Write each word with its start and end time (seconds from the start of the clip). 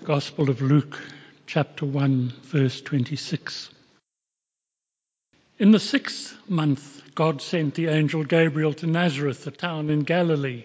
The 0.00 0.06
Gospel 0.06 0.48
of 0.48 0.62
Luke, 0.62 0.98
chapter 1.46 1.84
1, 1.84 2.32
verse 2.44 2.80
26. 2.80 3.70
In 5.58 5.72
the 5.72 5.80
sixth 5.80 6.36
month, 6.48 7.02
God 7.16 7.42
sent 7.42 7.74
the 7.74 7.88
angel 7.88 8.22
Gabriel 8.22 8.72
to 8.74 8.86
Nazareth, 8.86 9.46
a 9.46 9.50
town 9.50 9.90
in 9.90 10.04
Galilee, 10.04 10.64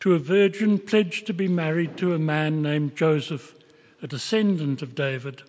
to 0.00 0.14
a 0.14 0.18
virgin 0.18 0.78
pledged 0.78 1.26
to 1.26 1.34
be 1.34 1.48
married 1.48 1.96
to 1.98 2.14
a 2.14 2.18
man 2.18 2.62
named 2.62 2.96
Joseph, 2.96 3.54
a 4.02 4.06
descendant 4.06 4.82
of 4.82 4.94
David. 4.94 5.42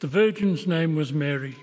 The 0.00 0.08
virgin's 0.08 0.66
name 0.66 0.96
was 0.96 1.12
Mary. 1.12 1.56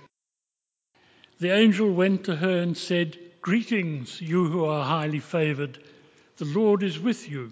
The 1.39 1.49
angel 1.49 1.91
went 1.91 2.25
to 2.25 2.35
her 2.35 2.59
and 2.59 2.77
said, 2.77 3.17
Greetings, 3.41 4.21
you 4.21 4.45
who 4.45 4.65
are 4.65 4.85
highly 4.85 5.19
favored. 5.19 5.79
The 6.37 6.45
Lord 6.45 6.83
is 6.83 6.99
with 6.99 7.29
you. 7.29 7.51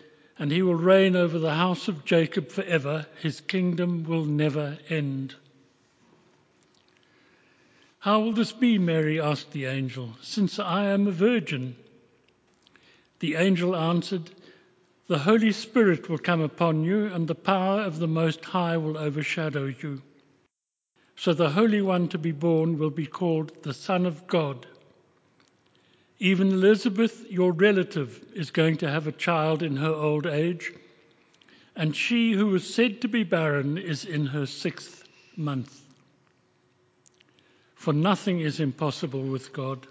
and 0.41 0.51
he 0.51 0.63
will 0.63 0.73
reign 0.73 1.15
over 1.15 1.37
the 1.37 1.53
house 1.53 1.87
of 1.87 2.03
Jacob 2.03 2.49
forever. 2.49 3.05
His 3.21 3.41
kingdom 3.41 4.05
will 4.05 4.25
never 4.25 4.79
end. 4.89 5.35
How 7.99 8.21
will 8.21 8.33
this 8.33 8.51
be, 8.51 8.79
Mary 8.79 9.21
asked 9.21 9.51
the 9.51 9.65
angel, 9.65 10.15
since 10.19 10.57
I 10.57 10.85
am 10.85 11.05
a 11.05 11.11
virgin? 11.11 11.75
The 13.19 13.35
angel 13.35 13.75
answered, 13.75 14.31
The 15.05 15.19
Holy 15.19 15.51
Spirit 15.51 16.09
will 16.09 16.17
come 16.17 16.41
upon 16.41 16.83
you, 16.83 17.05
and 17.05 17.27
the 17.27 17.35
power 17.35 17.81
of 17.81 17.99
the 17.99 18.07
Most 18.07 18.43
High 18.43 18.77
will 18.77 18.97
overshadow 18.97 19.71
you. 19.79 20.01
So 21.17 21.35
the 21.35 21.51
Holy 21.51 21.83
One 21.83 22.07
to 22.07 22.17
be 22.17 22.31
born 22.31 22.79
will 22.79 22.89
be 22.89 23.05
called 23.05 23.61
the 23.61 23.75
Son 23.75 24.07
of 24.07 24.25
God. 24.25 24.65
Even 26.23 26.51
Elizabeth, 26.51 27.25
your 27.31 27.51
relative, 27.51 28.23
is 28.35 28.51
going 28.51 28.77
to 28.77 28.87
have 28.87 29.07
a 29.07 29.11
child 29.11 29.63
in 29.63 29.75
her 29.77 29.89
old 29.89 30.27
age, 30.27 30.71
and 31.75 31.95
she 31.95 32.33
who 32.33 32.45
was 32.45 32.71
said 32.71 33.01
to 33.01 33.07
be 33.07 33.23
barren 33.23 33.75
is 33.75 34.05
in 34.05 34.27
her 34.27 34.45
sixth 34.45 35.03
month. 35.35 35.81
For 37.73 37.91
nothing 37.91 38.39
is 38.39 38.59
impossible 38.59 39.23
with 39.23 39.51
God. 39.51 39.87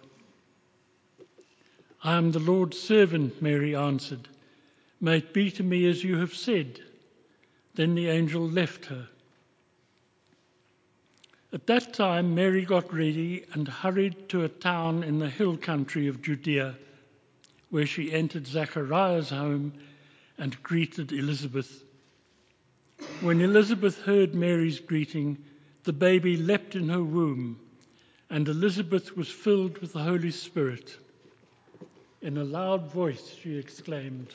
I 2.05 2.17
am 2.17 2.31
the 2.31 2.39
Lord's 2.39 2.79
servant, 2.79 3.43
Mary 3.43 3.75
answered. 3.75 4.29
May 5.01 5.17
it 5.19 5.35
be 5.35 5.51
to 5.51 5.65
me 5.65 5.89
as 5.89 6.05
you 6.05 6.19
have 6.19 6.35
said. 6.35 6.79
Then 7.75 7.97
the 7.97 8.07
angel 8.07 8.49
left 8.49 8.87
her. 8.87 9.09
At 11.53 11.67
that 11.67 11.93
time, 11.93 12.33
Mary 12.33 12.65
got 12.65 12.95
ready 12.95 13.45
and 13.55 13.67
hurried 13.67 14.29
to 14.29 14.45
a 14.45 14.49
town 14.49 15.03
in 15.03 15.19
the 15.19 15.29
hill 15.29 15.57
country 15.57 16.07
of 16.07 16.23
Judea, 16.23 16.77
where 17.71 17.87
she 17.87 18.13
entered 18.13 18.47
Zechariah's 18.47 19.31
home 19.31 19.73
and 20.39 20.63
greeted 20.63 21.11
Elizabeth. 21.11 21.83
When 23.21 23.41
Elizabeth 23.41 24.01
heard 24.03 24.33
Mary's 24.33 24.79
greeting, 24.79 25.39
the 25.83 25.93
baby 25.93 26.37
leapt 26.37 26.77
in 26.77 26.89
her 26.89 27.03
womb, 27.03 27.59
and 28.29 28.47
Elizabeth 28.47 29.17
was 29.17 29.29
filled 29.29 29.79
with 29.79 29.93
the 29.93 30.05
Holy 30.05 30.31
Spirit. 30.31 30.99
In 32.23 32.39
a 32.39 32.45
loud 32.45 32.93
voice, 32.93 33.35
she 33.43 33.57
exclaimed, 33.57 34.29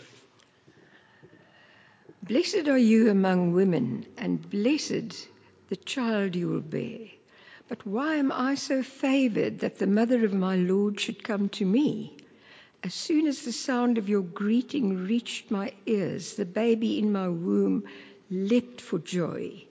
Blessed 2.24 2.68
are 2.68 2.78
you 2.78 3.10
among 3.10 3.54
women, 3.54 4.06
and 4.18 4.50
blessed 4.50 5.30
the 5.70 5.76
child 5.76 6.36
you 6.36 6.48
will 6.48 6.62
bear. 6.62 7.00
But 7.68 7.86
why 7.86 8.16
am 8.16 8.32
I 8.32 8.56
so 8.56 8.84
favored 8.84 9.60
that 9.60 9.80
the 9.80 9.88
mother 9.88 10.24
of 10.24 10.34
my 10.34 10.56
Lord 10.56 11.00
should 11.00 11.24
come 11.24 11.50
to 11.50 11.66
me? 11.66 12.18
As 12.84 12.94
soon 12.94 13.26
as 13.26 13.42
the 13.42 13.52
sound 13.52 13.98
of 13.98 14.08
your 14.10 14.22
greeting 14.22 15.08
reached 15.08 15.50
my 15.50 15.74
ears, 15.88 16.36
the 16.36 16.46
baby 16.46 17.00
in 17.00 17.12
my 17.12 17.28
womb 17.28 17.86
leapt 18.30 18.80
for 18.80 19.00
joy. 19.00 19.66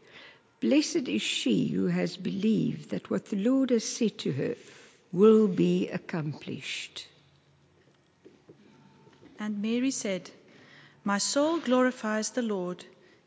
Blessed 0.60 1.08
is 1.08 1.22
she 1.22 1.68
who 1.68 1.86
has 1.86 2.16
believed 2.16 2.90
that 2.90 3.10
what 3.10 3.26
the 3.26 3.36
Lord 3.36 3.70
has 3.70 3.84
said 3.84 4.18
to 4.18 4.32
her 4.32 4.56
will 5.12 5.46
be 5.46 5.88
accomplished. 5.88 7.06
And 9.38 9.62
Mary 9.62 9.92
said, 9.92 10.30
My 11.04 11.18
soul 11.18 11.60
glorifies 11.60 12.30
the 12.30 12.42
Lord 12.42 12.84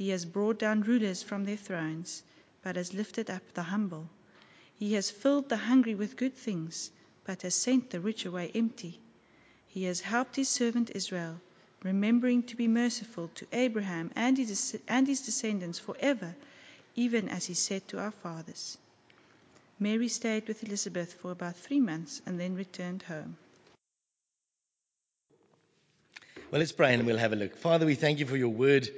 He 0.00 0.08
has 0.08 0.24
brought 0.24 0.58
down 0.58 0.80
rulers 0.80 1.22
from 1.22 1.44
their 1.44 1.58
thrones, 1.58 2.22
but 2.62 2.76
has 2.76 2.94
lifted 2.94 3.28
up 3.28 3.42
the 3.52 3.64
humble. 3.64 4.08
He 4.74 4.94
has 4.94 5.10
filled 5.10 5.50
the 5.50 5.58
hungry 5.58 5.94
with 5.94 6.16
good 6.16 6.34
things, 6.34 6.90
but 7.24 7.42
has 7.42 7.54
sent 7.54 7.90
the 7.90 8.00
rich 8.00 8.24
away 8.24 8.50
empty. 8.54 8.98
He 9.66 9.84
has 9.84 10.00
helped 10.00 10.36
his 10.36 10.48
servant 10.48 10.90
Israel, 10.94 11.38
remembering 11.82 12.44
to 12.44 12.56
be 12.56 12.66
merciful 12.66 13.28
to 13.34 13.46
Abraham 13.52 14.10
and 14.16 14.38
his, 14.38 14.74
and 14.88 15.06
his 15.06 15.20
descendants 15.20 15.78
forever, 15.78 16.34
even 16.96 17.28
as 17.28 17.44
he 17.44 17.52
said 17.52 17.86
to 17.88 17.98
our 17.98 18.12
fathers. 18.22 18.78
Mary 19.78 20.08
stayed 20.08 20.48
with 20.48 20.64
Elizabeth 20.64 21.12
for 21.12 21.30
about 21.30 21.56
three 21.56 21.80
months 21.80 22.22
and 22.24 22.40
then 22.40 22.54
returned 22.54 23.02
home. 23.02 23.36
Well, 26.50 26.60
let's 26.60 26.72
pray 26.72 26.94
and 26.94 27.04
we'll 27.04 27.18
have 27.18 27.34
a 27.34 27.36
look. 27.36 27.54
Father, 27.54 27.84
we 27.84 27.96
thank 27.96 28.18
you 28.18 28.24
for 28.24 28.38
your 28.38 28.48
word. 28.48 28.88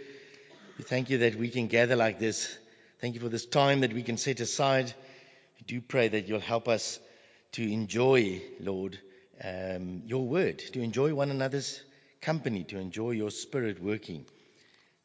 We 0.79 0.85
thank 0.85 1.11
you 1.11 1.19
that 1.19 1.35
we 1.35 1.49
can 1.49 1.67
gather 1.67 1.97
like 1.97 2.19
this. 2.19 2.57
Thank 3.01 3.15
you 3.15 3.21
for 3.21 3.29
this 3.29 3.47
time 3.47 3.81
that 3.81 3.93
we 3.93 4.03
can 4.03 4.17
set 4.17 4.41
aside. 4.41 4.93
We 5.59 5.65
do 5.67 5.81
pray 5.81 6.09
that 6.09 6.29
you'll 6.29 6.41
help 6.41 6.67
us 6.67 6.99
to 7.53 7.63
enjoy, 7.63 8.43
Lord, 8.61 8.99
um, 9.43 10.03
your 10.07 10.27
word, 10.27 10.59
to 10.73 10.81
enjoy 10.81 11.15
one 11.15 11.31
another's 11.31 11.83
company, 12.21 12.65
to 12.65 12.79
enjoy 12.79 13.11
your 13.11 13.31
spirit 13.31 13.83
working. 13.83 14.25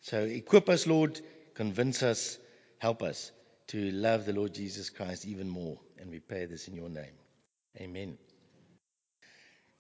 So 0.02 0.24
equip 0.24 0.70
us, 0.70 0.88
Lord, 0.88 1.20
convince 1.56 2.02
us, 2.02 2.38
help 2.78 3.04
us 3.04 3.32
to 3.68 3.92
love 3.92 4.26
the 4.26 4.34
Lord 4.34 4.54
Jesus 4.54 4.90
Christ 4.90 5.26
even 5.26 5.50
more. 5.50 5.78
And 6.00 6.10
we 6.10 6.20
pray 6.20 6.46
this 6.46 6.68
in 6.68 6.76
your 6.76 6.90
name. 6.90 7.16
Amen. 7.82 8.18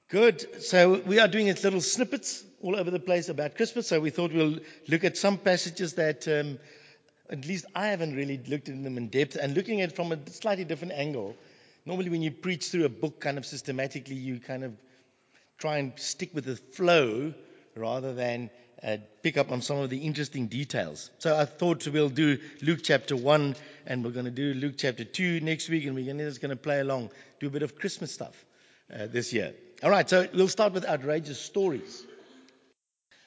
Good. 0.10 0.64
So 0.64 1.02
we 1.06 1.20
are 1.20 1.28
doing 1.28 1.48
little 1.48 1.82
snippets 1.82 2.42
all 2.62 2.78
over 2.78 2.90
the 2.90 3.00
place 3.00 3.28
about 3.28 3.58
Christmas. 3.58 3.88
So 3.88 4.00
we 4.00 4.10
thought 4.10 4.32
we'll 4.32 4.60
look 4.88 5.04
at 5.04 5.18
some 5.18 5.38
passages 5.38 5.96
that, 5.96 6.26
um, 6.30 6.60
at 7.30 7.46
least 7.46 7.66
I 7.76 7.88
haven't 7.88 8.16
really 8.16 8.38
looked 8.48 8.70
at 8.70 8.82
them 8.82 8.96
in 8.96 9.10
depth, 9.10 9.36
and 9.36 9.54
looking 9.54 9.82
at 9.82 9.90
it 9.90 9.96
from 9.98 10.14
a 10.14 10.30
slightly 10.30 10.64
different 10.64 10.94
angle. 10.94 11.36
Normally, 11.86 12.10
when 12.10 12.22
you 12.22 12.32
preach 12.32 12.70
through 12.70 12.86
a 12.86 12.90
book 12.90 13.20
kind 13.20 13.38
of 13.38 13.46
systematically, 13.46 14.16
you 14.16 14.40
kind 14.40 14.64
of 14.64 14.78
try 15.58 15.80
and 15.80 15.92
stick 16.00 16.34
with 16.34 16.46
the 16.46 16.56
flow 16.56 17.34
rather 17.76 18.14
than 18.14 18.50
uh, 18.82 18.98
pick 19.24 19.36
up 19.36 19.52
on 19.52 19.62
some 19.62 19.78
of 19.80 19.90
the 19.90 19.98
interesting 19.98 20.48
details. 20.48 21.12
So 21.20 21.38
I 21.38 21.44
thought 21.44 21.86
we'll 21.86 22.08
do 22.08 22.38
Luke 22.62 22.80
chapter 22.82 23.18
1 23.18 23.58
and 23.86 24.06
we're 24.06 24.12
going 24.12 24.26
to 24.26 24.32
do 24.32 24.54
Luke 24.54 24.76
chapter 24.78 25.04
2 25.04 25.42
next 25.42 25.68
week 25.68 25.86
and 25.86 25.96
we're 25.96 26.14
just 26.14 26.40
going 26.40 26.52
to 26.52 26.56
play 26.56 26.80
along, 26.80 27.10
do 27.42 27.48
a 27.48 27.50
bit 27.50 27.64
of 27.64 27.76
Christmas 27.78 28.14
stuff 28.14 28.46
uh, 28.94 29.08
this 29.08 29.34
year. 29.34 29.54
All 29.84 29.90
right, 29.90 30.10
so 30.10 30.28
we'll 30.34 30.48
start 30.48 30.74
with 30.74 30.86
outrageous 30.86 31.40
stories. 31.40 32.06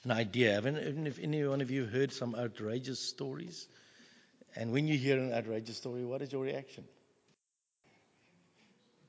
An 0.04 0.10
idea. 0.10 0.54
Have 0.54 0.66
if 0.66 1.18
any 1.18 1.44
one 1.44 1.60
of 1.60 1.70
you 1.70 1.84
heard 1.84 2.12
some 2.12 2.34
outrageous 2.34 2.98
stories? 2.98 3.68
And 4.56 4.72
when 4.72 4.88
you 4.88 4.98
hear 4.98 5.18
an 5.18 5.32
outrageous 5.32 5.76
story, 5.76 6.04
what 6.04 6.22
is 6.22 6.32
your 6.32 6.42
reaction? 6.42 6.84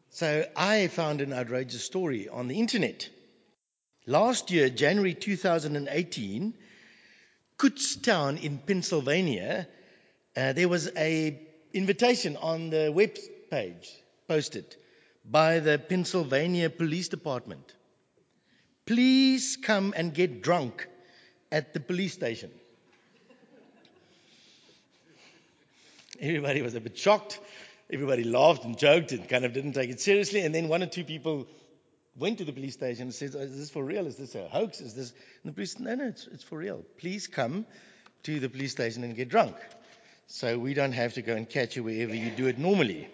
So 0.09 0.45
I 0.55 0.87
found 0.87 1.21
an 1.21 1.33
outrageous 1.33 1.83
story 1.83 2.29
on 2.29 2.47
the 2.47 2.59
internet. 2.59 3.09
Last 4.05 4.51
year, 4.51 4.69
January 4.69 5.13
2018, 5.13 6.53
Kutztown 7.57 8.43
in 8.43 8.57
Pennsylvania 8.59 9.67
uh, 10.35 10.53
there 10.53 10.69
was 10.69 10.89
a 10.95 11.39
invitation 11.73 12.37
on 12.37 12.69
the 12.69 12.91
web 12.91 13.17
page 13.49 13.91
posted 14.27 14.75
by 15.23 15.59
the 15.59 15.77
Pennsylvania 15.77 16.69
Police 16.69 17.09
Department. 17.09 17.75
Please 18.85 19.57
come 19.61 19.93
and 19.95 20.13
get 20.13 20.41
drunk 20.41 20.87
at 21.51 21.73
the 21.73 21.79
police 21.79 22.13
station. 22.13 22.51
Everybody 26.19 26.61
was 26.61 26.75
a 26.75 26.81
bit 26.81 26.97
shocked. 26.97 27.39
Everybody 27.91 28.23
laughed 28.23 28.63
and 28.63 28.77
joked 28.77 29.11
and 29.11 29.27
kind 29.27 29.43
of 29.43 29.53
didn't 29.53 29.73
take 29.73 29.89
it 29.89 29.99
seriously. 29.99 30.41
And 30.41 30.53
then 30.53 30.67
one 30.67 30.83
or 30.83 30.85
two 30.85 31.03
people 31.03 31.47
went 32.15 32.37
to 32.37 32.45
the 32.45 32.53
police 32.53 32.73
station 32.73 33.03
and 33.03 33.13
said, 33.13 33.35
Is 33.35 33.57
this 33.57 33.69
for 33.69 33.83
real? 33.83 34.07
Is 34.07 34.15
this 34.15 34.35
a 34.35 34.47
hoax? 34.47 34.81
Is 34.81 34.93
this. 34.93 35.11
And 35.43 35.51
the 35.51 35.53
police 35.53 35.73
said, 35.73 35.81
No, 35.81 35.95
no, 35.95 36.07
it's, 36.07 36.27
it's 36.27 36.43
for 36.43 36.57
real. 36.57 36.83
Please 36.97 37.27
come 37.27 37.65
to 38.23 38.39
the 38.39 38.49
police 38.49 38.71
station 38.71 39.03
and 39.03 39.15
get 39.15 39.29
drunk. 39.29 39.55
So 40.27 40.57
we 40.57 40.73
don't 40.73 40.93
have 40.93 41.13
to 41.15 41.21
go 41.21 41.35
and 41.35 41.49
catch 41.49 41.75
you 41.75 41.83
wherever 41.83 42.15
you 42.15 42.29
do 42.31 42.47
it 42.47 42.57
normally. 42.57 43.09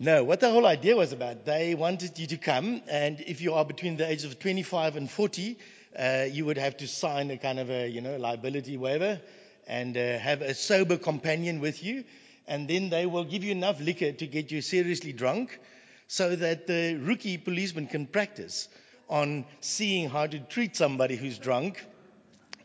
No, 0.00 0.22
what 0.22 0.38
the 0.38 0.48
whole 0.48 0.64
idea 0.64 0.94
was 0.94 1.12
about, 1.12 1.44
they 1.44 1.74
wanted 1.74 2.20
you 2.20 2.28
to 2.28 2.36
come, 2.36 2.82
and 2.86 3.18
if 3.18 3.40
you 3.40 3.54
are 3.54 3.64
between 3.64 3.96
the 3.96 4.08
ages 4.08 4.26
of 4.26 4.38
25 4.38 4.94
and 4.94 5.10
40, 5.10 5.58
uh, 5.98 6.26
you 6.30 6.44
would 6.44 6.56
have 6.56 6.76
to 6.76 6.86
sign 6.86 7.32
a 7.32 7.36
kind 7.36 7.58
of 7.58 7.68
a, 7.68 7.88
you 7.88 8.00
know, 8.00 8.16
liability 8.16 8.76
waiver 8.76 9.20
and 9.66 9.96
uh, 9.96 10.18
have 10.18 10.40
a 10.40 10.54
sober 10.54 10.98
companion 10.98 11.58
with 11.58 11.82
you, 11.82 12.04
and 12.46 12.68
then 12.68 12.90
they 12.90 13.06
will 13.06 13.24
give 13.24 13.42
you 13.42 13.50
enough 13.50 13.80
liquor 13.80 14.12
to 14.12 14.26
get 14.28 14.52
you 14.52 14.62
seriously 14.62 15.12
drunk, 15.12 15.58
so 16.06 16.36
that 16.36 16.68
the 16.68 16.94
rookie 16.94 17.36
policeman 17.36 17.88
can 17.88 18.06
practice 18.06 18.68
on 19.08 19.44
seeing 19.60 20.08
how 20.08 20.28
to 20.28 20.38
treat 20.38 20.76
somebody 20.76 21.16
who's 21.16 21.38
drunk, 21.38 21.84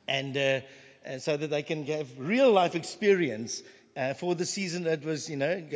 and, 0.07 0.37
uh, 0.37 0.59
and 1.03 1.19
so 1.19 1.35
that 1.35 1.49
they 1.49 1.63
can 1.63 1.83
have 1.87 2.07
real 2.19 2.51
life 2.51 2.75
experience 2.75 3.63
uh, 3.97 4.13
for 4.13 4.35
the 4.35 4.45
season 4.45 4.83
that 4.83 5.03
was, 5.03 5.27
you 5.31 5.37
know, 5.37 5.67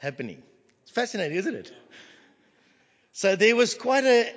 happening. 0.00 0.42
Fascinating, 0.96 1.36
isn't 1.36 1.54
it? 1.54 1.72
So 3.12 3.36
there 3.36 3.54
was 3.54 3.74
quite 3.74 4.04
an 4.04 4.28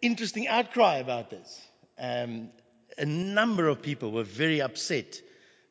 interesting 0.00 0.46
outcry 0.46 0.98
about 0.98 1.30
this. 1.30 1.60
Um, 1.98 2.50
a 2.96 3.04
number 3.04 3.66
of 3.66 3.82
people 3.82 4.12
were 4.12 4.22
very 4.22 4.62
upset 4.62 5.20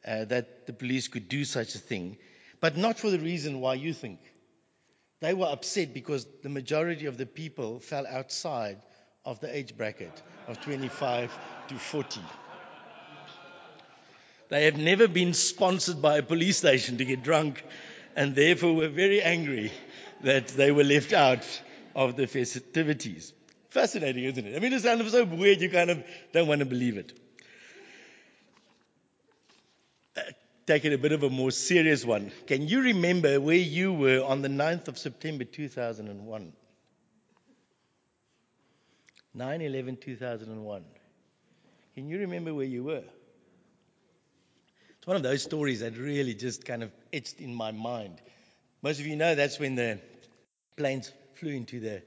uh, 0.06 0.26
that 0.26 0.68
the 0.68 0.74
police 0.74 1.08
could 1.08 1.30
do 1.30 1.46
such 1.46 1.76
a 1.76 1.78
thing, 1.78 2.18
but 2.60 2.76
not 2.76 3.00
for 3.00 3.10
the 3.10 3.18
reason 3.18 3.62
why 3.62 3.76
you 3.76 3.94
think. 3.94 4.20
They 5.22 5.34
were 5.34 5.48
upset 5.48 5.94
because 5.94 6.28
the 6.44 6.50
majority 6.50 7.06
of 7.06 7.18
the 7.18 7.26
people 7.26 7.80
fell 7.80 8.06
outside 8.06 8.82
of 9.24 9.40
the 9.40 9.58
age 9.58 9.78
bracket 9.78 10.22
of 10.50 10.60
25 10.60 11.32
to 11.70 11.76
40. 11.76 12.20
They 14.50 14.66
have 14.66 14.76
never 14.76 15.08
been 15.08 15.34
sponsored 15.34 16.02
by 16.02 16.18
a 16.18 16.24
police 16.24 16.58
station 16.58 16.98
to 16.98 17.06
get 17.06 17.24
drunk 17.24 17.64
and 18.18 18.36
therefore 18.36 18.76
were 18.76 18.90
very 18.90 19.22
angry 19.22 19.72
that 20.22 20.48
they 20.50 20.72
were 20.72 20.84
left 20.84 21.14
out 21.14 21.46
of 21.96 22.16
the 22.16 22.28
festivities. 22.28 23.34
Fascinating, 23.70 24.24
isn't 24.24 24.46
it? 24.46 24.56
I 24.56 24.60
mean, 24.60 24.74
it 24.74 24.82
sounds 24.82 25.12
so 25.12 25.26
weird, 25.26 25.62
you 25.62 25.70
kind 25.70 25.90
of 25.90 26.04
don't 26.32 26.48
want 26.48 26.60
to 26.60 26.66
believe 26.66 26.98
it. 26.98 27.14
Uh, 30.18 30.22
take 30.66 30.86
it 30.86 30.94
a 30.94 30.98
bit 30.98 31.12
of 31.12 31.24
a 31.24 31.30
more 31.30 31.52
serious 31.52 32.06
one. 32.06 32.32
Can 32.48 32.68
you 32.68 32.82
remember 32.82 33.40
where 33.40 33.56
you 33.56 33.94
were 33.94 34.24
on 34.24 34.42
the 34.42 34.48
9th 34.48 34.88
of 34.88 34.98
September 34.98 35.44
2001? 35.44 36.54
9 39.34 39.62
11 39.62 39.98
2001. 39.98 40.86
Can 41.94 42.08
you 42.08 42.20
remember 42.20 42.54
where 42.54 42.66
you 42.66 42.84
were? 42.86 43.04
It's 44.98 45.08
one 45.08 45.18
of 45.18 45.24
those 45.24 45.44
stories 45.44 45.82
that 45.82 45.98
really 45.98 46.34
just 46.34 46.66
kind 46.66 46.82
of 46.82 46.92
etched 47.12 47.40
in 47.40 47.54
my 47.54 47.72
mind. 47.72 48.22
Most 48.86 49.00
of 49.00 49.08
you 49.08 49.16
know 49.16 49.34
that's 49.34 49.58
when 49.58 49.74
the 49.74 49.98
planes 50.78 51.12
flew 51.40 51.50
into 51.50 51.80
the 51.80 52.04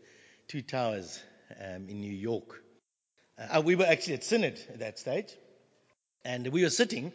two 0.47 0.63
towers 0.63 1.21
um, 1.61 1.89
in 1.89 2.01
New 2.01 2.13
York. 2.13 2.63
Uh, 3.37 3.61
we 3.65 3.75
were 3.75 3.85
actually 3.85 4.15
at 4.15 4.23
Synod 4.23 4.61
at 4.73 4.79
that 4.79 4.97
stage, 4.97 5.35
and 6.25 6.47
we 6.47 6.63
were 6.63 6.71
sitting 6.71 7.13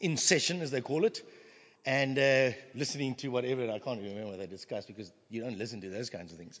in 0.00 0.16
session, 0.16 0.62
as 0.62 0.72
they 0.72 0.80
call 0.80 1.04
it, 1.04 1.22
and 1.86 2.18
uh, 2.18 2.56
listening 2.74 3.14
to 3.14 3.28
whatever. 3.28 3.70
I 3.70 3.78
can't 3.78 4.02
remember 4.02 4.30
what 4.30 4.38
they 4.40 4.48
discussed 4.48 4.88
because 4.88 5.12
you 5.30 5.42
don't 5.42 5.58
listen 5.58 5.80
to 5.82 5.90
those 5.90 6.10
kinds 6.10 6.32
of 6.32 6.38
things. 6.38 6.60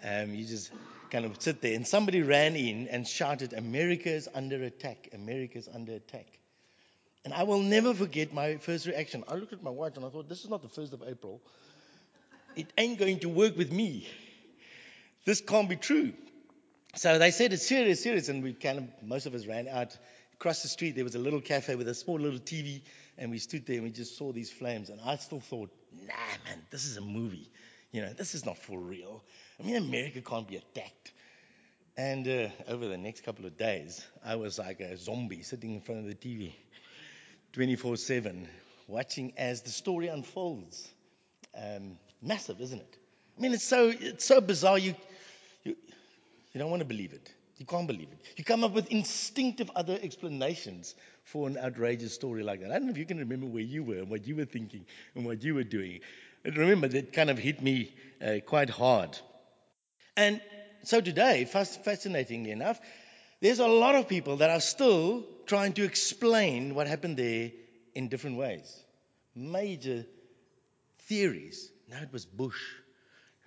Um, 0.00 0.32
you 0.32 0.46
just 0.46 0.70
kind 1.10 1.24
of 1.24 1.42
sit 1.42 1.60
there, 1.60 1.74
and 1.74 1.84
somebody 1.84 2.22
ran 2.22 2.54
in 2.54 2.86
and 2.86 3.08
shouted, 3.08 3.54
America 3.54 4.10
is 4.10 4.28
under 4.32 4.62
attack! 4.62 5.08
America 5.12 5.58
is 5.58 5.68
under 5.74 5.94
attack! 5.94 6.26
And 7.24 7.34
I 7.34 7.42
will 7.42 7.60
never 7.60 7.92
forget 7.92 8.32
my 8.32 8.56
first 8.58 8.86
reaction. 8.86 9.24
I 9.26 9.34
looked 9.34 9.52
at 9.52 9.62
my 9.62 9.70
watch 9.70 9.96
and 9.96 10.06
I 10.06 10.08
thought, 10.08 10.28
this 10.28 10.44
is 10.44 10.48
not 10.48 10.62
the 10.62 10.68
1st 10.68 10.92
of 10.92 11.02
April. 11.06 11.42
It 12.56 12.72
ain't 12.76 12.98
going 12.98 13.20
to 13.20 13.28
work 13.28 13.56
with 13.56 13.72
me. 13.72 14.08
This 15.24 15.40
can't 15.40 15.68
be 15.68 15.76
true. 15.76 16.12
So 16.96 17.18
they 17.18 17.30
said 17.30 17.52
it's 17.52 17.66
serious, 17.66 18.02
serious, 18.02 18.28
and 18.28 18.42
we 18.42 18.54
kind 18.54 18.78
of 18.78 18.84
most 19.02 19.26
of 19.26 19.34
us 19.34 19.46
ran 19.46 19.68
out. 19.68 19.96
Across 20.34 20.62
the 20.62 20.68
street 20.68 20.94
there 20.94 21.04
was 21.04 21.14
a 21.14 21.18
little 21.18 21.40
cafe 21.40 21.74
with 21.74 21.88
a 21.88 21.94
small 21.94 22.18
little 22.18 22.38
TV, 22.38 22.80
and 23.18 23.30
we 23.30 23.38
stood 23.38 23.66
there 23.66 23.76
and 23.76 23.84
we 23.84 23.90
just 23.90 24.16
saw 24.16 24.32
these 24.32 24.50
flames. 24.50 24.88
And 24.88 25.00
I 25.04 25.16
still 25.16 25.40
thought, 25.40 25.70
nah, 25.92 26.14
man, 26.46 26.62
this 26.70 26.84
is 26.84 26.96
a 26.96 27.00
movie. 27.00 27.50
You 27.92 28.02
know, 28.02 28.12
this 28.12 28.34
is 28.34 28.44
not 28.44 28.58
for 28.58 28.78
real. 28.78 29.22
I 29.60 29.64
mean, 29.64 29.76
America 29.76 30.20
can't 30.20 30.46
be 30.46 30.56
attacked. 30.56 31.12
And 31.96 32.28
uh, 32.28 32.48
over 32.68 32.86
the 32.86 32.96
next 32.96 33.24
couple 33.24 33.44
of 33.44 33.56
days, 33.56 34.04
I 34.24 34.36
was 34.36 34.58
like 34.58 34.80
a 34.80 34.96
zombie 34.96 35.42
sitting 35.42 35.74
in 35.74 35.80
front 35.80 36.00
of 36.00 36.06
the 36.06 36.14
TV, 36.14 36.52
24/7, 37.54 38.46
watching 38.86 39.32
as 39.36 39.62
the 39.62 39.70
story 39.70 40.06
unfolds. 40.08 40.88
Um, 41.56 41.98
massive, 42.22 42.60
isn't 42.60 42.80
it? 42.80 42.96
I 43.36 43.40
mean, 43.40 43.52
it's 43.52 43.64
so 43.64 43.92
it's 43.94 44.24
so 44.24 44.40
bizarre. 44.40 44.78
You 44.78 44.94
you 45.64 45.76
you 46.52 46.58
don't 46.58 46.70
want 46.70 46.80
to 46.80 46.86
believe 46.86 47.12
it. 47.12 47.32
You 47.58 47.66
can't 47.66 47.86
believe 47.86 48.08
it. 48.12 48.18
You 48.36 48.44
come 48.44 48.62
up 48.62 48.72
with 48.72 48.90
instinctive 48.92 49.70
other 49.74 49.98
explanations 50.00 50.94
for 51.24 51.48
an 51.48 51.58
outrageous 51.58 52.14
story 52.14 52.42
like 52.44 52.60
that. 52.60 52.70
I 52.70 52.74
don't 52.74 52.86
know 52.86 52.92
if 52.92 52.98
you 52.98 53.04
can 53.04 53.18
remember 53.18 53.46
where 53.46 53.62
you 53.62 53.82
were 53.82 53.98
and 53.98 54.08
what 54.08 54.26
you 54.26 54.36
were 54.36 54.44
thinking 54.44 54.86
and 55.14 55.26
what 55.26 55.42
you 55.42 55.54
were 55.54 55.64
doing. 55.64 56.00
But 56.44 56.56
remember, 56.56 56.86
that 56.88 57.12
kind 57.12 57.30
of 57.30 57.38
hit 57.38 57.60
me 57.60 57.94
uh, 58.24 58.36
quite 58.46 58.70
hard. 58.70 59.18
And 60.16 60.40
so 60.84 61.00
today, 61.00 61.44
fascinatingly 61.44 62.52
enough, 62.52 62.80
there's 63.40 63.58
a 63.58 63.66
lot 63.66 63.96
of 63.96 64.08
people 64.08 64.36
that 64.36 64.50
are 64.50 64.60
still 64.60 65.24
trying 65.46 65.72
to 65.74 65.84
explain 65.84 66.74
what 66.74 66.86
happened 66.86 67.16
there 67.16 67.50
in 67.94 68.08
different 68.08 68.36
ways. 68.36 68.84
Major 69.34 70.06
theories. 71.08 71.70
Now 71.90 72.02
it 72.02 72.12
was 72.12 72.26
Bush 72.26 72.60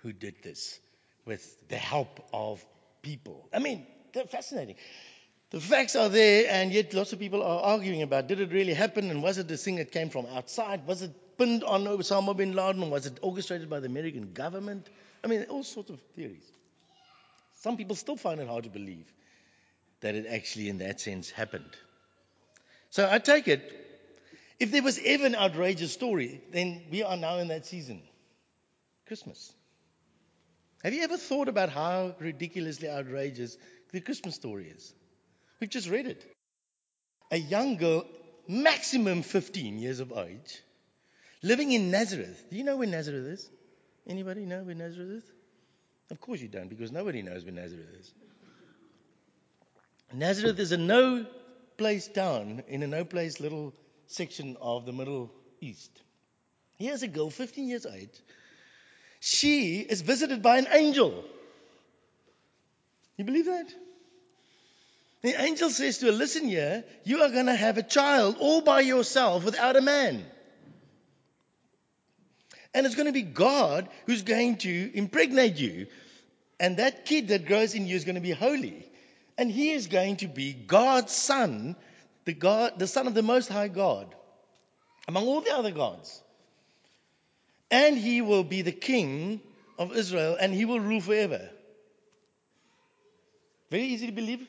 who 0.02 0.12
did 0.12 0.34
this 0.42 0.78
with 1.24 1.68
the 1.68 1.76
help 1.76 2.20
of 2.32 2.64
people. 3.02 3.48
I 3.52 3.60
mean, 3.60 3.86
they're 4.12 4.24
fascinating. 4.24 4.76
The 5.50 5.60
facts 5.60 5.96
are 5.96 6.08
there, 6.08 6.46
and 6.48 6.72
yet 6.72 6.94
lots 6.94 7.12
of 7.12 7.18
people 7.18 7.42
are 7.42 7.62
arguing 7.62 8.02
about 8.02 8.26
did 8.26 8.40
it 8.40 8.52
really 8.52 8.74
happen 8.74 9.10
and 9.10 9.22
was 9.22 9.38
it 9.38 9.50
a 9.50 9.56
thing 9.56 9.76
that 9.76 9.92
came 9.92 10.08
from 10.08 10.26
outside? 10.26 10.86
Was 10.86 11.02
it 11.02 11.12
pinned 11.38 11.62
on 11.62 11.84
Osama 11.84 12.36
bin 12.36 12.54
Laden? 12.54 12.90
Was 12.90 13.06
it 13.06 13.18
orchestrated 13.22 13.68
by 13.68 13.80
the 13.80 13.86
American 13.86 14.32
government? 14.32 14.88
I 15.22 15.28
mean, 15.28 15.44
all 15.50 15.62
sorts 15.62 15.90
of 15.90 16.00
theories. 16.16 16.50
Some 17.60 17.76
people 17.76 17.94
still 17.94 18.16
find 18.16 18.40
it 18.40 18.48
hard 18.48 18.64
to 18.64 18.70
believe 18.70 19.06
that 20.00 20.16
it 20.16 20.26
actually, 20.26 20.68
in 20.68 20.78
that 20.78 21.00
sense, 21.00 21.30
happened. 21.30 21.70
So 22.90 23.08
I 23.08 23.18
take 23.20 23.46
it, 23.46 23.62
if 24.58 24.72
there 24.72 24.82
was 24.82 24.98
ever 25.04 25.26
an 25.26 25.36
outrageous 25.36 25.92
story, 25.92 26.42
then 26.50 26.82
we 26.90 27.04
are 27.04 27.16
now 27.16 27.38
in 27.38 27.48
that 27.48 27.66
season 27.66 28.02
Christmas. 29.12 29.52
Have 30.82 30.94
you 30.94 31.02
ever 31.02 31.18
thought 31.18 31.46
about 31.46 31.68
how 31.68 32.14
ridiculously 32.18 32.88
outrageous 32.88 33.58
the 33.92 34.00
Christmas 34.00 34.34
story 34.36 34.72
is? 34.74 34.94
We've 35.60 35.68
just 35.68 35.90
read 35.90 36.06
it. 36.06 36.24
A 37.30 37.36
young 37.36 37.76
girl, 37.76 38.06
maximum 38.48 39.22
15 39.22 39.78
years 39.78 40.00
of 40.00 40.14
age, 40.16 40.62
living 41.42 41.72
in 41.72 41.90
Nazareth. 41.90 42.42
Do 42.48 42.56
you 42.56 42.64
know 42.64 42.78
where 42.78 42.88
Nazareth 42.88 43.26
is? 43.26 43.50
Anybody 44.06 44.46
know 44.46 44.62
where 44.62 44.74
Nazareth 44.74 45.10
is? 45.10 45.24
Of 46.10 46.18
course 46.18 46.40
you 46.40 46.48
don't, 46.48 46.70
because 46.70 46.90
nobody 46.90 47.20
knows 47.20 47.44
where 47.44 47.52
Nazareth 47.52 47.94
is. 48.00 48.14
Nazareth 50.14 50.58
is 50.58 50.72
a 50.72 50.78
no 50.78 51.26
place 51.76 52.08
town 52.08 52.62
in 52.66 52.82
a 52.82 52.86
no 52.86 53.04
place 53.04 53.40
little 53.40 53.74
section 54.06 54.56
of 54.58 54.86
the 54.86 54.92
Middle 54.94 55.30
East. 55.60 56.00
Here's 56.78 57.02
a 57.02 57.08
girl, 57.08 57.28
15 57.28 57.68
years 57.68 57.84
old. 57.84 58.08
She 59.24 59.78
is 59.78 60.00
visited 60.00 60.42
by 60.42 60.58
an 60.58 60.66
angel. 60.68 61.24
You 63.16 63.24
believe 63.24 63.44
that? 63.44 63.72
The 65.22 65.40
angel 65.40 65.70
says 65.70 65.98
to 65.98 66.06
her, 66.06 66.12
Listen 66.12 66.48
here, 66.48 66.82
you 67.04 67.22
are 67.22 67.30
going 67.30 67.46
to 67.46 67.54
have 67.54 67.78
a 67.78 67.84
child 67.84 68.34
all 68.40 68.62
by 68.62 68.80
yourself 68.80 69.44
without 69.44 69.76
a 69.76 69.80
man. 69.80 70.24
And 72.74 72.84
it's 72.84 72.96
going 72.96 73.06
to 73.06 73.12
be 73.12 73.22
God 73.22 73.88
who's 74.06 74.22
going 74.22 74.56
to 74.58 74.90
impregnate 74.92 75.54
you. 75.54 75.86
And 76.58 76.78
that 76.78 77.04
kid 77.04 77.28
that 77.28 77.46
grows 77.46 77.76
in 77.76 77.86
you 77.86 77.94
is 77.94 78.04
going 78.04 78.16
to 78.16 78.20
be 78.20 78.32
holy. 78.32 78.90
And 79.38 79.52
he 79.52 79.70
is 79.70 79.86
going 79.86 80.16
to 80.16 80.26
be 80.26 80.52
God's 80.52 81.12
son, 81.12 81.76
the, 82.24 82.32
God, 82.32 82.80
the 82.80 82.88
son 82.88 83.06
of 83.06 83.14
the 83.14 83.22
Most 83.22 83.48
High 83.48 83.68
God. 83.68 84.12
among 85.06 85.28
all 85.28 85.42
the 85.42 85.54
other 85.54 85.70
gods. 85.70 86.21
And 87.72 87.96
he 87.96 88.20
will 88.20 88.44
be 88.44 88.60
the 88.60 88.70
king 88.70 89.40
of 89.78 89.96
Israel 89.96 90.36
and 90.38 90.52
he 90.52 90.66
will 90.66 90.78
rule 90.78 91.00
forever. 91.00 91.48
Very 93.70 93.84
easy 93.84 94.06
to 94.06 94.12
believe. 94.12 94.46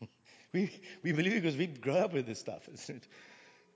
we, 0.54 0.70
we 1.02 1.10
believe 1.10 1.32
because 1.32 1.56
we 1.56 1.66
grow 1.66 1.96
up 1.96 2.12
with 2.12 2.24
this 2.24 2.38
stuff, 2.38 2.68
isn't 2.72 2.96
it? 2.98 3.08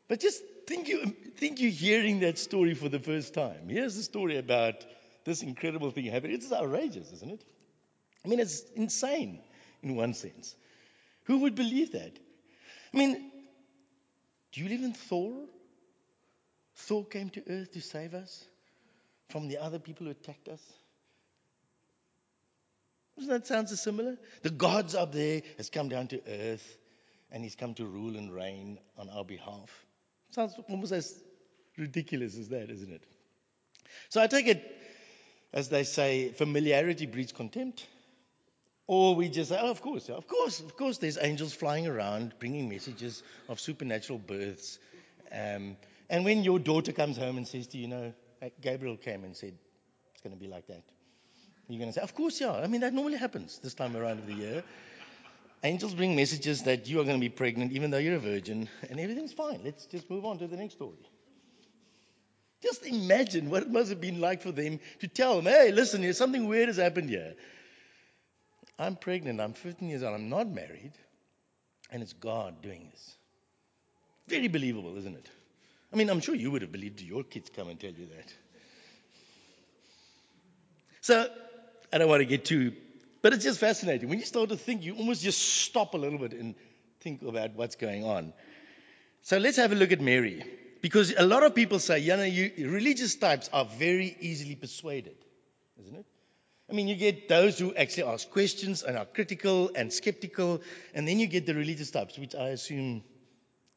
But 0.07 0.21
just 0.21 0.41
think, 0.69 0.87
you, 0.87 1.17
think 1.37 1.61
you're 1.61 1.73
hearing 1.73 2.21
that 2.21 2.39
story 2.39 2.75
for 2.75 2.89
the 2.89 3.01
first 3.01 3.35
time. 3.35 3.69
Here's 3.69 3.97
the 3.97 4.05
story 4.05 4.39
about 4.39 4.87
this 5.25 5.43
incredible 5.43 5.91
thing 5.91 6.05
happening. 6.05 6.37
It's 6.37 6.53
outrageous, 6.53 7.11
isn't 7.13 7.33
it? 7.33 7.45
I 8.25 8.29
mean, 8.29 8.39
it's 8.39 8.63
insane 8.77 9.41
in 9.83 9.97
one 9.97 10.15
sense. 10.15 10.55
Who 11.25 11.39
would 11.39 11.57
believe 11.57 11.91
that? 11.93 12.17
I 12.95 12.97
mean, 12.97 13.33
do 14.53 14.61
you 14.61 14.69
believe 14.69 14.85
in 14.85 14.93
Thor? 14.95 15.33
Thor 16.77 17.05
came 17.05 17.31
to 17.31 17.43
earth 17.49 17.73
to 17.73 17.81
save 17.81 18.15
us 18.15 18.45
from 19.31 19.49
the 19.49 19.59
other 19.59 19.79
people 19.79 20.07
who 20.07 20.13
attacked 20.13 20.49
us. 20.49 20.63
Doesn't 23.17 23.31
that 23.31 23.47
sound 23.47 23.71
so 23.71 23.77
similar? 23.77 24.17
The 24.43 24.51
gods 24.51 24.95
up 24.95 25.13
there 25.13 25.43
has 25.57 25.71
come 25.71 25.89
down 25.89 26.09
to 26.09 26.21
earth 26.29 26.79
and 27.33 27.43
he's 27.43 27.55
come 27.55 27.75
to 27.75 27.87
rule 27.87 28.17
and 28.17 28.33
reign 28.33 28.79
on 28.99 29.09
our 29.09 29.25
behalf. 29.25 29.71
Sounds 30.31 30.55
almost 30.69 30.93
as 30.93 31.15
ridiculous 31.79 32.37
as 32.39 32.51
that, 32.51 32.71
isn't 32.71 32.93
it? 32.93 33.03
So 34.11 34.21
I 34.21 34.27
take 34.27 34.47
it, 34.47 34.63
as 35.53 35.71
they 35.71 35.85
say, 35.85 36.29
familiarity 36.29 37.07
breeds 37.07 37.33
contempt. 37.33 37.87
Or 38.87 39.17
we 39.17 39.29
just 39.29 39.49
say, 39.49 39.59
oh, 39.61 39.71
of 39.71 39.81
course, 39.81 40.09
of 40.11 40.29
course, 40.29 40.61
of 40.61 40.77
course, 40.77 40.99
there's 40.99 41.19
angels 41.21 41.53
flying 41.53 41.87
around 41.89 42.35
bringing 42.39 42.69
messages 42.69 43.23
of 43.49 43.59
supernatural 43.59 44.19
births. 44.19 44.79
Um, 45.33 45.77
and 46.09 46.25
when 46.25 46.45
your 46.45 46.59
daughter 46.59 46.93
comes 46.93 47.17
home 47.17 47.37
and 47.37 47.47
says 47.47 47.67
to 47.69 47.77
you, 47.77 47.83
you 47.83 47.89
know, 47.89 48.13
uh, 48.43 48.49
Gabriel 48.61 48.97
came 48.97 49.25
and 49.25 49.37
said, 49.37 49.55
it's 50.13 50.23
going 50.23 50.35
to 50.35 50.41
be 50.41 50.49
like 50.49 50.67
that. 50.69 50.83
You're 51.69 51.81
going 51.81 51.91
to 51.91 51.95
say, 51.95 52.03
Of 52.03 52.15
course, 52.15 52.41
yeah. 52.41 52.53
I 52.53 52.67
mean, 52.67 52.83
that 52.83 52.95
normally 52.95 53.17
happens 53.17 53.59
this 53.59 53.75
time 53.75 53.97
around 53.97 54.21
of 54.21 54.27
the 54.27 54.35
year. 54.35 54.63
Angels 55.65 55.95
bring 55.95 56.15
messages 56.15 56.63
that 56.63 56.87
you 56.89 57.01
are 57.01 57.05
going 57.05 57.17
to 57.17 57.21
be 57.21 57.29
pregnant 57.29 57.73
even 57.73 57.91
though 57.91 57.99
you're 57.99 58.17
a 58.17 58.21
virgin, 58.21 58.69
and 58.89 59.01
everything's 59.01 59.33
fine. 59.33 59.61
Let's 59.65 59.87
just 59.87 60.09
move 60.09 60.25
on 60.25 60.39
to 60.39 60.47
the 60.47 60.57
next 60.57 60.75
story. 60.75 61.09
Just 62.63 62.87
imagine 62.87 63.51
what 63.51 63.63
it 63.63 63.71
must 63.71 63.91
have 63.91 64.01
been 64.01 64.21
like 64.21 64.43
for 64.43 64.53
them 64.53 64.79
to 65.01 65.09
tell 65.09 65.37
them, 65.37 65.47
hey, 65.47 65.73
listen 65.73 66.03
here, 66.03 66.13
something 66.13 66.47
weird 66.47 66.69
has 66.69 66.77
happened 66.77 67.11
here. 67.11 67.35
I'm 68.79 68.97
pregnant, 68.97 69.41
I'm 69.41 69.55
15 69.55 69.89
years 69.89 70.03
old, 70.03 70.15
I'm 70.15 70.29
not 70.29 70.49
married, 70.49 70.93
and 71.91 72.03
it's 72.03 72.13
God 72.13 72.63
doing 72.63 72.89
this. 72.91 73.17
Very 74.29 74.49
believable, 74.49 74.97
isn't 74.99 75.17
it? 75.17 75.31
I 75.97 75.99
mean, 75.99 76.11
I'm 76.11 76.21
sure 76.21 76.35
you 76.35 76.51
would 76.51 76.61
have 76.61 76.71
believed 76.71 77.01
your 77.01 77.25
kids 77.25 77.51
come 77.57 77.69
and 77.69 77.81
tell 77.81 77.91
you 77.91 78.05
that. 78.05 78.35
So 81.01 81.27
I 81.91 81.97
don't 81.97 82.11
want 82.11 82.21
to 82.21 82.27
get 82.27 82.45
too, 82.45 82.75
but 83.23 83.33
it's 83.33 83.43
just 83.43 83.59
fascinating. 83.59 84.11
When 84.11 84.19
you 84.19 84.27
start 84.27 84.51
to 84.51 84.59
think, 84.59 84.83
you 84.83 84.95
almost 84.97 85.23
just 85.23 85.41
stop 85.41 85.95
a 85.95 85.97
little 85.97 86.19
bit 86.19 86.35
and 86.35 86.55
think 87.01 87.23
about 87.23 87.55
what's 87.55 87.77
going 87.77 88.05
on. 88.05 88.35
So 89.23 89.39
let's 89.39 89.57
have 89.57 89.73
a 89.73 89.75
look 89.75 89.91
at 89.91 90.03
Mary. 90.03 90.45
Because 90.83 91.15
a 91.17 91.25
lot 91.25 91.45
of 91.45 91.55
people 91.55 91.79
say, 91.79 92.01
you 92.01 92.15
know, 92.15 92.25
you, 92.25 92.69
religious 92.69 93.15
types 93.15 93.49
are 93.51 93.65
very 93.65 94.15
easily 94.21 94.55
persuaded, 94.55 95.17
isn't 95.81 95.97
it? 95.97 96.05
I 96.71 96.75
mean, 96.75 96.89
you 96.89 96.97
get 96.97 97.27
those 97.27 97.59
who 97.59 97.75
actually 97.75 98.13
ask 98.13 98.29
questions 98.29 98.83
and 98.83 98.99
are 98.99 99.07
critical 99.07 99.71
and 99.75 99.91
skeptical, 99.91 100.61
and 100.93 101.09
then 101.09 101.19
you 101.21 101.27
get 101.27 101.47
the 101.47 101.55
religious 101.55 101.91
types, 101.91 102.19
which 102.19 102.35
I 102.35 102.49
assume 102.49 103.03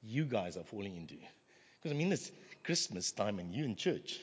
you 0.03 0.25
guys 0.25 0.57
are 0.57 0.65
falling 0.65 0.97
into. 0.97 1.15
Because, 1.81 1.95
I 1.95 1.97
mean, 1.97 2.11
it's 2.11 2.31
Christmas 2.63 3.11
time 3.11 3.39
and 3.39 3.53
you 3.53 3.65
in 3.65 3.75
church, 3.75 4.19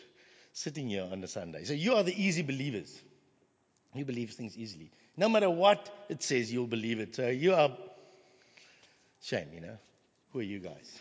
sitting 0.52 0.88
here 0.88 1.06
on 1.10 1.22
a 1.24 1.28
Sunday. 1.28 1.64
So 1.64 1.72
you 1.72 1.94
are 1.94 2.02
the 2.02 2.14
easy 2.14 2.42
believers. 2.42 2.94
You 3.94 4.04
believe 4.04 4.30
things 4.32 4.56
easily. 4.56 4.90
No 5.16 5.28
matter 5.28 5.48
what 5.48 5.88
it 6.08 6.22
says, 6.22 6.52
you'll 6.52 6.66
believe 6.66 7.00
it. 7.00 7.16
So 7.16 7.28
you 7.28 7.54
are, 7.54 7.70
shame, 9.22 9.48
you 9.54 9.60
know. 9.60 9.78
Who 10.32 10.40
are 10.40 10.42
you 10.42 10.58
guys? 10.58 11.00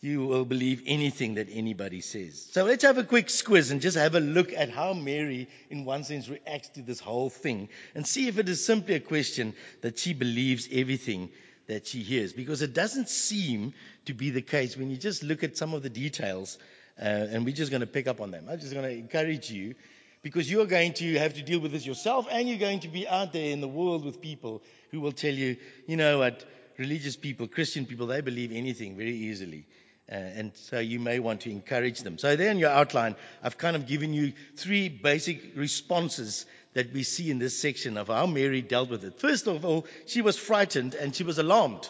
You 0.00 0.24
will 0.24 0.44
believe 0.44 0.84
anything 0.86 1.34
that 1.34 1.48
anybody 1.50 2.00
says. 2.00 2.48
So 2.52 2.64
let's 2.64 2.84
have 2.84 2.96
a 2.96 3.04
quick 3.04 3.26
squiz 3.26 3.70
and 3.70 3.80
just 3.80 3.98
have 3.98 4.14
a 4.14 4.20
look 4.20 4.52
at 4.52 4.70
how 4.70 4.94
Mary, 4.94 5.48
in 5.68 5.84
one 5.84 6.04
sense, 6.04 6.28
reacts 6.28 6.70
to 6.70 6.82
this 6.82 7.00
whole 7.00 7.28
thing 7.28 7.68
and 7.94 8.06
see 8.06 8.28
if 8.28 8.38
it 8.38 8.48
is 8.48 8.64
simply 8.64 8.94
a 8.94 9.00
question 9.00 9.54
that 9.82 9.98
she 9.98 10.14
believes 10.14 10.68
everything 10.72 11.28
that 11.70 11.86
she 11.86 12.00
hears. 12.00 12.32
Because 12.32 12.62
it 12.62 12.74
doesn't 12.74 13.08
seem 13.08 13.72
to 14.04 14.14
be 14.14 14.30
the 14.30 14.42
case 14.42 14.76
when 14.76 14.90
you 14.90 14.96
just 14.96 15.22
look 15.22 15.42
at 15.42 15.56
some 15.56 15.72
of 15.72 15.82
the 15.82 15.90
details, 15.90 16.58
uh, 17.00 17.04
and 17.04 17.44
we're 17.44 17.54
just 17.54 17.70
going 17.70 17.80
to 17.80 17.86
pick 17.86 18.06
up 18.06 18.20
on 18.20 18.30
them. 18.30 18.46
I'm 18.50 18.58
just 18.58 18.74
going 18.74 18.84
to 18.84 18.92
encourage 18.92 19.50
you 19.50 19.74
because 20.22 20.50
you're 20.50 20.66
going 20.66 20.92
to 20.94 21.14
have 21.18 21.34
to 21.34 21.42
deal 21.42 21.60
with 21.60 21.72
this 21.72 21.86
yourself 21.86 22.26
and 22.30 22.48
you're 22.48 22.58
going 22.58 22.80
to 22.80 22.88
be 22.88 23.08
out 23.08 23.32
there 23.32 23.50
in 23.50 23.60
the 23.60 23.68
world 23.68 24.04
with 24.04 24.20
people 24.20 24.62
who 24.90 25.00
will 25.00 25.12
tell 25.12 25.32
you, 25.32 25.56
you 25.86 25.96
know 25.96 26.18
what, 26.18 26.44
religious 26.76 27.16
people, 27.16 27.46
Christian 27.46 27.86
people, 27.86 28.06
they 28.06 28.20
believe 28.20 28.52
anything 28.52 28.96
very 28.96 29.14
easily. 29.14 29.66
Uh, 30.10 30.14
and 30.14 30.52
so 30.56 30.80
you 30.80 30.98
may 30.98 31.20
want 31.20 31.42
to 31.42 31.50
encourage 31.50 32.00
them. 32.00 32.18
So, 32.18 32.34
there 32.34 32.50
in 32.50 32.58
your 32.58 32.70
outline, 32.70 33.14
I've 33.44 33.56
kind 33.56 33.76
of 33.76 33.86
given 33.86 34.12
you 34.12 34.32
three 34.56 34.88
basic 34.88 35.56
responses 35.56 36.46
that 36.74 36.92
we 36.92 37.02
see 37.02 37.30
in 37.30 37.38
this 37.38 37.58
section 37.58 37.96
of 37.96 38.08
how 38.08 38.26
Mary 38.26 38.62
dealt 38.62 38.90
with 38.90 39.04
it. 39.04 39.18
First 39.18 39.46
of 39.46 39.64
all, 39.64 39.86
she 40.06 40.22
was 40.22 40.36
frightened 40.36 40.94
and 40.94 41.14
she 41.14 41.24
was 41.24 41.38
alarmed. 41.38 41.88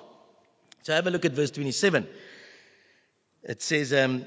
So, 0.83 0.95
have 0.95 1.07
a 1.07 1.11
look 1.11 1.25
at 1.25 1.33
verse 1.33 1.51
27. 1.51 2.07
It 3.43 3.63
says, 3.63 3.93
um, 3.93 4.25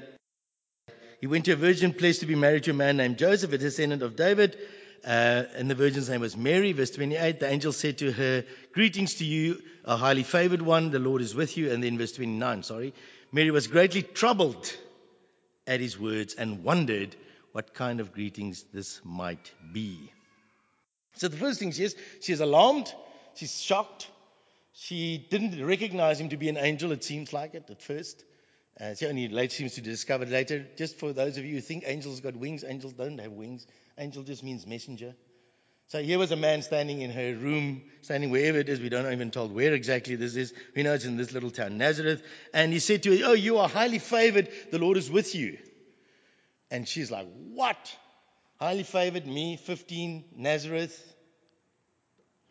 he 1.20 1.26
went 1.26 1.46
to 1.46 1.52
a 1.52 1.56
virgin 1.56 1.92
place 1.92 2.18
to 2.18 2.26
be 2.26 2.34
married 2.34 2.64
to 2.64 2.70
a 2.70 2.74
man 2.74 2.96
named 2.96 3.18
Joseph, 3.18 3.52
a 3.52 3.58
descendant 3.58 4.02
of 4.02 4.14
David. 4.14 4.56
Uh, 5.04 5.44
and 5.56 5.70
the 5.70 5.74
virgin's 5.74 6.08
name 6.08 6.20
was 6.20 6.36
Mary. 6.36 6.72
Verse 6.72 6.90
28, 6.90 7.40
the 7.40 7.48
angel 7.48 7.72
said 7.72 7.98
to 7.98 8.12
her, 8.12 8.44
Greetings 8.72 9.14
to 9.14 9.24
you, 9.24 9.60
a 9.84 9.96
highly 9.96 10.22
favored 10.22 10.62
one, 10.62 10.90
the 10.90 10.98
Lord 10.98 11.20
is 11.20 11.34
with 11.34 11.56
you. 11.56 11.72
And 11.72 11.82
then 11.82 11.98
verse 11.98 12.12
29, 12.12 12.62
sorry. 12.62 12.94
Mary 13.32 13.50
was 13.50 13.66
greatly 13.66 14.02
troubled 14.02 14.76
at 15.66 15.80
his 15.80 15.98
words 15.98 16.34
and 16.34 16.62
wondered 16.62 17.16
what 17.52 17.74
kind 17.74 18.00
of 18.00 18.12
greetings 18.12 18.64
this 18.72 19.00
might 19.04 19.52
be. 19.72 20.10
So 21.16 21.28
the 21.28 21.36
first 21.36 21.58
thing 21.58 21.72
she 21.72 21.84
is, 21.84 21.96
she 22.20 22.32
is 22.32 22.40
alarmed, 22.40 22.92
she's 23.34 23.60
shocked. 23.60 24.08
She 24.72 25.24
didn't 25.30 25.64
recognize 25.64 26.20
him 26.20 26.30
to 26.30 26.36
be 26.36 26.48
an 26.48 26.56
angel, 26.56 26.90
it 26.90 27.04
seems 27.04 27.32
like 27.32 27.54
it 27.54 27.70
at 27.70 27.80
first. 27.80 28.24
Uh, 28.80 28.94
she 28.94 29.06
only 29.06 29.28
later 29.28 29.54
seems 29.54 29.74
to 29.74 29.80
discover 29.80 30.26
later. 30.26 30.66
Just 30.76 30.98
for 30.98 31.12
those 31.12 31.38
of 31.38 31.44
you 31.44 31.54
who 31.54 31.60
think 31.60 31.84
angels 31.86 32.20
got 32.20 32.34
wings, 32.34 32.64
angels 32.64 32.92
don't 32.92 33.18
have 33.18 33.30
wings. 33.30 33.66
Angel 33.96 34.24
just 34.24 34.42
means 34.42 34.66
messenger. 34.66 35.14
So 35.88 36.02
here 36.02 36.18
was 36.18 36.32
a 36.32 36.36
man 36.36 36.62
standing 36.62 37.02
in 37.02 37.10
her 37.10 37.34
room, 37.34 37.82
standing 38.02 38.30
wherever 38.30 38.58
it 38.58 38.68
is. 38.68 38.80
We 38.80 38.88
don't 38.88 39.12
even 39.12 39.30
told 39.30 39.54
where 39.54 39.74
exactly 39.74 40.16
this 40.16 40.34
is. 40.34 40.52
We 40.74 40.82
know 40.82 40.94
it's 40.94 41.04
in 41.04 41.16
this 41.16 41.30
little 41.30 41.50
town, 41.50 41.78
Nazareth. 41.78 42.22
And 42.52 42.72
he 42.72 42.80
said 42.80 43.04
to 43.04 43.16
her, 43.16 43.24
Oh, 43.26 43.32
you 43.34 43.58
are 43.58 43.68
highly 43.68 44.00
favored. 44.00 44.48
The 44.72 44.78
Lord 44.78 44.96
is 44.96 45.10
with 45.10 45.34
you. 45.36 45.58
And 46.70 46.88
she's 46.88 47.10
like, 47.10 47.28
What? 47.52 47.96
Highly 48.60 48.84
favored, 48.84 49.26
me, 49.26 49.56
15, 49.56 50.24
Nazareth. 50.36 51.14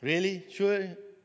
Really? 0.01 0.45
Sure? 0.51 0.81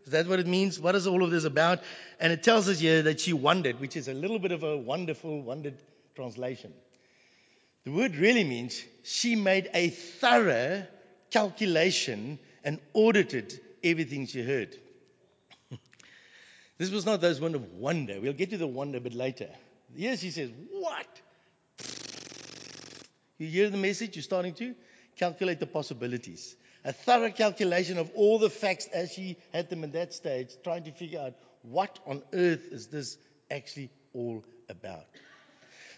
Is 0.08 0.12
that 0.12 0.26
what 0.26 0.38
it 0.38 0.46
means? 0.46 0.80
What 0.80 0.94
is 0.94 1.06
all 1.06 1.22
of 1.22 1.30
this 1.30 1.44
about? 1.44 1.80
And 2.20 2.32
it 2.32 2.42
tells 2.42 2.68
us 2.68 2.78
here 2.78 3.02
that 3.02 3.20
she 3.20 3.32
wondered, 3.32 3.80
which 3.80 3.96
is 3.96 4.08
a 4.08 4.14
little 4.14 4.38
bit 4.38 4.52
of 4.52 4.62
a 4.62 4.76
wonderful, 4.76 5.42
wondered 5.42 5.74
translation. 6.14 6.72
The 7.84 7.90
word 7.90 8.16
really 8.16 8.44
means 8.44 8.82
she 9.02 9.34
made 9.34 9.68
a 9.74 9.90
thorough 9.90 10.86
calculation 11.30 12.38
and 12.64 12.78
audited 12.94 13.60
everything 13.82 14.26
she 14.26 14.42
heard. 14.42 14.76
this 16.78 16.90
was 16.90 17.04
not 17.04 17.20
those 17.20 17.40
one 17.40 17.54
of 17.54 17.72
wonder. 17.72 18.20
We'll 18.20 18.32
get 18.32 18.50
to 18.50 18.58
the 18.58 18.66
wonder 18.66 18.98
a 18.98 19.00
bit 19.00 19.14
later. 19.14 19.48
Here 19.96 20.16
she 20.16 20.30
says, 20.30 20.50
What? 20.70 21.06
You 23.38 23.46
hear 23.46 23.70
the 23.70 23.76
message? 23.76 24.16
You're 24.16 24.22
starting 24.22 24.54
to 24.54 24.74
calculate 25.16 25.60
the 25.60 25.66
possibilities 25.66 26.56
a 26.84 26.92
thorough 26.92 27.30
calculation 27.30 27.98
of 27.98 28.10
all 28.14 28.38
the 28.38 28.50
facts 28.50 28.86
as 28.86 29.12
she 29.12 29.36
had 29.52 29.68
them 29.68 29.84
in 29.84 29.92
that 29.92 30.14
stage, 30.14 30.50
trying 30.62 30.84
to 30.84 30.92
figure 30.92 31.20
out 31.20 31.34
what 31.62 31.98
on 32.06 32.22
earth 32.32 32.66
is 32.70 32.86
this 32.86 33.18
actually 33.50 33.90
all 34.14 34.44
about. 34.68 35.04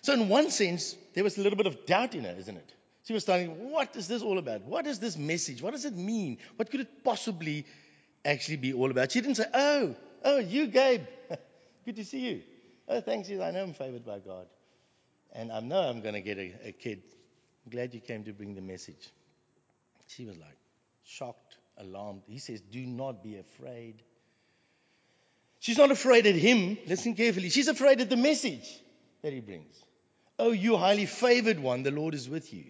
So, 0.02 0.14
in 0.14 0.28
one 0.28 0.50
sense, 0.50 0.96
there 1.14 1.22
was 1.22 1.36
a 1.36 1.42
little 1.42 1.56
bit 1.56 1.66
of 1.66 1.84
doubt 1.86 2.14
in 2.14 2.24
her, 2.24 2.34
isn't 2.38 2.56
it? 2.56 2.74
She 3.04 3.12
was 3.12 3.22
starting, 3.22 3.70
what 3.70 3.94
is 3.96 4.08
this 4.08 4.22
all 4.22 4.38
about? 4.38 4.62
What 4.62 4.86
is 4.86 4.98
this 4.98 5.16
message? 5.16 5.62
What 5.62 5.72
does 5.72 5.84
it 5.84 5.96
mean? 5.96 6.38
What 6.56 6.70
could 6.70 6.80
it 6.80 7.04
possibly 7.04 7.66
actually 8.24 8.56
be 8.56 8.72
all 8.72 8.90
about? 8.90 9.12
She 9.12 9.20
didn't 9.20 9.36
say, 9.36 9.46
oh, 9.52 9.94
oh, 10.24 10.38
you, 10.38 10.66
Gabe. 10.66 11.02
Good 11.84 11.96
to 11.96 12.04
see 12.04 12.20
you. 12.20 12.42
Oh, 12.88 13.00
thanks. 13.00 13.30
I 13.30 13.50
know 13.50 13.62
I'm 13.62 13.74
favored 13.74 14.04
by 14.04 14.18
God. 14.18 14.46
And 15.32 15.52
I 15.52 15.60
know 15.60 15.80
I'm 15.80 16.00
going 16.00 16.14
to 16.14 16.20
get 16.20 16.38
a, 16.38 16.68
a 16.68 16.72
kid. 16.72 17.02
Glad 17.70 17.94
you 17.94 18.00
came 18.00 18.24
to 18.24 18.32
bring 18.32 18.54
the 18.54 18.60
message. 18.60 19.10
She 20.08 20.24
was 20.24 20.36
like, 20.36 20.56
shocked, 21.04 21.56
alarmed. 21.78 22.22
He 22.26 22.38
says, 22.38 22.60
Do 22.60 22.84
not 22.84 23.22
be 23.22 23.38
afraid. 23.38 24.02
She's 25.60 25.78
not 25.78 25.90
afraid 25.90 26.26
at 26.26 26.34
him. 26.34 26.78
Listen 26.86 27.14
carefully. 27.14 27.50
She's 27.50 27.68
afraid 27.68 28.00
at 28.00 28.10
the 28.10 28.16
message. 28.16 28.68
that 29.22 29.32
he 29.32 29.40
brings. 29.40 29.74
Oh, 30.38 30.52
you 30.52 30.76
highly 30.76 31.06
favored 31.06 31.60
one, 31.60 31.82
the 31.82 31.90
Lord 31.90 32.14
is 32.14 32.28
with 32.28 32.52
you. 32.52 32.64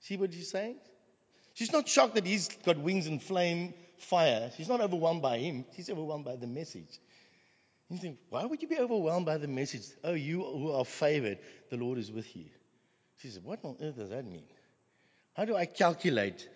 See 0.00 0.16
what 0.16 0.32
she's 0.32 0.50
saying? 0.50 0.76
She's 1.54 1.72
not 1.72 1.88
shocked 1.88 2.16
that 2.16 2.26
he's 2.26 2.48
got 2.64 2.76
wings 2.78 3.06
and 3.06 3.22
flame 3.22 3.74
fire. 3.98 4.50
She's 4.56 4.68
not 4.68 4.80
overwhelmed 4.80 5.22
by 5.22 5.38
him. 5.38 5.64
She's 5.76 5.88
overwhelmed 5.90 6.24
by 6.24 6.36
the 6.36 6.48
message. 6.48 6.98
You 7.88 7.98
think, 7.98 8.18
why 8.30 8.44
would 8.44 8.62
you 8.62 8.68
be 8.68 8.78
overwhelmed 8.78 9.26
by 9.26 9.36
the 9.36 9.46
message? 9.46 9.82
Oh, 10.02 10.14
you 10.14 10.42
who 10.42 10.72
are 10.72 10.84
favored, 10.84 11.38
the 11.70 11.76
Lord 11.76 11.98
is 11.98 12.10
with 12.10 12.34
you. 12.34 12.46
She 13.22 13.28
said, 13.28 13.44
What 13.44 13.60
on 13.64 13.76
earth 13.80 13.96
does 13.96 14.10
that 14.10 14.26
mean? 14.26 14.42
How 15.34 15.44
do 15.44 15.56
I 15.56 15.64
calculate 15.64 16.48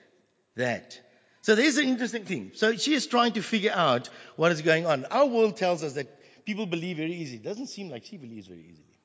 that? 0.57 1.01
So 1.43 1.55
there's 1.55 1.77
an 1.77 1.87
interesting 1.87 2.25
thing. 2.25 2.51
So 2.55 2.77
she 2.77 2.93
is 2.93 3.07
trying 3.07 3.35
to 3.35 3.43
figure 3.43 3.71
out 3.73 4.11
what 4.35 4.51
is 4.51 4.63
going 4.63 4.85
on. 4.85 5.05
Our 5.05 5.27
world 5.27 5.57
tells 5.57 5.85
us 5.85 5.93
that 5.93 6.09
people 6.45 6.67
believe 6.67 6.97
very 6.97 7.15
easily. 7.15 7.39
It 7.39 7.45
doesn't 7.45 7.69
seem 7.69 7.89
like 7.89 8.05
she 8.05 8.17
believes 8.17 8.49
very 8.49 8.63
easily. 8.63 8.99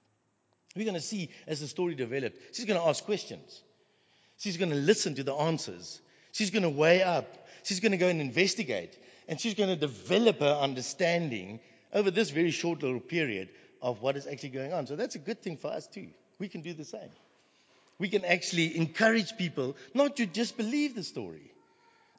We're 0.75 0.85
going 0.85 0.95
to 0.95 1.01
see 1.01 1.29
as 1.45 1.59
the 1.59 1.67
story 1.67 1.93
develops, 1.93 2.37
she's 2.53 2.65
going 2.65 2.79
to 2.79 2.87
ask 2.87 3.03
questions. 3.03 3.61
She's 4.39 4.57
going 4.57 4.71
to 4.71 4.77
listen 4.77 5.13
to 5.15 5.23
the 5.23 5.35
answers. 5.35 6.01
She's 6.31 6.49
going 6.49 6.63
to 6.63 6.69
weigh 6.69 7.03
up. 7.03 7.47
She's 7.63 7.79
going 7.79 7.91
to 7.91 7.97
go 7.97 8.07
and 8.07 8.21
investigate. 8.21 8.97
And 9.27 9.39
she's 9.39 9.53
going 9.53 9.69
to 9.69 9.75
develop 9.75 10.39
her 10.39 10.57
understanding 10.61 11.59
over 11.93 12.09
this 12.09 12.31
very 12.31 12.51
short 12.51 12.81
little 12.81 12.99
period 12.99 13.49
of 13.83 14.01
what 14.01 14.17
is 14.17 14.25
actually 14.25 14.49
going 14.49 14.73
on. 14.73 14.87
So 14.87 14.95
that's 14.95 15.13
a 15.13 15.19
good 15.19 15.43
thing 15.43 15.57
for 15.57 15.67
us 15.67 15.85
too. 15.85 16.07
We 16.39 16.49
can 16.49 16.61
do 16.61 16.73
the 16.73 16.85
same. 16.85 17.11
We 18.01 18.09
can 18.09 18.25
actually 18.25 18.75
encourage 18.75 19.37
people 19.37 19.77
not 19.93 20.15
to 20.17 20.25
just 20.25 20.57
believe 20.57 20.95
the 20.95 21.03
story, 21.03 21.51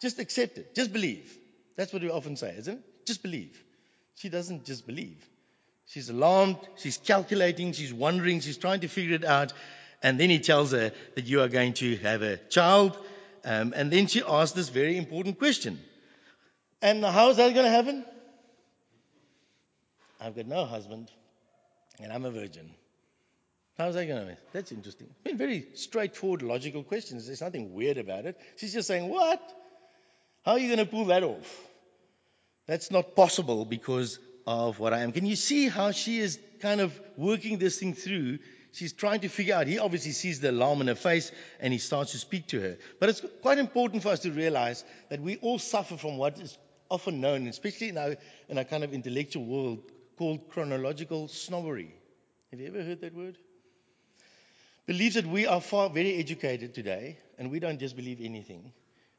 just 0.01 0.21
accept 0.21 0.57
it, 0.57 0.77
just 0.77 0.93
believe. 0.93 1.37
That's 1.77 1.93
what 1.93 2.03
we 2.03 2.09
often 2.09 2.37
say, 2.37 2.55
isn't 2.57 2.75
it? 2.75 3.05
Just 3.05 3.21
believe. 3.21 3.61
She 4.15 4.29
doesn't 4.29 4.65
just 4.65 4.87
believe. 4.87 5.17
She's 5.87 6.09
alarmed, 6.09 6.59
she's 6.77 6.99
calculating, 6.99 7.73
she's 7.73 7.93
wondering, 7.93 8.39
she's 8.39 8.59
trying 8.59 8.79
to 8.83 8.89
figure 8.89 9.17
it 9.17 9.25
out. 9.25 9.55
And 10.05 10.21
then 10.21 10.31
he 10.31 10.39
tells 10.39 10.71
her 10.71 10.93
that 11.17 11.25
you 11.25 11.41
are 11.41 11.49
going 11.49 11.73
to 11.75 11.97
have 11.97 12.23
a 12.23 12.37
child. 12.37 12.97
Um, 13.45 13.75
and 13.75 13.91
then 13.91 14.07
she 14.07 14.23
asks 14.23 14.55
this 14.55 14.69
very 14.69 14.97
important 14.97 15.41
question. 15.41 15.81
And 16.81 17.05
how 17.05 17.31
is 17.31 17.39
that 17.39 17.55
going 17.55 17.67
to 17.67 17.73
happen? 17.73 18.05
I've 20.21 20.37
got 20.37 20.47
no 20.47 20.65
husband, 20.65 21.11
and 22.01 22.13
I'm 22.13 22.25
a 22.25 22.31
virgin. 22.31 22.71
How's 23.79 23.95
that 23.95 24.07
going 24.07 24.21
to 24.21 24.33
be? 24.33 24.39
That's 24.53 24.71
interesting. 24.71 25.09
I 25.25 25.29
mean, 25.31 25.39
very 25.39 25.67
straightforward, 25.75 26.43
logical 26.43 26.83
questions. 26.83 27.27
There's 27.27 27.41
nothing 27.41 27.75
weird 27.75 27.99
about 27.99 28.27
it. 28.27 28.39
She's 28.57 28.73
just 28.73 28.87
saying, 28.89 29.09
What? 29.09 29.41
How 30.45 30.53
are 30.53 30.59
you 30.59 30.67
going 30.75 30.85
to 30.85 30.91
pull 30.91 31.07
that 31.07 31.23
off? 31.23 31.61
That's 32.67 32.91
not 32.91 33.15
possible 33.15 33.65
because 33.65 34.19
of 34.47 34.79
what 34.79 34.93
I 34.93 35.01
am. 35.01 35.13
Can 35.13 35.25
you 35.25 35.37
see 35.37 35.69
how 35.69 35.93
she 35.93 36.19
is 36.19 36.39
kind 36.61 36.81
of 36.81 36.99
working 37.17 37.59
this 37.59 37.79
thing 37.79 37.95
through 37.95 38.39
she's 38.73 38.93
trying 38.93 39.21
to 39.21 39.29
figure 39.29 39.55
out. 39.55 39.67
He 39.67 39.79
obviously 39.79 40.13
sees 40.13 40.41
the 40.41 40.51
alarm 40.51 40.81
in 40.81 40.89
her 40.89 40.95
face 40.95 41.31
and 41.61 41.73
he 41.73 41.79
starts 41.79 42.13
to 42.13 42.19
speak 42.19 42.49
to 42.49 42.61
her. 42.61 42.77
But 42.99 43.11
it's 43.11 43.23
quite 43.43 43.59
important 43.59 44.03
for 44.03 44.09
us 44.09 44.21
to 44.21 44.33
realize 44.33 44.85
that 45.11 45.21
we 45.21 45.37
all 45.37 45.59
suffer 45.59 45.97
from 45.97 46.17
what 46.19 46.39
is 46.39 46.59
often 46.91 47.21
known, 47.21 47.47
especially 47.47 47.91
in 47.91 47.99
our, 47.99 48.17
in 48.49 48.59
our 48.59 48.65
kind 48.65 48.85
of 48.85 48.93
intellectual 48.93 49.45
world, 49.45 49.81
called 50.19 50.49
chronological 50.51 51.29
snobbery. 51.29 51.95
Have 52.51 52.61
you 52.61 52.67
ever 52.67 52.83
heard 52.83 53.01
that 53.01 53.15
word? 53.15 53.39
Believes 54.87 55.15
that 55.15 55.27
we 55.27 55.47
are 55.47 55.61
far 55.61 55.89
very 55.91 56.17
educated 56.17 56.75
today 56.75 57.19
and 57.39 57.51
we 57.51 57.61
don't 57.61 57.79
just 57.79 57.97
believe 57.97 58.19
anything. 58.21 58.73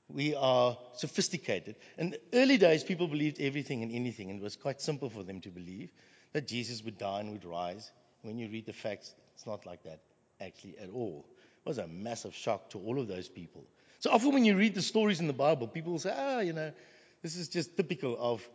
We 0.10 0.36
are 0.36 0.78
sophisticated. 0.94 1.76
In 1.98 2.12
the 2.12 2.20
early 2.34 2.58
days, 2.58 2.84
people 2.84 3.08
believed 3.08 3.40
everything 3.40 3.82
and 3.82 3.92
anything, 3.92 4.30
and 4.30 4.40
it 4.40 4.44
was 4.44 4.58
quite 4.58 4.82
simple 4.82 5.10
for 5.10 5.24
them 5.24 5.40
to 5.42 5.50
believe 5.50 5.90
that 6.34 6.48
Jesus 6.48 6.84
would 6.84 6.98
die 6.98 7.22
and 7.22 7.32
would 7.32 7.46
rise. 7.46 7.92
When 8.22 8.38
you 8.38 8.50
read 8.50 8.66
the 8.66 8.74
facts, 8.74 9.16
it's 9.34 9.46
not 9.46 9.66
like 9.66 9.84
that 9.84 10.02
actually 10.42 10.78
at 10.80 10.90
all. 10.90 11.26
It 11.66 11.70
was 11.70 11.78
a 11.78 11.88
massive 11.88 12.36
shock 12.36 12.70
to 12.72 12.80
all 12.80 13.00
of 13.00 13.08
those 13.08 13.30
people. 13.30 13.66
So 14.00 14.12
often 14.12 14.34
when 14.34 14.44
you 14.44 14.58
read 14.58 14.76
the 14.76 14.82
stories 14.82 15.22
in 15.22 15.28
the 15.28 15.34
Bible, 15.34 15.68
people 15.68 15.94
will 15.94 16.00
say, 16.00 16.14
ah, 16.14 16.40
you 16.42 16.52
know, 16.52 16.74
this 17.22 17.38
is 17.38 17.48
just 17.48 17.78
typical 17.78 18.18
of 18.20 18.48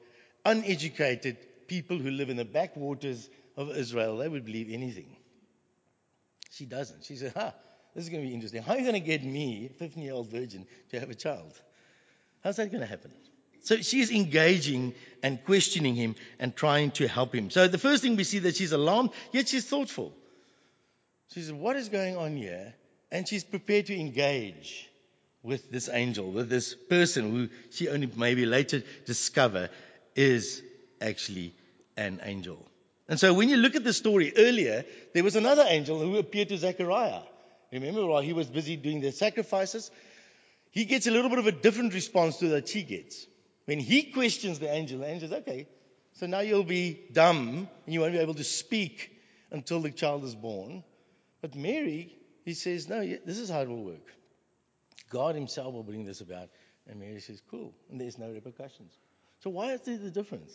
uneducated 0.44 1.38
people 1.66 1.98
who 1.98 2.10
live 2.10 2.28
in 2.28 2.36
the 2.36 2.44
backwaters 2.44 3.30
of 3.56 3.70
Israel. 3.70 4.18
They 4.18 4.28
would 4.28 4.44
believe 4.44 4.70
anything. 4.70 5.16
She 6.58 6.64
doesn't. 6.64 7.04
She 7.04 7.14
said, 7.14 7.34
ah, 7.36 7.54
this 7.94 8.04
is 8.04 8.10
going 8.10 8.22
to 8.22 8.28
be 8.28 8.34
interesting. 8.34 8.62
How 8.62 8.72
are 8.72 8.78
you 8.78 8.82
going 8.82 8.94
to 8.94 9.00
get 9.00 9.22
me, 9.22 9.66
a 9.66 9.74
15 9.74 10.02
year 10.02 10.12
old 10.12 10.28
virgin, 10.28 10.66
to 10.90 10.98
have 10.98 11.08
a 11.08 11.14
child? 11.14 11.52
How's 12.42 12.56
that 12.56 12.72
going 12.72 12.80
to 12.80 12.86
happen? 12.86 13.12
So 13.62 13.76
she's 13.76 14.10
engaging 14.10 14.94
and 15.22 15.44
questioning 15.44 15.94
him 15.94 16.16
and 16.40 16.56
trying 16.56 16.90
to 16.92 17.06
help 17.06 17.32
him. 17.32 17.50
So 17.50 17.68
the 17.68 17.78
first 17.78 18.02
thing 18.02 18.16
we 18.16 18.24
see 18.24 18.40
that 18.40 18.56
she's 18.56 18.72
alarmed, 18.72 19.10
yet 19.30 19.48
she's 19.48 19.66
thoughtful. 19.66 20.12
She 21.32 21.42
says, 21.42 21.52
What 21.52 21.76
is 21.76 21.90
going 21.90 22.16
on 22.16 22.36
here? 22.36 22.74
And 23.12 23.28
she's 23.28 23.44
prepared 23.44 23.86
to 23.86 23.98
engage 23.98 24.88
with 25.44 25.70
this 25.70 25.88
angel, 25.88 26.32
with 26.32 26.48
this 26.48 26.74
person 26.74 27.30
who 27.30 27.48
she 27.70 27.88
only 27.88 28.10
maybe 28.16 28.46
later 28.46 28.82
discover 29.06 29.70
is 30.16 30.60
actually 31.00 31.54
an 31.96 32.20
angel. 32.24 32.66
And 33.08 33.18
so 33.18 33.32
when 33.32 33.48
you 33.48 33.56
look 33.56 33.74
at 33.74 33.84
the 33.84 33.92
story 33.92 34.32
earlier, 34.36 34.84
there 35.14 35.24
was 35.24 35.36
another 35.36 35.64
angel 35.66 35.98
who 35.98 36.16
appeared 36.18 36.48
to 36.50 36.58
Zechariah. 36.58 37.22
Remember, 37.72 38.06
while 38.06 38.22
he 38.22 38.32
was 38.32 38.46
busy 38.46 38.76
doing 38.76 39.00
the 39.00 39.12
sacrifices, 39.12 39.90
he 40.70 40.84
gets 40.84 41.06
a 41.06 41.10
little 41.10 41.30
bit 41.30 41.38
of 41.38 41.46
a 41.46 41.52
different 41.52 41.94
response 41.94 42.38
to 42.38 42.48
that 42.48 42.68
she 42.68 42.82
gets. 42.82 43.26
When 43.64 43.78
he 43.78 44.04
questions 44.04 44.58
the 44.58 44.70
angel, 44.70 45.00
the 45.00 45.06
angel 45.06 45.28
says, 45.28 45.38
Okay, 45.38 45.66
so 46.14 46.26
now 46.26 46.40
you'll 46.40 46.64
be 46.64 46.98
dumb 47.12 47.68
and 47.86 47.94
you 47.94 48.00
won't 48.00 48.12
be 48.12 48.18
able 48.18 48.34
to 48.34 48.44
speak 48.44 49.10
until 49.50 49.80
the 49.80 49.90
child 49.90 50.24
is 50.24 50.34
born. 50.34 50.82
But 51.40 51.54
Mary, 51.54 52.14
he 52.44 52.54
says, 52.54 52.88
no, 52.88 53.00
this 53.00 53.38
is 53.38 53.48
how 53.48 53.60
it 53.60 53.68
will 53.68 53.84
work. 53.84 54.12
God 55.10 55.34
himself 55.34 55.72
will 55.72 55.82
bring 55.82 56.04
this 56.04 56.20
about. 56.20 56.48
And 56.88 56.98
Mary 57.00 57.20
says, 57.20 57.40
cool. 57.50 57.72
And 57.90 58.00
there's 58.00 58.18
no 58.18 58.30
repercussions. 58.30 58.92
So 59.40 59.50
why 59.50 59.72
is 59.72 59.82
there 59.82 59.98
the 59.98 60.10
difference? 60.10 60.52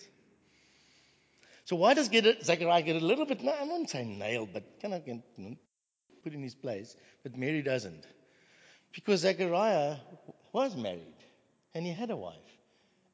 So 1.66 1.76
why 1.78 1.94
does 1.94 2.10
get 2.10 2.44
Zechariah 2.44 2.82
get 2.82 3.02
a 3.02 3.06
little 3.06 3.26
bit, 3.26 3.40
I 3.42 3.64
wouldn't 3.64 3.90
say 3.90 4.04
nailed, 4.04 4.50
but 4.54 4.64
kind 4.82 4.94
of 4.94 5.08
know, 5.08 5.56
put 6.24 6.34
in 6.34 6.44
his 6.44 6.56
place, 6.56 6.96
but 7.24 7.38
Mary 7.38 7.62
doesn't. 7.62 8.06
Because 8.94 9.22
Zechariah 9.22 9.98
was 10.52 10.76
married 10.76 11.16
and 11.74 11.86
he 11.86 11.94
had 11.94 12.12
a 12.12 12.16
wife. 12.16 12.38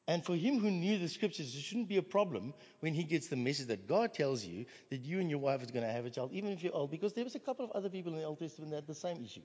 And 0.08 0.24
for 0.24 0.34
him 0.34 0.58
who 0.58 0.72
knew 0.72 0.98
the 0.98 1.08
scriptures, 1.08 1.54
it 1.54 1.60
shouldn't 1.60 1.88
be 1.88 1.98
a 1.98 2.02
problem 2.02 2.52
when 2.80 2.94
he 2.94 3.04
gets 3.04 3.28
the 3.28 3.36
message 3.36 3.68
that 3.68 3.86
God 3.86 4.12
tells 4.12 4.44
you 4.44 4.66
that 4.90 5.02
you 5.02 5.20
and 5.20 5.30
your 5.30 5.38
wife 5.38 5.62
is 5.62 5.70
going 5.70 5.86
to 5.86 5.92
have 5.92 6.04
a 6.04 6.10
child, 6.10 6.32
even 6.32 6.50
if 6.50 6.64
you're 6.64 6.74
old, 6.74 6.90
because 6.90 7.12
there 7.12 7.22
was 7.22 7.36
a 7.36 7.38
couple 7.38 7.64
of 7.64 7.70
other 7.70 7.88
people 7.88 8.12
in 8.14 8.18
the 8.18 8.24
Old 8.24 8.40
Testament 8.40 8.72
that 8.72 8.78
had 8.78 8.86
the 8.88 8.94
same 8.94 9.24
issue. 9.24 9.42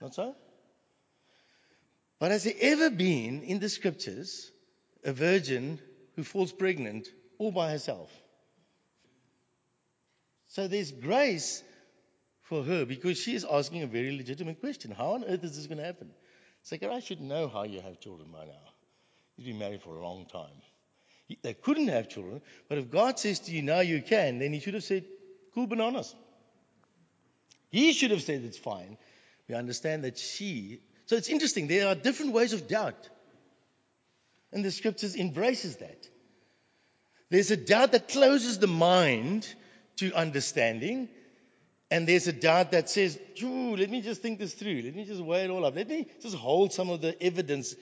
Not 0.00 0.14
so? 0.14 0.36
But 2.20 2.30
has 2.30 2.44
there 2.44 2.54
ever 2.60 2.90
been 2.90 3.42
in 3.42 3.58
the 3.58 3.68
scriptures 3.68 4.52
a 5.04 5.12
virgin 5.12 5.80
who 6.14 6.22
falls 6.22 6.52
pregnant 6.52 7.08
all 7.42 7.50
by 7.50 7.70
herself? 7.70 8.10
So 10.48 10.68
there's 10.68 10.92
grace 10.92 11.62
for 12.42 12.62
her 12.62 12.84
because 12.84 13.18
she 13.18 13.34
is 13.34 13.44
asking 13.44 13.82
a 13.82 13.86
very 13.86 14.16
legitimate 14.16 14.60
question. 14.60 14.90
How 14.90 15.12
on 15.14 15.24
earth 15.24 15.42
is 15.42 15.56
this 15.56 15.66
going 15.66 15.78
to 15.78 15.84
happen? 15.84 16.10
It's 16.60 16.70
like, 16.70 16.82
I 16.84 17.00
should 17.00 17.20
know 17.20 17.48
how 17.48 17.64
you 17.64 17.80
have 17.80 17.98
children 18.00 18.28
by 18.32 18.44
now. 18.44 18.66
You've 19.36 19.46
been 19.46 19.58
married 19.58 19.82
for 19.82 19.96
a 19.96 20.02
long 20.02 20.26
time. 20.26 20.60
They 21.42 21.54
couldn't 21.54 21.88
have 21.88 22.10
children, 22.10 22.42
but 22.68 22.78
if 22.78 22.90
God 22.90 23.18
says 23.18 23.40
to 23.40 23.52
you, 23.52 23.62
now 23.62 23.80
you 23.80 24.02
can, 24.02 24.38
then 24.38 24.52
he 24.52 24.60
should 24.60 24.74
have 24.74 24.84
said, 24.84 25.04
cool 25.54 25.66
bananas. 25.66 26.14
He 27.70 27.92
should 27.94 28.10
have 28.10 28.22
said, 28.22 28.44
it's 28.44 28.58
fine. 28.58 28.98
We 29.48 29.54
understand 29.54 30.04
that 30.04 30.18
she. 30.18 30.82
So 31.06 31.16
it's 31.16 31.30
interesting. 31.30 31.68
There 31.68 31.88
are 31.88 31.94
different 31.94 32.32
ways 32.32 32.52
of 32.52 32.68
doubt. 32.68 33.08
And 34.52 34.62
the 34.62 34.70
scriptures 34.70 35.16
embraces 35.16 35.76
that. 35.76 36.06
There's 37.32 37.50
a 37.50 37.56
doubt 37.56 37.92
that 37.92 38.08
closes 38.08 38.58
the 38.58 38.66
mind 38.66 39.48
to 39.96 40.12
understanding. 40.12 41.08
And 41.90 42.06
there's 42.06 42.28
a 42.28 42.32
doubt 42.32 42.72
that 42.72 42.90
says, 42.90 43.18
let 43.40 43.88
me 43.88 44.02
just 44.02 44.20
think 44.20 44.38
this 44.38 44.52
through. 44.52 44.82
Let 44.82 44.94
me 44.94 45.06
just 45.06 45.22
weigh 45.22 45.44
it 45.44 45.50
all 45.50 45.64
up. 45.64 45.74
Let 45.74 45.88
me 45.88 46.06
just 46.20 46.36
hold 46.36 46.74
some 46.74 46.90
of 46.90 47.00
the 47.00 47.20
evidence 47.22 47.74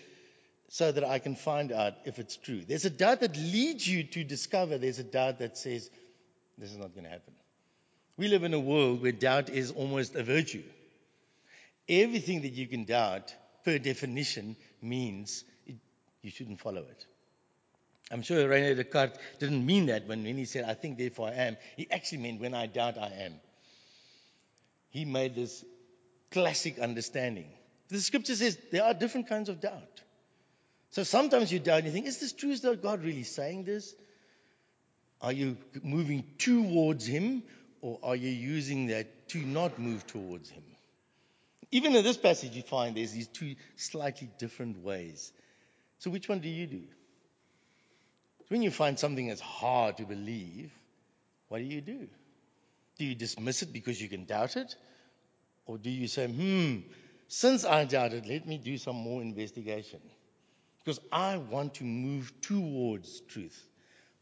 so 0.68 0.92
that 0.92 1.02
I 1.02 1.18
can 1.18 1.34
find 1.34 1.72
out 1.72 1.94
if 2.04 2.20
it's 2.20 2.36
true. 2.36 2.62
There's 2.64 2.84
a 2.84 2.90
doubt 2.90 3.22
that 3.22 3.36
leads 3.36 3.88
you 3.88 4.04
to 4.04 4.22
discover, 4.22 4.78
there's 4.78 5.00
a 5.00 5.04
doubt 5.04 5.40
that 5.40 5.58
says, 5.58 5.90
this 6.56 6.70
is 6.70 6.76
not 6.76 6.94
going 6.94 7.06
to 7.06 7.10
happen. 7.10 7.34
We 8.16 8.28
live 8.28 8.44
in 8.44 8.54
a 8.54 8.60
world 8.60 9.02
where 9.02 9.10
doubt 9.10 9.50
is 9.50 9.72
almost 9.72 10.14
a 10.14 10.22
virtue. 10.22 10.62
Everything 11.88 12.42
that 12.42 12.52
you 12.52 12.68
can 12.68 12.84
doubt, 12.84 13.34
per 13.64 13.78
definition, 13.78 14.54
means 14.80 15.42
it, 15.66 15.74
you 16.22 16.30
shouldn't 16.30 16.60
follow 16.60 16.82
it. 16.82 17.06
I'm 18.10 18.22
sure 18.22 18.48
Rene 18.48 18.74
Descartes 18.74 19.16
didn't 19.38 19.64
mean 19.64 19.86
that 19.86 20.06
when, 20.06 20.24
when 20.24 20.36
he 20.36 20.44
said, 20.44 20.64
I 20.64 20.74
think, 20.74 20.98
therefore 20.98 21.28
I 21.28 21.34
am. 21.34 21.56
He 21.76 21.88
actually 21.90 22.18
meant, 22.18 22.40
when 22.40 22.54
I 22.54 22.66
doubt, 22.66 22.98
I 22.98 23.08
am. 23.08 23.34
He 24.90 25.04
made 25.04 25.36
this 25.36 25.64
classic 26.32 26.78
understanding. 26.80 27.46
The 27.88 28.00
scripture 28.00 28.34
says 28.34 28.58
there 28.72 28.84
are 28.84 28.94
different 28.94 29.28
kinds 29.28 29.48
of 29.48 29.60
doubt. 29.60 30.02
So 30.90 31.04
sometimes 31.04 31.52
you 31.52 31.60
doubt 31.60 31.78
and 31.78 31.86
you 31.86 31.92
think, 31.92 32.06
is 32.06 32.18
this 32.18 32.32
true? 32.32 32.50
Is 32.50 32.60
God 32.60 33.04
really 33.04 33.22
saying 33.22 33.64
this? 33.64 33.94
Are 35.20 35.32
you 35.32 35.56
moving 35.82 36.24
towards 36.38 37.06
Him 37.06 37.44
or 37.80 37.98
are 38.02 38.16
you 38.16 38.30
using 38.30 38.88
that 38.88 39.28
to 39.28 39.38
not 39.38 39.78
move 39.78 40.06
towards 40.06 40.50
Him? 40.50 40.64
Even 41.70 41.94
in 41.94 42.02
this 42.02 42.16
passage, 42.16 42.56
you 42.56 42.62
find 42.62 42.96
there's 42.96 43.12
these 43.12 43.28
two 43.28 43.54
slightly 43.76 44.28
different 44.38 44.82
ways. 44.82 45.32
So, 45.98 46.10
which 46.10 46.28
one 46.28 46.40
do 46.40 46.48
you 46.48 46.66
do? 46.66 46.82
When 48.50 48.62
you 48.62 48.72
find 48.72 48.98
something 48.98 49.28
that's 49.28 49.40
hard 49.40 49.98
to 49.98 50.04
believe, 50.04 50.72
what 51.48 51.58
do 51.58 51.64
you 51.64 51.80
do? 51.80 52.08
Do 52.98 53.04
you 53.04 53.14
dismiss 53.14 53.62
it 53.62 53.72
because 53.72 54.02
you 54.02 54.08
can 54.08 54.24
doubt 54.24 54.56
it? 54.56 54.74
Or 55.66 55.78
do 55.78 55.88
you 55.88 56.08
say, 56.08 56.26
hmm, 56.26 56.78
since 57.28 57.64
I 57.64 57.84
doubt 57.84 58.12
it, 58.12 58.26
let 58.26 58.48
me 58.48 58.58
do 58.58 58.76
some 58.76 58.96
more 58.96 59.22
investigation? 59.22 60.00
Because 60.80 60.98
I 61.12 61.36
want 61.36 61.74
to 61.74 61.84
move 61.84 62.32
towards 62.40 63.20
truth. 63.20 63.56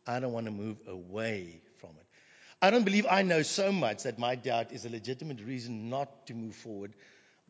I 0.06 0.20
don't 0.20 0.32
want 0.32 0.44
to 0.44 0.52
move 0.52 0.76
away 0.86 1.62
from 1.78 1.90
it. 1.90 2.06
I 2.60 2.70
don't 2.70 2.84
believe 2.84 3.06
I 3.10 3.22
know 3.22 3.40
so 3.40 3.72
much 3.72 4.02
that 4.02 4.18
my 4.18 4.34
doubt 4.34 4.72
is 4.72 4.84
a 4.84 4.90
legitimate 4.90 5.40
reason 5.40 5.88
not 5.88 6.26
to 6.26 6.34
move 6.34 6.54
forward. 6.54 6.92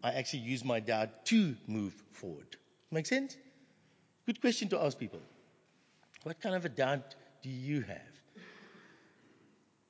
I 0.04 0.12
actually 0.12 0.44
use 0.44 0.64
my 0.64 0.78
doubt 0.78 1.26
to 1.26 1.56
move 1.66 1.94
forward. 2.12 2.56
Make 2.92 3.06
sense? 3.06 3.36
Good 4.26 4.40
question 4.40 4.68
to 4.68 4.80
ask 4.80 4.96
people. 4.96 5.18
What 6.28 6.42
kind 6.42 6.54
of 6.54 6.66
a 6.66 6.68
doubt 6.68 7.14
do 7.42 7.48
you 7.48 7.80
have? 7.80 8.14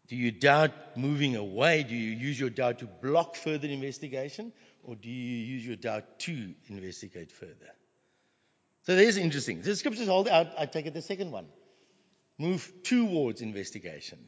Do 0.06 0.14
you 0.14 0.30
doubt 0.30 0.70
moving 0.96 1.34
away? 1.34 1.82
Do 1.82 1.96
you 1.96 2.12
use 2.12 2.38
your 2.38 2.48
doubt 2.48 2.78
to 2.78 2.84
block 2.86 3.34
further 3.34 3.66
investigation? 3.66 4.52
Or 4.84 4.94
do 4.94 5.10
you 5.10 5.36
use 5.36 5.66
your 5.66 5.74
doubt 5.74 6.20
to 6.20 6.54
investigate 6.68 7.32
further? 7.32 7.72
So 8.82 8.94
there's 8.94 9.16
interesting. 9.16 9.62
The 9.62 9.74
scriptures 9.74 10.06
hold 10.06 10.28
out, 10.28 10.46
I 10.56 10.66
take 10.66 10.86
it 10.86 10.94
the 10.94 11.02
second 11.02 11.32
one. 11.32 11.46
Move 12.38 12.72
towards 12.84 13.40
investigation. 13.40 14.20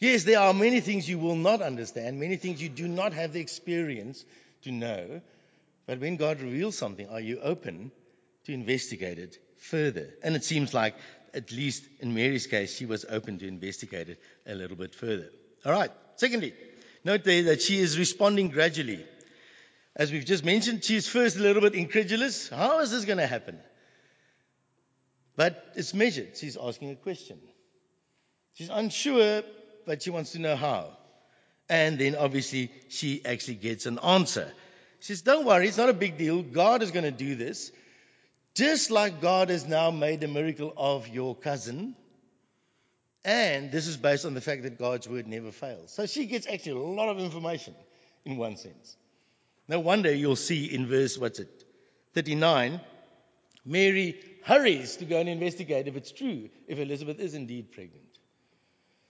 Yes, 0.00 0.24
there 0.24 0.40
are 0.40 0.52
many 0.52 0.80
things 0.80 1.08
you 1.08 1.20
will 1.20 1.36
not 1.36 1.62
understand, 1.62 2.18
many 2.18 2.38
things 2.38 2.60
you 2.60 2.70
do 2.70 2.88
not 2.88 3.12
have 3.12 3.32
the 3.32 3.40
experience 3.40 4.24
to 4.62 4.72
know. 4.72 5.20
But 5.86 6.00
when 6.00 6.16
God 6.16 6.40
reveals 6.40 6.76
something, 6.76 7.08
are 7.08 7.20
you 7.20 7.38
open 7.40 7.92
to 8.46 8.52
investigate 8.52 9.20
it 9.20 9.38
further? 9.58 10.08
And 10.24 10.34
it 10.34 10.42
seems 10.42 10.74
like 10.74 10.96
at 11.34 11.50
least 11.52 11.84
in 12.00 12.14
Mary's 12.14 12.46
case, 12.46 12.76
she 12.76 12.86
was 12.86 13.04
open 13.08 13.38
to 13.38 13.48
investigate 13.48 14.08
it 14.08 14.20
a 14.46 14.54
little 14.54 14.76
bit 14.76 14.94
further. 14.94 15.28
All 15.64 15.72
right. 15.72 15.90
Secondly, 16.16 16.54
note 17.04 17.24
there 17.24 17.44
that 17.44 17.62
she 17.62 17.78
is 17.78 17.98
responding 17.98 18.48
gradually. 18.48 19.04
As 19.94 20.10
we've 20.10 20.24
just 20.24 20.44
mentioned, 20.44 20.84
she's 20.84 21.08
first 21.08 21.36
a 21.36 21.40
little 21.40 21.62
bit 21.62 21.74
incredulous. 21.74 22.48
How 22.48 22.80
is 22.80 22.90
this 22.90 23.04
going 23.04 23.18
to 23.18 23.26
happen? 23.26 23.58
But 25.36 25.72
it's 25.76 25.94
measured. 25.94 26.36
She's 26.36 26.56
asking 26.56 26.90
a 26.90 26.96
question. 26.96 27.38
She's 28.54 28.68
unsure, 28.68 29.42
but 29.86 30.02
she 30.02 30.10
wants 30.10 30.32
to 30.32 30.38
know 30.38 30.56
how. 30.56 30.96
And 31.68 31.98
then 31.98 32.16
obviously 32.16 32.70
she 32.88 33.24
actually 33.24 33.54
gets 33.54 33.86
an 33.86 33.98
answer. 33.98 34.52
She 35.00 35.14
says, 35.14 35.22
Don't 35.22 35.46
worry, 35.46 35.68
it's 35.68 35.78
not 35.78 35.88
a 35.88 35.94
big 35.94 36.18
deal. 36.18 36.42
God 36.42 36.82
is 36.82 36.90
going 36.90 37.04
to 37.04 37.10
do 37.10 37.34
this. 37.34 37.72
Just 38.54 38.90
like 38.90 39.20
God 39.20 39.48
has 39.48 39.66
now 39.66 39.90
made 39.90 40.22
a 40.22 40.28
miracle 40.28 40.72
of 40.76 41.08
your 41.08 41.34
cousin. 41.34 41.96
And 43.24 43.70
this 43.70 43.86
is 43.86 43.96
based 43.96 44.26
on 44.26 44.34
the 44.34 44.40
fact 44.40 44.64
that 44.64 44.78
God's 44.78 45.08
word 45.08 45.26
never 45.26 45.52
fails. 45.52 45.92
So 45.92 46.06
she 46.06 46.26
gets 46.26 46.46
actually 46.46 46.72
a 46.72 46.84
lot 46.84 47.08
of 47.08 47.18
information 47.18 47.74
in 48.24 48.36
one 48.36 48.56
sense. 48.56 48.96
No 49.68 49.80
wonder 49.80 50.12
you'll 50.12 50.36
see 50.36 50.66
in 50.66 50.86
verse, 50.86 51.16
what's 51.16 51.38
it, 51.38 51.64
39, 52.14 52.80
Mary 53.64 54.20
hurries 54.44 54.96
to 54.96 55.04
go 55.04 55.18
and 55.18 55.28
investigate 55.28 55.86
if 55.86 55.96
it's 55.96 56.10
true, 56.10 56.50
if 56.66 56.78
Elizabeth 56.78 57.20
is 57.20 57.34
indeed 57.34 57.70
pregnant. 57.70 58.18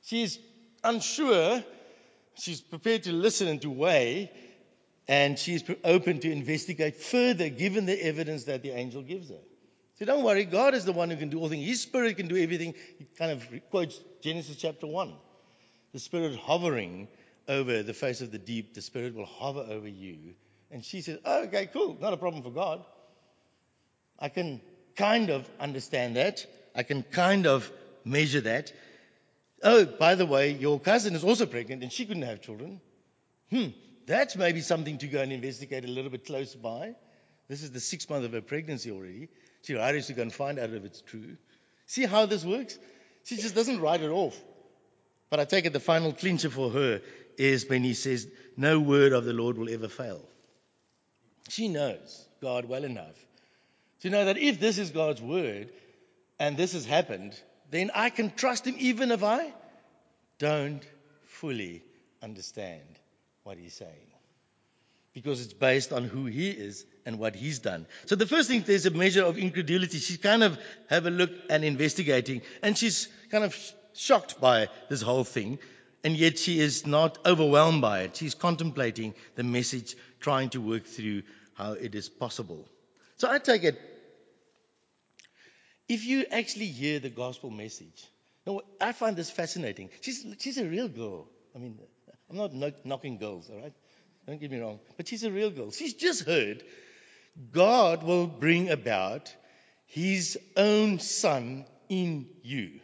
She's 0.02 0.38
unsure, 0.84 1.64
she's 2.34 2.60
prepared 2.60 3.04
to 3.04 3.12
listen 3.12 3.48
and 3.48 3.62
to 3.62 3.70
weigh, 3.70 4.30
and 5.08 5.38
she's 5.38 5.64
open 5.84 6.20
to 6.20 6.30
investigate 6.30 6.96
further 6.96 7.48
given 7.48 7.86
the 7.86 8.06
evidence 8.06 8.44
that 8.44 8.62
the 8.62 8.70
angel 8.70 9.02
gives 9.02 9.30
her. 9.30 9.40
So 9.98 10.06
don't 10.06 10.24
worry, 10.24 10.44
God 10.44 10.74
is 10.74 10.84
the 10.84 10.92
one 10.92 11.10
who 11.10 11.16
can 11.16 11.28
do 11.28 11.40
all 11.40 11.48
things. 11.48 11.66
His 11.66 11.80
spirit 11.80 12.16
can 12.16 12.28
do 12.28 12.36
everything. 12.36 12.74
He 12.98 13.06
kind 13.18 13.32
of 13.32 13.46
quotes 13.70 14.00
Genesis 14.22 14.56
chapter 14.56 14.86
1. 14.86 15.12
The 15.92 15.98
spirit 15.98 16.36
hovering 16.36 17.08
over 17.48 17.82
the 17.82 17.94
face 17.94 18.20
of 18.20 18.30
the 18.30 18.38
deep, 18.38 18.74
the 18.74 18.82
spirit 18.82 19.14
will 19.14 19.26
hover 19.26 19.66
over 19.68 19.88
you. 19.88 20.34
And 20.70 20.84
she 20.84 21.02
says, 21.02 21.18
oh, 21.24 21.44
okay, 21.44 21.66
cool, 21.66 21.98
not 22.00 22.12
a 22.12 22.16
problem 22.16 22.42
for 22.42 22.50
God. 22.50 22.84
I 24.18 24.28
can 24.28 24.60
kind 24.96 25.30
of 25.30 25.48
understand 25.60 26.16
that. 26.16 26.46
I 26.74 26.82
can 26.82 27.02
kind 27.02 27.46
of 27.46 27.70
measure 28.04 28.40
that. 28.42 28.72
Oh, 29.62 29.84
by 29.84 30.14
the 30.14 30.26
way, 30.26 30.52
your 30.52 30.80
cousin 30.80 31.14
is 31.14 31.24
also 31.24 31.46
pregnant 31.46 31.82
and 31.82 31.92
she 31.92 32.06
couldn't 32.06 32.22
have 32.22 32.40
children. 32.40 32.80
Hmm, 33.50 33.68
that's 34.06 34.36
maybe 34.36 34.60
something 34.60 34.98
to 34.98 35.06
go 35.06 35.20
and 35.20 35.32
investigate 35.32 35.84
a 35.84 35.88
little 35.88 36.10
bit 36.10 36.26
close 36.26 36.54
by. 36.54 36.94
This 37.48 37.62
is 37.62 37.70
the 37.70 37.80
sixth 37.80 38.08
month 38.08 38.24
of 38.24 38.32
her 38.32 38.40
pregnancy 38.40 38.90
already. 38.90 39.28
She 39.62 39.74
hurries 39.74 40.06
to 40.06 40.14
go 40.14 40.22
and 40.22 40.32
find 40.32 40.58
out 40.58 40.70
if 40.70 40.84
it's 40.84 41.02
true. 41.02 41.36
See 41.86 42.06
how 42.06 42.26
this 42.26 42.44
works? 42.44 42.78
She 43.24 43.36
just 43.36 43.54
doesn't 43.54 43.80
write 43.80 44.00
it 44.00 44.10
off. 44.10 44.40
But 45.30 45.40
I 45.40 45.44
take 45.44 45.64
it 45.64 45.72
the 45.72 45.80
final 45.80 46.12
clincher 46.12 46.50
for 46.50 46.70
her 46.70 47.00
is 47.38 47.68
when 47.68 47.82
he 47.84 47.94
says, 47.94 48.26
No 48.56 48.80
word 48.80 49.12
of 49.12 49.24
the 49.24 49.32
Lord 49.32 49.56
will 49.56 49.72
ever 49.72 49.88
fail. 49.88 50.20
She 51.48 51.68
knows 51.68 52.26
God 52.40 52.66
well 52.66 52.84
enough 52.84 53.16
to 54.00 54.10
know 54.10 54.24
that 54.24 54.38
if 54.38 54.58
this 54.58 54.78
is 54.78 54.90
God's 54.90 55.22
word 55.22 55.70
and 56.38 56.56
this 56.56 56.72
has 56.72 56.84
happened, 56.84 57.38
then 57.70 57.90
I 57.94 58.10
can 58.10 58.30
trust 58.34 58.66
him 58.66 58.74
even 58.78 59.10
if 59.10 59.22
I 59.22 59.52
don't 60.38 60.82
fully 61.26 61.82
understand 62.22 62.98
what 63.44 63.58
he's 63.58 63.74
saying. 63.74 64.08
Because 65.14 65.44
it's 65.44 65.52
based 65.52 65.92
on 65.92 66.04
who 66.04 66.26
he 66.26 66.50
is 66.50 66.86
and 67.04 67.18
what 67.18 67.36
he's 67.36 67.58
done. 67.58 67.86
So 68.06 68.16
the 68.16 68.26
first 68.26 68.48
thing, 68.48 68.62
there's 68.66 68.86
a 68.86 68.90
measure 68.90 69.24
of 69.24 69.36
incredulity. 69.36 69.98
She's 69.98 70.16
kind 70.16 70.42
of 70.42 70.58
have 70.88 71.04
a 71.06 71.10
look 71.10 71.30
and 71.50 71.64
investigating, 71.64 72.42
and 72.62 72.76
she's 72.78 73.08
kind 73.30 73.44
of 73.44 73.54
shocked 73.94 74.40
by 74.40 74.68
this 74.88 75.02
whole 75.02 75.24
thing, 75.24 75.58
and 76.02 76.16
yet 76.16 76.38
she 76.38 76.60
is 76.60 76.86
not 76.86 77.18
overwhelmed 77.26 77.82
by 77.82 78.00
it. 78.02 78.16
She's 78.16 78.34
contemplating 78.34 79.14
the 79.34 79.42
message, 79.42 79.96
trying 80.20 80.50
to 80.50 80.60
work 80.60 80.86
through 80.86 81.22
how 81.54 81.72
it 81.72 81.94
is 81.94 82.08
possible. 82.08 82.66
So 83.16 83.30
I 83.30 83.38
take 83.38 83.64
it, 83.64 83.78
if 85.88 86.06
you 86.06 86.24
actually 86.30 86.66
hear 86.66 87.00
the 87.00 87.10
gospel 87.10 87.50
message, 87.50 88.06
now 88.46 88.62
I 88.80 88.92
find 88.92 89.14
this 89.14 89.30
fascinating. 89.30 89.90
She's, 90.00 90.24
she's 90.38 90.58
a 90.58 90.64
real 90.64 90.88
girl. 90.88 91.28
I 91.54 91.58
mean, 91.58 91.78
I'm 92.32 92.38
not 92.38 92.86
knocking 92.86 93.18
girls, 93.18 93.50
all 93.50 93.60
right? 93.60 93.74
Don't 94.26 94.40
get 94.40 94.50
me 94.50 94.58
wrong. 94.58 94.80
But 94.96 95.08
she's 95.08 95.22
a 95.22 95.30
real 95.30 95.50
girl. 95.50 95.70
She's 95.70 95.94
just 95.94 96.24
heard 96.24 96.62
God 97.50 98.02
will 98.02 98.26
bring 98.26 98.70
about 98.70 99.34
his 99.86 100.38
own 100.56 100.98
son 100.98 101.66
in 101.88 102.28
you. 102.42 102.80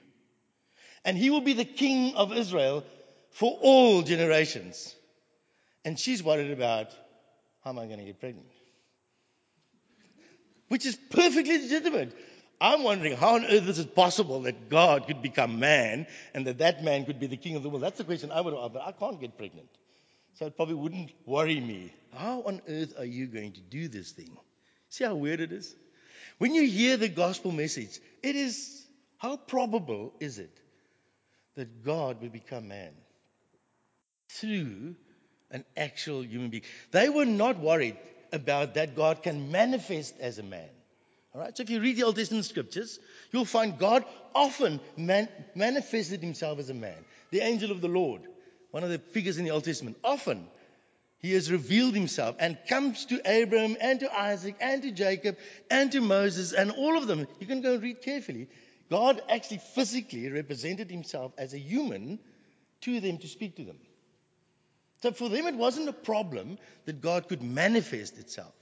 And 1.05 1.17
he 1.17 1.31
will 1.31 1.41
be 1.41 1.55
the 1.55 1.65
king 1.65 2.15
of 2.15 2.37
Israel 2.37 2.85
for 3.31 3.59
all 3.63 4.03
generations. 4.03 4.95
And 5.85 5.99
she's 5.99 6.23
worried 6.23 6.51
about 6.51 6.91
how 7.65 7.71
am 7.71 7.79
I 7.79 7.87
going 7.87 8.01
to 8.01 8.05
get 8.05 8.21
pregnant? 8.21 8.49
Which 10.69 10.85
is 10.85 10.97
perfectly 11.11 11.59
legitimate. 11.63 12.15
I'm 12.61 12.83
wondering 12.83 13.17
how 13.17 13.37
on 13.37 13.45
earth 13.45 13.69
is 13.69 13.79
it 13.79 13.95
possible 13.95 14.43
that 14.43 14.69
God 14.69 15.07
could 15.07 15.23
become 15.23 15.61
man 15.61 16.07
and 16.35 16.47
that 16.47 16.59
that 16.59 16.83
man 16.83 17.05
could 17.05 17.21
be 17.21 17.29
the 17.29 17.37
king 17.37 17.55
of 17.55 17.63
the 17.63 17.69
world? 17.69 17.83
That's 17.83 17.99
the 17.99 18.05
question 18.05 18.33
I 18.33 18.41
would 18.41 18.55
have, 18.55 18.73
but 18.73 18.83
I 18.83 18.93
can't 18.93 19.21
get 19.21 19.39
pregnant. 19.39 19.69
So 20.35 20.47
it 20.47 20.57
probably 20.57 20.75
wouldn't 20.75 21.13
worry 21.25 21.61
me. 21.61 21.93
How 22.15 22.43
on 22.43 22.61
earth 22.69 22.95
are 22.99 23.05
you 23.05 23.27
going 23.27 23.53
to 23.53 23.61
do 23.61 23.89
this 23.89 24.11
thing? 24.11 24.37
See 24.89 25.05
how 25.05 25.15
weird 25.15 25.41
it 25.41 25.53
is? 25.53 25.75
When 26.39 26.55
you 26.55 26.67
hear 26.67 26.97
the 26.97 27.09
gospel 27.09 27.53
message, 27.53 28.01
it 28.23 28.35
is 28.35 28.87
how 29.19 29.37
probable 29.37 30.13
is 30.21 30.39
it 30.39 30.57
that 31.57 31.85
God 31.85 32.21
will 32.21 32.29
become 32.29 32.69
man 32.69 32.93
through 34.31 34.95
an 35.51 35.65
actual 35.77 36.25
human 36.25 36.51
being? 36.51 36.63
They 36.91 37.09
were 37.09 37.25
not 37.25 37.59
worried 37.59 37.97
about 38.33 38.75
that 38.75 38.97
God 38.97 39.23
can 39.23 39.51
manifest 39.51 40.15
as 40.21 40.39
a 40.39 40.43
man. 40.43 40.69
All 41.35 41.41
right, 41.41 41.57
so 41.57 41.63
if 41.63 41.71
you 41.71 41.81
read 41.81 41.97
the 41.97 42.05
Old 42.05 42.17
Testament 42.17 42.47
scriptures, 42.47 42.99
you'll 43.33 43.45
find 43.45 43.79
God 43.79 44.05
often 44.35 44.81
man- 44.97 45.29
manifested 45.55 46.23
himself 46.23 46.59
as 46.59 46.71
a 46.71 46.75
man. 46.75 47.05
The 47.31 47.41
angel 47.41 47.71
of 47.71 47.81
the 47.81 47.89
Lord, 47.89 48.23
one 48.71 48.83
of 48.83 48.91
the 48.91 48.99
figures 48.99 49.39
in 49.39 49.45
the 49.45 49.51
Old 49.51 49.65
Testament, 49.65 49.99
often 50.03 50.49
he 51.19 51.33
has 51.33 51.51
revealed 51.51 51.95
himself 51.95 52.37
and 52.39 52.57
comes 52.69 53.07
to 53.07 53.21
Abraham 53.25 53.77
and 53.81 54.01
to 54.01 54.19
Isaac 54.19 54.57
and 54.61 54.83
to 54.83 54.93
Jacob 54.93 55.37
and 55.71 55.91
to 55.93 56.01
Moses 56.01 56.53
and 56.53 56.71
all 56.71 56.97
of 56.97 57.07
them. 57.07 57.27
You 57.41 57.47
can 57.47 57.61
go 57.61 57.75
and 57.75 57.83
read 57.83 58.01
carefully. 58.03 58.49
God 58.89 59.21
actually 59.29 59.61
physically 59.75 60.31
represented 60.31 60.91
himself 60.91 61.33
as 61.37 61.53
a 61.53 61.59
human 61.59 62.21
to 62.83 63.01
them 63.01 63.19
to 63.19 63.29
speak 63.29 63.57
to 63.57 63.65
them. 63.65 63.79
So 65.03 65.13
for 65.13 65.29
them, 65.29 65.47
it 65.47 65.57
wasn't 65.57 65.89
a 65.89 65.93
problem 65.93 66.59
that 66.87 67.01
God 67.01 67.29
could 67.29 67.43
manifest 67.43 68.19
itself. 68.19 68.55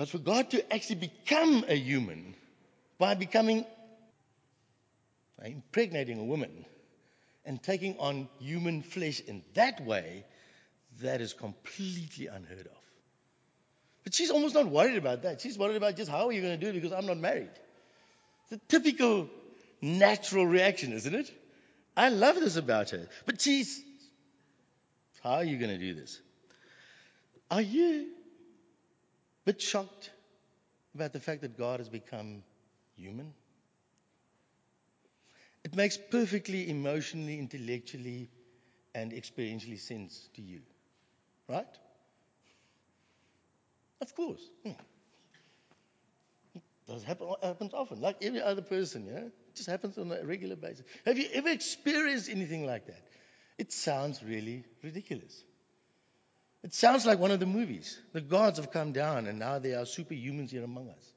But 0.00 0.08
for 0.08 0.16
God 0.16 0.52
to 0.52 0.72
actually 0.72 0.94
become 0.94 1.62
a 1.68 1.74
human 1.74 2.34
by 2.96 3.14
becoming, 3.14 3.66
by 5.38 5.48
impregnating 5.48 6.18
a 6.18 6.24
woman, 6.24 6.64
and 7.44 7.62
taking 7.62 7.98
on 7.98 8.26
human 8.38 8.80
flesh 8.80 9.20
in 9.20 9.42
that 9.52 9.84
way, 9.84 10.24
that 11.02 11.20
is 11.20 11.34
completely 11.34 12.28
unheard 12.28 12.66
of. 12.66 12.82
But 14.02 14.14
she's 14.14 14.30
almost 14.30 14.54
not 14.54 14.68
worried 14.68 14.96
about 14.96 15.24
that. 15.24 15.42
She's 15.42 15.58
worried 15.58 15.76
about 15.76 15.96
just 15.96 16.10
how 16.10 16.28
are 16.28 16.32
you 16.32 16.40
going 16.40 16.58
to 16.58 16.64
do 16.64 16.70
it 16.70 16.80
because 16.80 16.92
I'm 16.92 17.04
not 17.04 17.18
married. 17.18 17.50
It's 18.44 18.52
a 18.52 18.66
typical 18.68 19.28
natural 19.82 20.46
reaction, 20.46 20.94
isn't 20.94 21.14
it? 21.14 21.30
I 21.94 22.08
love 22.08 22.36
this 22.36 22.56
about 22.56 22.88
her. 22.88 23.06
But 23.26 23.42
she's, 23.42 23.78
how 25.22 25.32
are 25.32 25.44
you 25.44 25.58
going 25.58 25.78
to 25.78 25.78
do 25.78 25.92
this? 25.92 26.18
Are 27.50 27.60
you 27.60 28.06
bit 29.50 29.60
shocked 29.60 30.10
about 30.94 31.12
the 31.12 31.18
fact 31.18 31.40
that 31.40 31.58
God 31.58 31.80
has 31.80 31.88
become 31.88 32.42
human? 32.94 33.32
It 35.64 35.74
makes 35.74 35.98
perfectly 35.98 36.70
emotionally, 36.70 37.38
intellectually, 37.38 38.28
and 38.94 39.10
experientially 39.12 39.80
sense 39.80 40.28
to 40.34 40.42
you. 40.42 40.60
Right? 41.48 41.66
Of 44.00 44.14
course. 44.14 44.40
Hmm. 44.64 44.72
Does 46.86 47.02
happen 47.02 47.34
happens 47.42 47.74
often, 47.74 48.00
like 48.00 48.16
every 48.22 48.40
other 48.40 48.62
person, 48.62 49.06
yeah? 49.06 49.26
It 49.26 49.56
just 49.56 49.68
happens 49.68 49.98
on 49.98 50.12
a 50.12 50.24
regular 50.24 50.56
basis. 50.56 50.84
Have 51.06 51.18
you 51.18 51.28
ever 51.34 51.48
experienced 51.48 52.28
anything 52.30 52.66
like 52.66 52.86
that? 52.86 53.02
It 53.58 53.72
sounds 53.72 54.22
really 54.22 54.64
ridiculous. 54.82 55.44
It 56.62 56.74
sounds 56.74 57.06
like 57.06 57.18
one 57.18 57.30
of 57.30 57.40
the 57.40 57.46
movies. 57.46 57.98
The 58.12 58.20
gods 58.20 58.58
have 58.58 58.70
come 58.70 58.92
down 58.92 59.26
and 59.26 59.38
now 59.38 59.58
they 59.58 59.74
are 59.74 59.84
superhumans 59.84 60.50
here 60.50 60.64
among 60.64 60.90
us. 60.90 61.12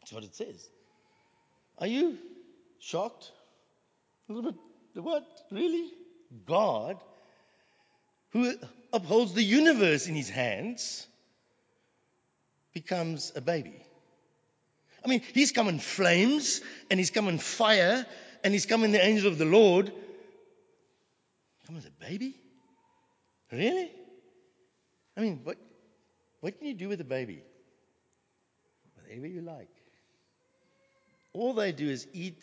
That's 0.00 0.12
what 0.12 0.24
it 0.24 0.34
says. 0.34 0.68
Are 1.78 1.86
you 1.86 2.18
shocked? 2.80 3.30
A 4.28 4.32
little 4.32 4.52
bit. 4.52 5.02
What? 5.02 5.24
Really? 5.50 5.90
God, 6.46 6.98
who 8.30 8.54
upholds 8.92 9.34
the 9.34 9.42
universe 9.42 10.06
in 10.06 10.14
his 10.14 10.28
hands, 10.28 11.06
becomes 12.72 13.32
a 13.36 13.40
baby. 13.40 13.84
I 15.04 15.08
mean, 15.08 15.22
he's 15.34 15.52
come 15.52 15.68
in 15.68 15.78
flames, 15.78 16.60
and 16.90 16.98
he's 16.98 17.10
come 17.10 17.28
in 17.28 17.38
fire, 17.38 18.06
and 18.44 18.52
he's 18.52 18.66
come 18.66 18.84
in 18.84 18.92
the 18.92 19.04
angel 19.04 19.28
of 19.28 19.38
the 19.38 19.44
Lord. 19.44 19.92
Come 21.66 21.76
as 21.76 21.86
a 21.86 21.90
baby? 21.90 22.34
Really? 23.52 23.92
I 25.16 25.20
mean, 25.20 25.40
what, 25.44 25.58
what 26.40 26.58
can 26.58 26.66
you 26.66 26.74
do 26.74 26.88
with 26.88 27.00
a 27.02 27.04
baby? 27.04 27.42
Whatever 28.94 29.26
you 29.26 29.42
like. 29.42 29.68
All 31.34 31.52
they 31.52 31.72
do 31.72 31.88
is 31.88 32.06
eat 32.14 32.42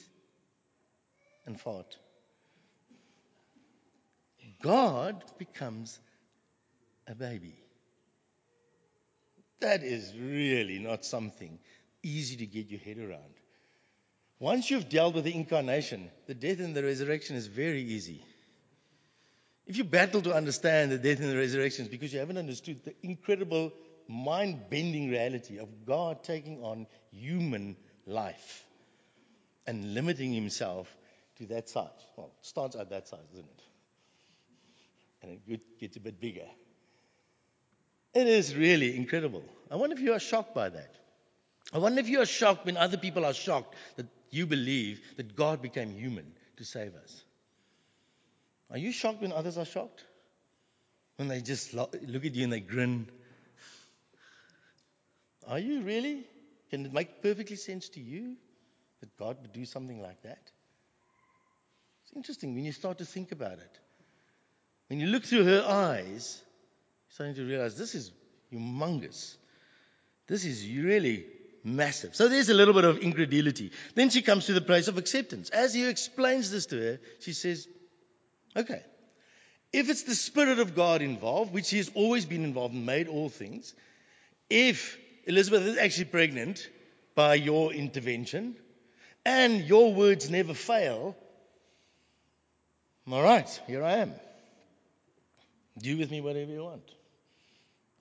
and 1.46 1.60
fart. 1.60 1.98
God 4.62 5.24
becomes 5.38 6.00
a 7.08 7.16
baby. 7.16 7.56
That 9.62 9.84
is 9.84 10.14
really 10.16 10.80
not 10.80 11.04
something 11.04 11.60
easy 12.04 12.38
to 12.38 12.46
get 12.46 12.70
your 12.70 12.80
head 12.80 12.98
around. 12.98 13.34
Once 14.40 14.70
you've 14.70 14.90
dealt 14.90 15.16
with 15.16 15.26
the 15.26 15.36
incarnation, 15.36 16.10
the 16.28 16.34
death 16.34 16.60
and 16.60 16.76
the 16.76 16.84
resurrection 16.84 17.36
is 17.36 17.48
very 17.48 17.82
easy. 17.82 18.24
If 19.70 19.78
you 19.78 19.84
battle 19.84 20.20
to 20.24 20.34
understand 20.34 20.92
the 20.92 20.98
death 20.98 21.20
and 21.20 21.30
the 21.30 21.38
resurrection, 21.38 21.86
it's 21.86 21.92
because 21.92 22.12
you 22.12 22.18
haven't 22.18 22.40
understood 22.40 22.84
the 22.84 22.96
incredible, 23.04 23.72
mind 24.08 24.62
bending 24.68 25.12
reality 25.12 25.60
of 25.60 25.86
God 25.86 26.24
taking 26.24 26.64
on 26.64 26.88
human 27.12 27.78
life 28.08 28.66
and 29.68 29.94
limiting 29.94 30.34
himself 30.34 30.92
to 31.38 31.46
that 31.46 31.70
size. 31.70 31.88
Well, 32.18 32.32
it 32.42 32.48
starts 32.48 32.76
at 32.76 32.90
that 32.90 33.08
size, 33.08 33.20
doesn't 33.30 33.46
it? 33.46 33.62
And 35.22 35.40
it 35.48 35.80
gets 35.80 35.98
a 35.98 36.00
bit 36.00 36.20
bigger. 36.20 36.48
It 38.16 38.26
is 38.26 38.56
really 38.56 38.98
incredible. 38.98 39.44
I 39.70 39.76
wonder 39.76 39.96
if 39.96 40.02
you 40.02 40.14
are 40.14 40.20
shocked 40.20 40.56
by 40.56 40.70
that. 40.70 40.96
I 41.72 41.78
wonder 41.78 42.00
if 42.00 42.10
you 42.10 42.22
are 42.22 42.26
shocked 42.26 42.66
when 42.66 42.76
other 42.76 42.98
people 42.98 43.24
are 43.24 43.36
shocked 43.36 43.76
that 43.98 44.08
you 44.32 44.48
believe 44.48 45.00
that 45.18 45.36
God 45.36 45.62
became 45.62 45.92
human 45.92 46.34
to 46.58 46.66
save 46.66 46.96
us. 46.96 47.24
Are 48.72 48.78
you 48.78 48.92
shocked 48.92 49.22
when 49.22 49.32
others 49.32 49.58
are 49.58 49.66
shocked? 49.66 50.04
When 51.18 51.28
they 51.28 51.42
just 51.42 51.74
look 51.74 51.96
at 51.96 52.36
you 52.36 52.44
and 52.44 52.54
they 52.54 52.60
grin? 52.60 53.10
Are 55.48 55.60
you 55.60 55.82
really? 55.82 56.24
Can 56.70 56.86
it 56.86 56.94
make 56.94 57.22
perfectly 57.22 57.56
sense 57.56 57.90
to 57.90 58.00
you 58.00 58.36
that 59.00 59.18
God 59.18 59.38
would 59.42 59.54
do 59.54 59.66
something 59.66 60.02
like 60.02 60.22
that? 60.22 60.52
It's 62.04 62.16
interesting 62.16 62.54
when 62.54 62.64
you 62.64 62.72
start 62.72 63.00
to 63.00 63.06
think 63.06 63.32
about 63.32 63.54
it. 63.54 63.80
When 64.88 65.00
you 65.00 65.08
look 65.08 65.24
through 65.24 65.46
her 65.46 65.64
eyes, 65.68 66.42
you're 67.08 67.14
starting 67.14 67.36
to 67.36 67.46
realize 67.46 67.76
this 67.76 67.96
is 67.96 68.12
humongous. 68.54 69.36
This 70.28 70.46
is 70.46 70.66
really 70.68 71.26
massive. 71.64 72.16
So 72.16 72.28
there's 72.28 72.50
a 72.50 72.54
little 72.54 72.74
bit 72.74 72.86
of 72.86 73.00
incredulity. 73.00 73.72
Then 73.96 74.10
she 74.10 74.22
comes 74.22 74.46
to 74.46 74.54
the 74.54 74.62
place 74.62 74.88
of 74.88 74.98
acceptance. 74.98 75.50
As 75.50 75.74
he 75.74 75.88
explains 75.88 76.52
this 76.52 76.68
to 76.68 76.80
her, 76.80 77.00
she 77.20 77.34
says, 77.34 77.68
Okay, 78.56 78.82
if 79.72 79.90
it's 79.90 80.04
the 80.04 80.16
Spirit 80.16 80.60
of 80.60 80.76
God 80.76 81.02
involved, 81.02 81.54
which 81.54 81.70
he 81.70 81.78
has 81.78 81.90
always 81.94 82.26
been 82.26 82.44
involved 82.44 82.74
and 82.74 82.86
made 82.86 83.08
all 83.08 83.30
things, 83.30 83.74
if 84.50 84.98
Elizabeth 85.26 85.64
is 85.64 85.78
actually 85.78 86.06
pregnant 86.06 86.68
by 87.16 87.36
your 87.36 87.72
intervention, 87.74 88.56
and 89.26 89.62
your 89.62 89.94
words 89.94 90.30
never 90.30 90.54
fail, 90.54 91.16
all 93.12 93.24
right, 93.24 93.62
here 93.68 93.84
I 93.84 93.98
am. 93.98 94.14
Do 95.80 95.98
with 95.98 96.12
me 96.12 96.22
whatever 96.22 96.52
you 96.52 96.64
want. 96.64 96.92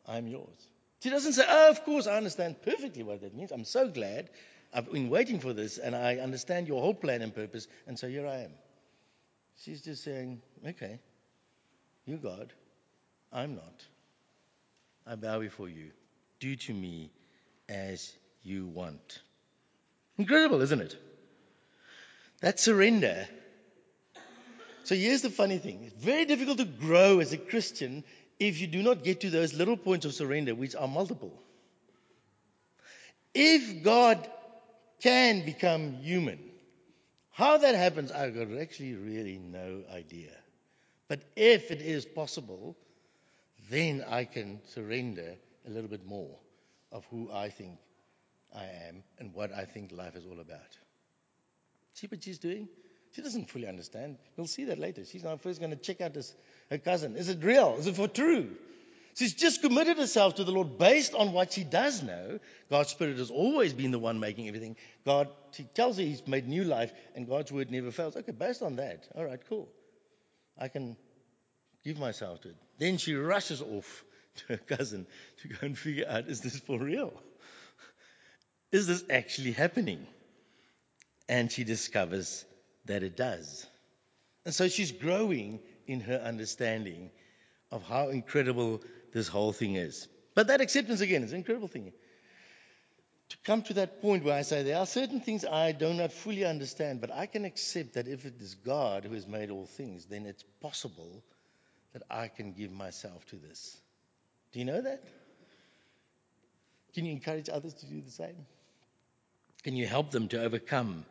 I'm 0.06 0.26
yours. 0.26 0.56
She 1.02 1.10
doesn't 1.10 1.34
say, 1.34 1.44
Oh, 1.46 1.70
of 1.70 1.84
course, 1.84 2.06
I 2.06 2.16
understand 2.16 2.56
perfectly 2.62 3.02
what 3.02 3.20
that 3.20 3.34
means. 3.34 3.52
I'm 3.52 3.64
so 3.64 3.88
glad. 3.88 4.28
I've 4.72 4.90
been 4.90 5.08
waiting 5.08 5.38
for 5.38 5.52
this 5.52 5.78
and 5.78 5.94
I 5.94 6.16
understand 6.16 6.68
your 6.68 6.80
whole 6.80 6.94
plan 6.94 7.22
and 7.22 7.34
purpose, 7.34 7.68
and 7.86 7.98
so 7.98 8.08
here 8.08 8.26
I 8.26 8.42
am. 8.44 8.50
She's 9.64 9.82
just 9.82 10.04
saying, 10.04 10.40
Okay, 10.66 10.98
you 12.06 12.16
God, 12.16 12.52
I'm 13.32 13.54
not. 13.54 13.86
I 15.06 15.14
bow 15.16 15.40
before 15.40 15.68
you. 15.68 15.90
Do 16.40 16.54
to 16.54 16.72
me 16.72 17.10
as 17.68 18.12
you 18.42 18.66
want. 18.66 19.20
Incredible, 20.16 20.60
isn't 20.62 20.80
it? 20.80 20.96
That 22.40 22.60
surrender. 22.60 23.26
So 24.84 24.94
here's 24.94 25.22
the 25.22 25.30
funny 25.30 25.58
thing 25.58 25.84
it's 25.84 26.04
very 26.04 26.24
difficult 26.24 26.58
to 26.58 26.64
grow 26.64 27.20
as 27.20 27.32
a 27.32 27.38
Christian 27.38 28.04
if 28.38 28.60
you 28.60 28.66
do 28.66 28.82
not 28.82 29.02
get 29.02 29.20
to 29.20 29.30
those 29.30 29.52
little 29.52 29.76
points 29.76 30.06
of 30.06 30.14
surrender, 30.14 30.54
which 30.54 30.76
are 30.76 30.88
multiple. 30.88 31.32
If 33.34 33.82
God 33.82 34.26
can 35.00 35.44
become 35.44 35.94
human, 35.94 36.38
how 37.38 37.56
that 37.56 37.76
happens, 37.76 38.10
I've 38.10 38.34
got 38.34 38.48
actually 38.60 38.94
really 38.94 39.38
no 39.38 39.84
idea. 39.94 40.32
But 41.06 41.22
if 41.36 41.70
it 41.70 41.80
is 41.80 42.04
possible, 42.04 42.76
then 43.70 44.04
I 44.08 44.24
can 44.24 44.60
surrender 44.66 45.36
a 45.64 45.70
little 45.70 45.88
bit 45.88 46.04
more 46.04 46.36
of 46.90 47.04
who 47.12 47.30
I 47.32 47.48
think 47.48 47.78
I 48.52 48.64
am 48.88 49.04
and 49.20 49.32
what 49.34 49.52
I 49.54 49.66
think 49.66 49.92
life 49.92 50.16
is 50.16 50.26
all 50.26 50.40
about. 50.40 50.76
See 51.94 52.08
what 52.08 52.24
she's 52.24 52.40
doing? 52.40 52.68
She 53.12 53.22
doesn't 53.22 53.48
fully 53.48 53.68
understand. 53.68 54.18
We'll 54.36 54.48
see 54.48 54.64
that 54.64 54.80
later. 54.80 55.04
She's 55.04 55.22
now 55.22 55.36
first 55.36 55.60
going 55.60 55.70
to 55.70 55.76
check 55.76 56.00
out 56.00 56.14
this, 56.14 56.34
her 56.70 56.78
cousin. 56.78 57.14
Is 57.14 57.28
it 57.28 57.44
real? 57.44 57.76
Is 57.78 57.86
it 57.86 57.94
for 57.94 58.08
true? 58.08 58.50
She's 59.18 59.34
just 59.34 59.62
committed 59.62 59.96
herself 59.96 60.36
to 60.36 60.44
the 60.44 60.52
Lord 60.52 60.78
based 60.78 61.12
on 61.12 61.32
what 61.32 61.52
she 61.52 61.64
does 61.64 62.04
know. 62.04 62.38
God's 62.70 62.90
Spirit 62.90 63.18
has 63.18 63.32
always 63.32 63.72
been 63.72 63.90
the 63.90 63.98
one 63.98 64.20
making 64.20 64.46
everything. 64.46 64.76
God, 65.04 65.28
she 65.50 65.64
tells 65.64 65.96
her 65.96 66.04
He's 66.04 66.24
made 66.28 66.46
new 66.46 66.62
life 66.62 66.92
and 67.16 67.26
God's 67.26 67.50
word 67.50 67.68
never 67.68 67.90
fails. 67.90 68.16
Okay, 68.16 68.30
based 68.30 68.62
on 68.62 68.76
that, 68.76 69.08
all 69.16 69.24
right, 69.24 69.40
cool. 69.48 69.68
I 70.56 70.68
can 70.68 70.96
give 71.84 71.98
myself 71.98 72.42
to 72.42 72.50
it. 72.50 72.56
Then 72.78 72.96
she 72.96 73.16
rushes 73.16 73.60
off 73.60 74.04
to 74.36 74.44
her 74.50 74.56
cousin 74.56 75.04
to 75.42 75.48
go 75.48 75.56
and 75.62 75.76
figure 75.76 76.06
out 76.08 76.28
is 76.28 76.40
this 76.40 76.60
for 76.60 76.78
real? 76.78 77.12
Is 78.70 78.86
this 78.86 79.02
actually 79.10 79.50
happening? 79.50 80.06
And 81.28 81.50
she 81.50 81.64
discovers 81.64 82.44
that 82.84 83.02
it 83.02 83.16
does. 83.16 83.66
And 84.44 84.54
so 84.54 84.68
she's 84.68 84.92
growing 84.92 85.58
in 85.88 85.98
her 86.02 86.18
understanding 86.18 87.10
of 87.72 87.82
how 87.82 88.10
incredible 88.10 88.80
this 89.12 89.28
whole 89.28 89.52
thing 89.52 89.76
is. 89.76 90.08
But 90.34 90.48
that 90.48 90.60
acceptance 90.60 91.00
again 91.00 91.22
is 91.22 91.32
an 91.32 91.38
incredible 91.38 91.68
thing. 91.68 91.92
To 93.30 93.36
come 93.44 93.62
to 93.62 93.74
that 93.74 94.00
point 94.00 94.24
where 94.24 94.36
I 94.36 94.42
say 94.42 94.62
there 94.62 94.78
are 94.78 94.86
certain 94.86 95.20
things 95.20 95.44
I 95.44 95.72
do 95.72 95.92
not 95.92 96.12
fully 96.12 96.44
understand, 96.44 97.00
but 97.00 97.12
I 97.12 97.26
can 97.26 97.44
accept 97.44 97.94
that 97.94 98.08
if 98.08 98.24
it 98.24 98.40
is 98.40 98.54
God 98.54 99.04
who 99.04 99.14
has 99.14 99.26
made 99.26 99.50
all 99.50 99.66
things, 99.66 100.06
then 100.06 100.24
it's 100.24 100.44
possible 100.60 101.22
that 101.92 102.02
I 102.10 102.28
can 102.28 102.52
give 102.52 102.70
myself 102.70 103.26
to 103.26 103.36
this. 103.36 103.76
Do 104.52 104.60
you 104.60 104.64
know 104.64 104.80
that? 104.80 105.02
Can 106.94 107.04
you 107.04 107.12
encourage 107.12 107.48
others 107.48 107.74
to 107.74 107.86
do 107.86 108.00
the 108.00 108.10
same? 108.10 108.46
Can 109.62 109.76
you 109.76 109.86
help 109.86 110.10
them 110.10 110.28
to 110.28 110.42
overcome 110.42 111.04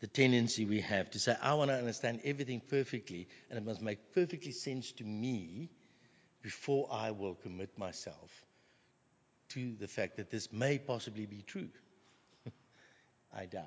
the 0.00 0.08
tendency 0.08 0.64
we 0.64 0.80
have 0.80 1.10
to 1.12 1.20
say, 1.20 1.36
I 1.40 1.54
want 1.54 1.70
to 1.70 1.76
understand 1.76 2.20
everything 2.24 2.60
perfectly, 2.68 3.28
and 3.48 3.56
it 3.56 3.64
must 3.64 3.80
make 3.80 4.12
perfectly 4.12 4.50
sense 4.50 4.90
to 4.92 5.04
me 5.04 5.70
before 6.42 6.88
I 6.90 7.12
will 7.12 7.34
commit 7.34 7.78
myself 7.78 8.30
to 9.50 9.74
the 9.78 9.88
fact 9.88 10.16
that 10.16 10.30
this 10.30 10.52
may 10.52 10.78
possibly 10.78 11.26
be 11.26 11.42
true. 11.42 11.68
I 13.36 13.46
doubt. 13.46 13.66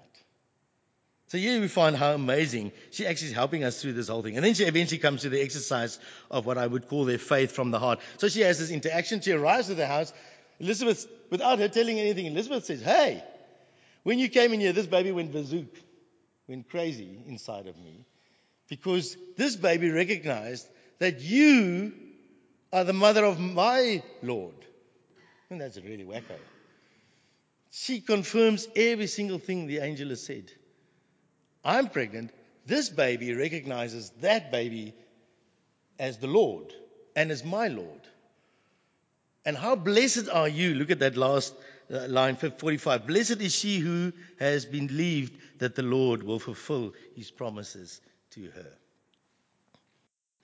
So 1.27 1.39
here 1.39 1.59
we 1.59 1.67
find 1.67 1.95
how 1.95 2.13
amazing 2.13 2.71
she 2.91 3.07
actually 3.07 3.29
is 3.29 3.33
helping 3.33 3.63
us 3.63 3.81
through 3.81 3.93
this 3.93 4.09
whole 4.09 4.21
thing. 4.21 4.35
And 4.35 4.45
then 4.45 4.53
she 4.53 4.63
eventually 4.63 4.99
comes 4.99 5.23
to 5.23 5.29
the 5.29 5.41
exercise 5.41 5.99
of 6.29 6.45
what 6.45 6.57
I 6.57 6.67
would 6.67 6.87
call 6.87 7.05
their 7.05 7.17
faith 7.17 7.51
from 7.51 7.71
the 7.71 7.79
heart. 7.79 7.99
So 8.17 8.27
she 8.27 8.41
has 8.41 8.59
this 8.59 8.69
interaction. 8.69 9.21
She 9.21 9.31
arrives 9.31 9.69
at 9.69 9.77
the 9.77 9.87
house. 9.87 10.13
Elizabeth, 10.59 11.07
without 11.31 11.59
her 11.59 11.67
telling 11.67 11.99
anything, 11.99 12.27
Elizabeth 12.27 12.65
says, 12.65 12.81
Hey, 12.81 13.23
when 14.03 14.19
you 14.19 14.29
came 14.29 14.53
in 14.53 14.59
here, 14.59 14.71
this 14.71 14.85
baby 14.85 15.11
went 15.11 15.33
bazook, 15.33 15.67
went 16.47 16.69
crazy 16.69 17.23
inside 17.27 17.65
of 17.65 17.75
me. 17.77 18.05
Because 18.67 19.17
this 19.35 19.55
baby 19.55 19.89
recognized 19.89 20.67
that 20.99 21.21
you 21.21 21.91
are 22.75 22.83
the 22.83 22.91
mother 22.91 23.23
of 23.23 23.39
my 23.39 24.03
Lord. 24.21 24.65
And 25.49 25.61
that's 25.61 25.77
really 25.77 26.03
wacko. 26.03 26.37
She 27.71 28.01
confirms 28.01 28.67
every 28.75 29.07
single 29.07 29.39
thing 29.39 29.65
the 29.65 29.77
angel 29.77 30.09
has 30.09 30.21
said. 30.21 30.51
I'm 31.63 31.87
pregnant. 31.87 32.31
This 32.65 32.89
baby 32.89 33.33
recognizes 33.33 34.09
that 34.19 34.51
baby 34.51 34.93
as 35.97 36.17
the 36.17 36.27
Lord 36.27 36.73
and 37.15 37.31
as 37.31 37.45
my 37.45 37.69
Lord. 37.69 38.01
And 39.45 39.55
how 39.55 39.75
blessed 39.75 40.27
are 40.27 40.49
you? 40.49 40.75
Look 40.75 40.91
at 40.91 40.99
that 40.99 41.15
last 41.15 41.55
uh, 41.89 42.09
line 42.09 42.35
45. 42.35 43.07
Blessed 43.07 43.39
is 43.39 43.55
she 43.55 43.79
who 43.79 44.11
has 44.37 44.65
believed 44.65 45.33
that 45.59 45.75
the 45.75 45.83
Lord 45.83 46.23
will 46.23 46.39
fulfill 46.39 46.91
his 47.15 47.31
promises 47.31 48.01
to 48.31 48.49
her. 48.49 48.71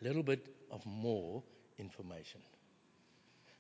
A 0.01 0.05
little 0.05 0.23
bit 0.23 0.47
of 0.71 0.85
more 0.85 1.43
information, 1.81 2.39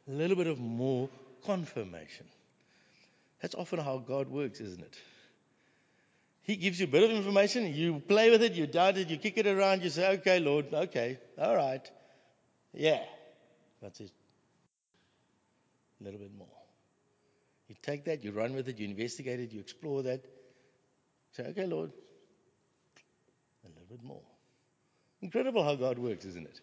a 0.07 0.11
little 0.11 0.37
bit 0.37 0.47
of 0.47 0.59
more 0.59 1.09
confirmation. 1.45 2.25
That's 3.41 3.55
often 3.55 3.79
how 3.79 3.97
God 3.97 4.29
works, 4.29 4.61
isn't 4.61 4.81
it? 4.81 4.97
He 6.43 6.55
gives 6.55 6.79
you 6.79 6.85
a 6.85 6.89
bit 6.89 7.03
of 7.03 7.11
information, 7.11 7.73
you 7.73 7.99
play 7.99 8.29
with 8.29 8.41
it, 8.43 8.53
you 8.53 8.67
doubt 8.67 8.97
it, 8.97 9.09
you 9.09 9.17
kick 9.17 9.37
it 9.37 9.47
around, 9.47 9.83
you 9.83 9.89
say, 9.89 10.13
okay, 10.13 10.39
Lord, 10.39 10.73
okay, 10.73 11.19
all 11.37 11.55
right. 11.55 11.89
Yeah. 12.73 13.03
That's 13.81 13.99
it. 13.99 14.11
A 15.99 16.03
little 16.03 16.19
bit 16.19 16.31
more. 16.37 16.47
You 17.67 17.75
take 17.81 18.05
that, 18.05 18.23
you 18.23 18.31
run 18.31 18.53
with 18.53 18.67
it, 18.67 18.79
you 18.79 18.87
investigate 18.87 19.39
it, 19.39 19.51
you 19.51 19.59
explore 19.59 20.03
that. 20.03 20.23
Say, 21.31 21.43
okay, 21.43 21.65
Lord, 21.65 21.91
a 23.63 23.67
little 23.67 23.87
bit 23.89 24.03
more. 24.03 24.21
Incredible 25.21 25.63
how 25.63 25.75
God 25.75 25.97
works, 25.97 26.25
isn't 26.25 26.45
it? 26.45 26.59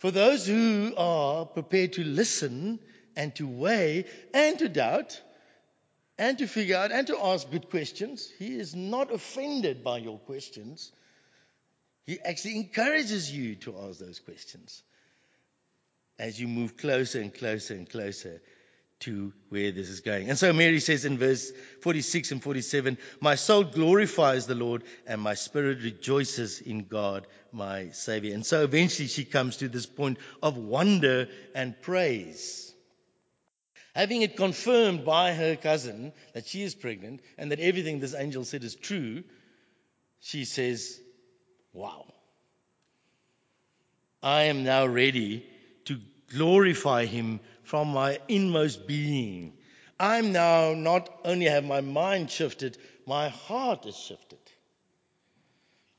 For 0.00 0.10
those 0.10 0.46
who 0.46 0.94
are 0.96 1.44
prepared 1.44 1.92
to 1.94 2.04
listen 2.04 2.80
and 3.16 3.34
to 3.36 3.46
weigh 3.46 4.06
and 4.32 4.58
to 4.58 4.68
doubt, 4.68 5.20
and 6.18 6.38
to 6.38 6.46
figure 6.46 6.76
out 6.76 6.90
and 6.90 7.06
to 7.06 7.18
ask 7.18 7.50
good 7.50 7.68
questions. 7.68 8.30
He 8.38 8.58
is 8.58 8.74
not 8.74 9.12
offended 9.12 9.84
by 9.84 9.98
your 9.98 10.18
questions. 10.18 10.90
He 12.06 12.18
actually 12.20 12.56
encourages 12.56 13.30
you 13.30 13.56
to 13.56 13.78
ask 13.78 13.98
those 14.00 14.20
questions 14.20 14.82
as 16.18 16.40
you 16.40 16.48
move 16.48 16.78
closer 16.78 17.20
and 17.20 17.32
closer 17.32 17.74
and 17.74 17.88
closer 17.88 18.40
to 19.00 19.32
where 19.48 19.72
this 19.72 19.88
is 19.88 20.00
going. 20.00 20.28
And 20.28 20.38
so 20.38 20.52
Mary 20.52 20.80
says 20.80 21.04
in 21.04 21.18
verse 21.18 21.52
46 21.82 22.32
and 22.32 22.42
47, 22.42 22.98
My 23.20 23.34
soul 23.34 23.64
glorifies 23.64 24.46
the 24.46 24.54
Lord 24.54 24.84
and 25.06 25.20
my 25.20 25.34
spirit 25.34 25.82
rejoices 25.82 26.60
in 26.60 26.84
God, 26.84 27.26
my 27.52 27.90
Savior. 27.90 28.34
And 28.34 28.44
so 28.44 28.62
eventually 28.62 29.08
she 29.08 29.24
comes 29.24 29.58
to 29.58 29.68
this 29.68 29.86
point 29.86 30.18
of 30.42 30.56
wonder 30.56 31.28
and 31.54 31.80
praise. 31.80 32.72
Having 33.94 34.22
it 34.22 34.36
confirmed 34.36 35.04
by 35.04 35.32
her 35.32 35.56
cousin 35.56 36.12
that 36.32 36.46
she 36.46 36.62
is 36.62 36.74
pregnant 36.74 37.20
and 37.36 37.50
that 37.50 37.60
everything 37.60 37.98
this 37.98 38.14
angel 38.14 38.44
said 38.44 38.62
is 38.62 38.76
true, 38.76 39.24
she 40.20 40.44
says, 40.44 41.00
Wow. 41.72 42.06
I 44.22 44.44
am 44.44 44.64
now 44.64 44.86
ready 44.86 45.46
to 45.86 45.98
glorify 46.28 47.06
him 47.06 47.40
from 47.70 47.88
my 47.88 48.18
inmost 48.28 48.86
being. 48.86 49.54
I'm 49.98 50.32
now 50.32 50.74
not 50.74 51.08
only 51.24 51.46
have 51.46 51.64
my 51.64 51.80
mind 51.80 52.30
shifted, 52.30 52.76
my 53.06 53.28
heart 53.28 53.86
is 53.86 53.96
shifted. 53.96 54.38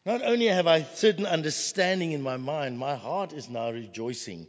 Not 0.06 0.22
only 0.22 0.48
have 0.48 0.68
I 0.68 0.84
certain 0.84 1.26
understanding 1.26 2.12
in 2.12 2.22
my 2.22 2.38
mind, 2.38 2.80
my 2.80 2.96
heart 2.96 3.34
is 3.34 3.50
now 3.50 3.72
rejoicing 3.72 4.48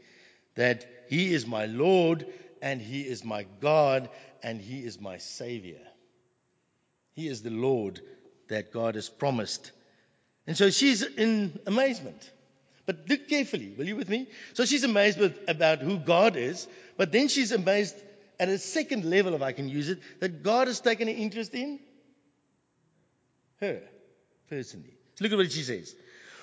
that 0.54 0.86
he 1.08 1.32
is 1.34 1.46
my 1.46 1.66
Lord 1.66 2.26
and 2.62 2.80
He 2.80 3.02
is 3.02 3.24
my 3.24 3.44
God, 3.60 4.08
and 4.42 4.60
He 4.60 4.78
is 4.78 5.00
my 5.00 5.18
Savior. 5.18 5.80
He 7.12 7.26
is 7.26 7.42
the 7.42 7.50
Lord 7.50 8.00
that 8.48 8.72
God 8.72 8.94
has 8.94 9.08
promised. 9.08 9.72
And 10.46 10.56
so 10.56 10.70
she's 10.70 11.02
in 11.02 11.58
amazement. 11.66 12.30
But 12.86 13.08
look 13.08 13.28
carefully, 13.28 13.74
will 13.76 13.86
you 13.86 13.96
with 13.96 14.08
me? 14.08 14.28
So 14.54 14.64
she's 14.64 14.84
amazed 14.84 15.18
with, 15.18 15.38
about 15.48 15.78
who 15.78 15.98
God 15.98 16.36
is, 16.36 16.66
but 16.96 17.12
then 17.12 17.28
she's 17.28 17.52
amazed 17.52 17.94
at 18.40 18.48
a 18.48 18.58
second 18.58 19.04
level, 19.04 19.34
if 19.34 19.42
I 19.42 19.52
can 19.52 19.68
use 19.68 19.88
it, 19.88 20.00
that 20.20 20.42
God 20.42 20.66
has 20.66 20.80
taken 20.80 21.06
an 21.06 21.14
interest 21.14 21.54
in 21.54 21.78
her 23.60 23.80
personally. 24.48 24.94
So 25.14 25.24
look 25.24 25.32
at 25.32 25.38
what 25.38 25.52
she 25.52 25.62
says. 25.62 25.94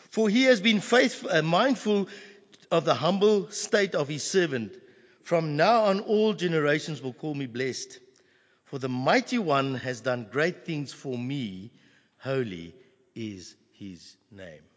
For 0.10 0.30
he 0.30 0.44
has 0.44 0.62
been 0.62 0.80
faithful, 0.80 1.30
uh, 1.30 1.42
mindful 1.42 2.08
of 2.72 2.86
the 2.86 2.94
humble 2.94 3.52
state 3.52 3.96
of 3.96 4.08
his 4.08 4.24
servant. 4.24 4.78
From 5.24 5.58
now 5.58 5.86
on, 5.86 6.00
all 6.00 6.34
generations 6.34 7.02
will 7.02 7.14
call 7.14 7.36
me 7.36 7.46
blessed. 7.46 8.00
For 8.66 8.80
the 8.80 8.90
mighty 8.90 9.38
one 9.38 9.76
has 9.76 10.02
done 10.02 10.28
great 10.32 10.66
things 10.66 10.94
for 10.94 11.18
me. 11.18 11.72
Holy 12.20 12.76
is 13.14 13.56
his 13.74 14.16
name. 14.32 14.69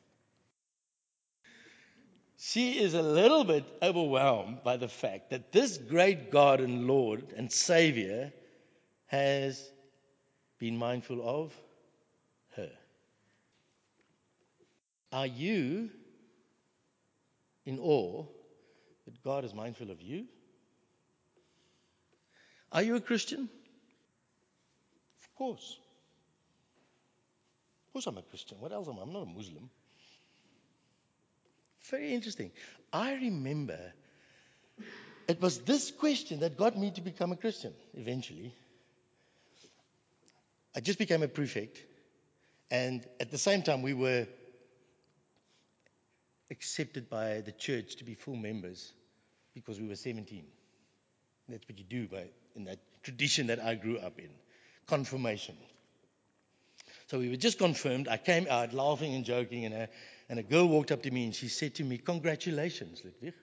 She 2.44 2.81
is 2.81 2.94
a 2.94 3.02
little 3.02 3.44
bit 3.44 3.64
overwhelmed 3.81 4.64
by 4.64 4.76
the 4.76 4.88
fact 4.88 5.31
that 5.31 5.52
this 5.52 5.78
great 5.78 6.33
God 6.33 6.61
and 6.61 6.88
Lord 6.88 7.33
and 7.37 7.52
Savior 7.52 8.33
has 9.07 9.70
been 10.59 10.76
mindful 10.76 11.22
of 11.22 11.52
her. 12.57 12.72
Are 15.12 15.28
you 15.28 15.90
in 17.64 17.78
awe 17.78 18.26
that 19.05 19.22
God 19.22 19.44
is 19.44 19.55
mindful 19.55 19.92
of 19.92 20.02
you? 20.02 20.26
Are 22.72 22.83
you 22.83 22.96
a 22.96 23.00
Christian? 23.00 23.48
Of 25.22 25.35
course. 25.37 25.78
Of 27.87 27.92
course, 27.92 28.09
I'm 28.09 28.18
a 28.18 28.22
Christian. 28.22 28.59
What 28.59 28.72
else 28.72 28.88
am 28.88 28.98
I? 28.98 29.02
I'm 29.02 29.12
not 29.12 29.22
a 29.22 29.26
Muslim. 29.26 29.70
Very 31.90 32.14
interesting. 32.14 32.51
I 32.92 33.14
remember 33.14 33.79
it 35.29 35.40
was 35.40 35.59
this 35.61 35.90
question 35.90 36.40
that 36.40 36.57
got 36.57 36.77
me 36.79 36.90
to 36.92 37.01
become 37.01 37.33
a 37.33 37.37
Christian 37.37 37.73
eventually. 37.95 38.55
I 40.75 40.81
just 40.81 40.99
became 40.99 41.23
a 41.23 41.29
prefect, 41.29 41.79
and 42.71 43.07
at 43.21 43.31
the 43.31 43.37
same 43.38 43.62
time, 43.62 43.83
we 43.83 43.92
were 43.92 44.27
accepted 46.51 47.11
by 47.11 47.40
the 47.42 47.53
church 47.53 47.97
to 47.97 48.05
be 48.05 48.14
full 48.14 48.37
members 48.37 48.92
because 49.55 49.79
we 49.81 49.87
were 49.88 49.97
17. 49.97 50.45
That's 51.49 51.68
what 51.68 51.79
you 51.79 51.85
do 51.85 52.09
by, 52.09 52.25
in 52.57 52.64
that 52.64 52.79
tradition 53.03 53.49
that 53.49 53.61
I 53.61 53.75
grew 53.75 53.98
up 53.98 54.19
in 54.19 54.31
confirmation. 54.87 55.56
So 57.09 57.19
we 57.19 57.29
were 57.29 57.37
just 57.37 57.59
confirmed. 57.59 58.09
I 58.09 58.17
came 58.17 58.46
out 58.48 58.73
laughing 58.73 59.15
and 59.15 59.25
joking, 59.25 59.67
and 59.67 59.75
a, 59.75 59.88
and 60.33 60.40
a 60.40 60.42
girl 60.42 60.66
walked 60.66 60.90
up 60.90 61.02
to 61.02 61.10
me 61.10 61.24
and 61.26 61.35
she 61.35 61.48
said 61.48 61.74
to 61.74 61.85
me, 61.85 61.98
Congratulations, 61.98 63.02
Ludwig. 63.04 63.35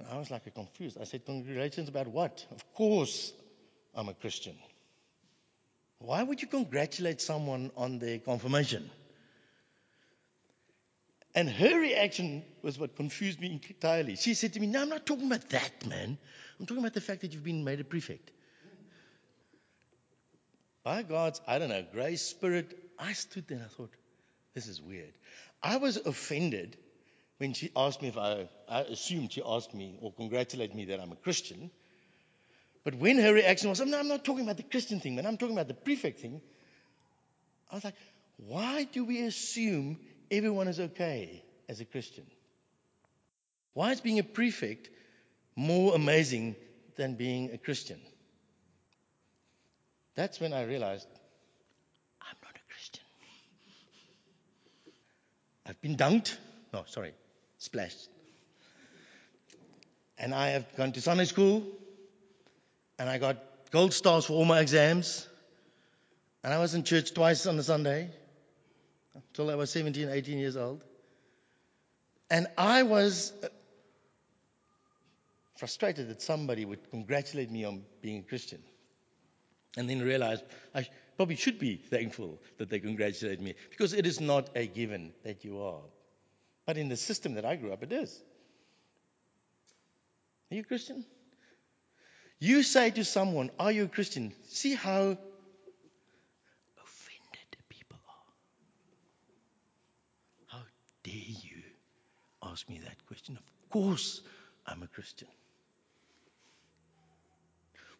And 0.00 0.08
I 0.08 0.18
was 0.18 0.28
like 0.28 0.52
confused. 0.52 0.98
I 1.00 1.04
said, 1.04 1.24
Congratulations 1.24 1.88
about 1.88 2.08
what? 2.08 2.44
Of 2.50 2.74
course, 2.74 3.32
I'm 3.94 4.08
a 4.08 4.14
Christian. 4.14 4.56
Why 6.00 6.20
would 6.20 6.42
you 6.42 6.48
congratulate 6.48 7.20
someone 7.20 7.70
on 7.76 8.00
their 8.00 8.18
confirmation? 8.18 8.90
And 11.32 11.48
her 11.48 11.78
reaction 11.78 12.42
was 12.62 12.76
what 12.76 12.96
confused 12.96 13.38
me 13.38 13.60
entirely. 13.68 14.16
She 14.16 14.34
said 14.34 14.54
to 14.54 14.60
me, 14.60 14.66
No, 14.66 14.82
I'm 14.82 14.88
not 14.88 15.06
talking 15.06 15.28
about 15.28 15.48
that, 15.50 15.86
man. 15.86 16.18
I'm 16.58 16.66
talking 16.66 16.82
about 16.82 16.94
the 16.94 17.00
fact 17.00 17.20
that 17.20 17.32
you've 17.32 17.44
been 17.44 17.62
made 17.62 17.78
a 17.78 17.84
prefect. 17.84 18.32
By 20.82 21.04
God's, 21.04 21.40
I 21.46 21.60
don't 21.60 21.68
know, 21.68 21.84
grace, 21.92 22.22
spirit, 22.22 22.76
I 22.98 23.12
stood 23.12 23.46
there 23.46 23.58
and 23.58 23.66
I 23.66 23.68
thought, 23.68 23.92
this 24.54 24.66
is 24.66 24.80
weird. 24.80 25.12
I 25.62 25.76
was 25.76 25.96
offended 25.96 26.76
when 27.38 27.52
she 27.52 27.70
asked 27.74 28.00
me 28.02 28.08
if 28.08 28.16
I, 28.16 28.48
I 28.68 28.80
assumed 28.82 29.32
she 29.32 29.42
asked 29.44 29.74
me 29.74 29.98
or 30.00 30.12
congratulated 30.12 30.76
me 30.76 30.86
that 30.86 31.00
I'm 31.00 31.12
a 31.12 31.16
Christian. 31.16 31.70
But 32.84 32.94
when 32.94 33.18
her 33.18 33.32
reaction 33.32 33.70
was, 33.70 33.80
I'm 33.80 33.90
not 33.90 34.24
talking 34.24 34.44
about 34.44 34.56
the 34.56 34.62
Christian 34.62 35.00
thing, 35.00 35.16
man, 35.16 35.26
I'm 35.26 35.38
talking 35.38 35.54
about 35.54 35.68
the 35.68 35.74
prefect 35.74 36.20
thing, 36.20 36.40
I 37.70 37.74
was 37.74 37.84
like, 37.84 37.96
why 38.36 38.84
do 38.84 39.04
we 39.04 39.22
assume 39.22 39.98
everyone 40.30 40.68
is 40.68 40.78
okay 40.78 41.42
as 41.68 41.80
a 41.80 41.84
Christian? 41.84 42.26
Why 43.72 43.90
is 43.90 44.00
being 44.00 44.18
a 44.18 44.24
prefect 44.24 44.90
more 45.56 45.94
amazing 45.94 46.56
than 46.96 47.14
being 47.14 47.50
a 47.52 47.58
Christian? 47.58 48.00
That's 50.14 50.38
when 50.38 50.52
I 50.52 50.64
realized 50.64 51.08
I'm 52.20 52.36
not 52.42 52.54
a 52.54 52.72
Christian. 52.72 53.04
I've 55.66 55.80
been 55.80 55.96
dunked. 55.96 56.36
No, 56.72 56.84
sorry, 56.86 57.12
splashed. 57.58 58.08
And 60.18 60.34
I 60.34 60.50
have 60.50 60.76
gone 60.76 60.92
to 60.92 61.00
Sunday 61.00 61.24
school 61.24 61.64
and 62.98 63.08
I 63.08 63.18
got 63.18 63.36
gold 63.70 63.92
stars 63.92 64.26
for 64.26 64.34
all 64.34 64.44
my 64.44 64.60
exams. 64.60 65.26
And 66.42 66.52
I 66.52 66.58
was 66.58 66.74
in 66.74 66.84
church 66.84 67.14
twice 67.14 67.46
on 67.46 67.58
a 67.58 67.62
Sunday 67.62 68.10
until 69.14 69.50
I 69.50 69.54
was 69.54 69.70
17, 69.70 70.08
18 70.08 70.38
years 70.38 70.56
old. 70.56 70.84
And 72.30 72.46
I 72.58 72.82
was 72.82 73.32
uh, 73.42 73.48
frustrated 75.56 76.08
that 76.08 76.22
somebody 76.22 76.64
would 76.64 76.90
congratulate 76.90 77.50
me 77.50 77.64
on 77.64 77.82
being 78.02 78.20
a 78.20 78.22
Christian. 78.22 78.62
And 79.76 79.90
then 79.90 80.00
realized 80.00 80.44
I 80.74 80.86
probably 81.16 81.36
should 81.36 81.58
be 81.58 81.76
thankful 81.76 82.40
that 82.58 82.70
they 82.70 82.80
congratulate 82.80 83.40
me 83.40 83.54
because 83.70 83.92
it 83.92 84.06
is 84.06 84.20
not 84.20 84.50
a 84.54 84.66
given 84.66 85.12
that 85.24 85.44
you 85.44 85.60
are. 85.62 85.82
But 86.66 86.78
in 86.78 86.88
the 86.88 86.96
system 86.96 87.34
that 87.34 87.44
I 87.44 87.56
grew 87.56 87.72
up, 87.72 87.82
it 87.82 87.92
is. 87.92 88.22
Are 90.50 90.54
you 90.54 90.62
a 90.62 90.64
Christian? 90.64 91.04
You 92.38 92.62
say 92.62 92.90
to 92.90 93.04
someone, 93.04 93.50
Are 93.58 93.72
you 93.72 93.84
a 93.84 93.88
Christian? 93.88 94.32
See 94.48 94.74
how 94.74 95.16
offended 96.82 97.56
people 97.68 97.98
are. 98.08 98.32
How 100.46 100.62
dare 101.02 101.14
you 101.14 101.62
ask 102.42 102.68
me 102.68 102.80
that 102.84 103.06
question? 103.06 103.36
Of 103.36 103.70
course, 103.70 104.20
I'm 104.66 104.82
a 104.82 104.86
Christian. 104.86 105.28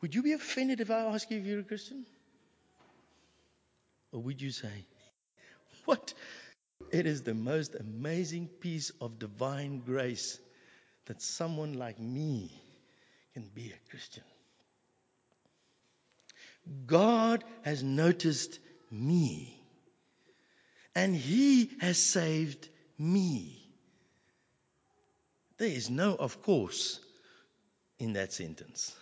Would 0.04 0.14
you 0.14 0.22
be 0.22 0.34
offended 0.34 0.82
if 0.82 0.90
I 0.90 1.00
ask 1.14 1.30
you 1.30 1.38
if 1.38 1.46
you're 1.46 1.60
a 1.60 1.64
Christian? 1.64 2.04
Or 4.12 4.20
would 4.20 4.42
you 4.42 4.50
say, 4.50 4.84
What? 5.86 6.12
It 6.92 7.06
is 7.06 7.22
the 7.22 7.32
most 7.32 7.74
amazing 7.74 8.48
piece 8.48 8.90
of 9.00 9.18
divine 9.18 9.80
grace 9.80 10.38
that 11.06 11.22
someone 11.22 11.72
like 11.78 11.98
me 11.98 12.52
can 13.32 13.48
be 13.54 13.72
a 13.72 13.90
Christian. 13.90 14.24
God 16.84 17.42
has 17.62 17.82
noticed 17.82 18.58
me. 18.90 19.58
And 20.94 21.16
He 21.16 21.70
has 21.80 21.96
saved 21.96 22.68
me. 22.98 23.58
There 25.56 25.68
is 25.68 25.88
no, 25.88 26.14
of 26.14 26.42
course, 26.42 27.00
in 27.98 28.12
that 28.12 28.34
sentence. 28.34 28.94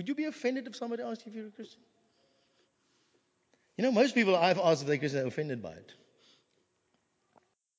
Would 0.00 0.08
you 0.08 0.14
be 0.14 0.24
offended 0.24 0.66
if 0.66 0.74
somebody 0.76 1.02
asked 1.02 1.26
you 1.26 1.30
if 1.30 1.36
you're 1.36 1.48
a 1.48 1.50
Christian? 1.50 1.82
You 3.76 3.84
know, 3.84 3.92
most 3.92 4.14
people 4.14 4.34
I've 4.34 4.58
asked 4.58 4.80
if 4.80 4.88
they're 4.88 4.96
Christian 4.96 5.24
are 5.24 5.26
offended 5.26 5.62
by 5.62 5.72
it. 5.72 5.92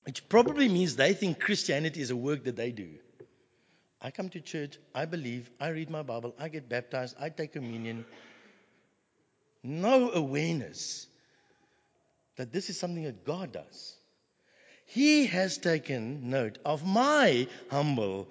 Which 0.03 0.29
probably 0.29 0.69
means 0.69 0.95
they 0.95 1.15
think 1.15 1.39
Christianity 1.39 1.99
is 1.99 2.11
a 2.11 2.15
work 2.15 2.43
that 2.43 2.55
they 2.55 2.71
do. 2.71 2.89
I 3.99 4.11
come 4.11 4.29
to 4.29 4.39
church, 4.39 4.77
I 4.93 5.05
believe, 5.05 5.49
I 5.59 5.69
read 5.69 5.89
my 5.89 6.03
Bible, 6.03 6.35
I 6.37 6.49
get 6.49 6.69
baptized, 6.69 7.15
I 7.19 7.29
take 7.29 7.53
communion. 7.53 8.05
No 9.63 10.11
awareness 10.11 11.07
that 12.35 12.53
this 12.53 12.69
is 12.69 12.79
something 12.79 13.05
that 13.05 13.25
God 13.25 13.51
does. 13.51 13.95
He 14.85 15.25
has 15.25 15.57
taken 15.57 16.29
note 16.29 16.59
of 16.65 16.85
my 16.85 17.47
humble 17.71 18.27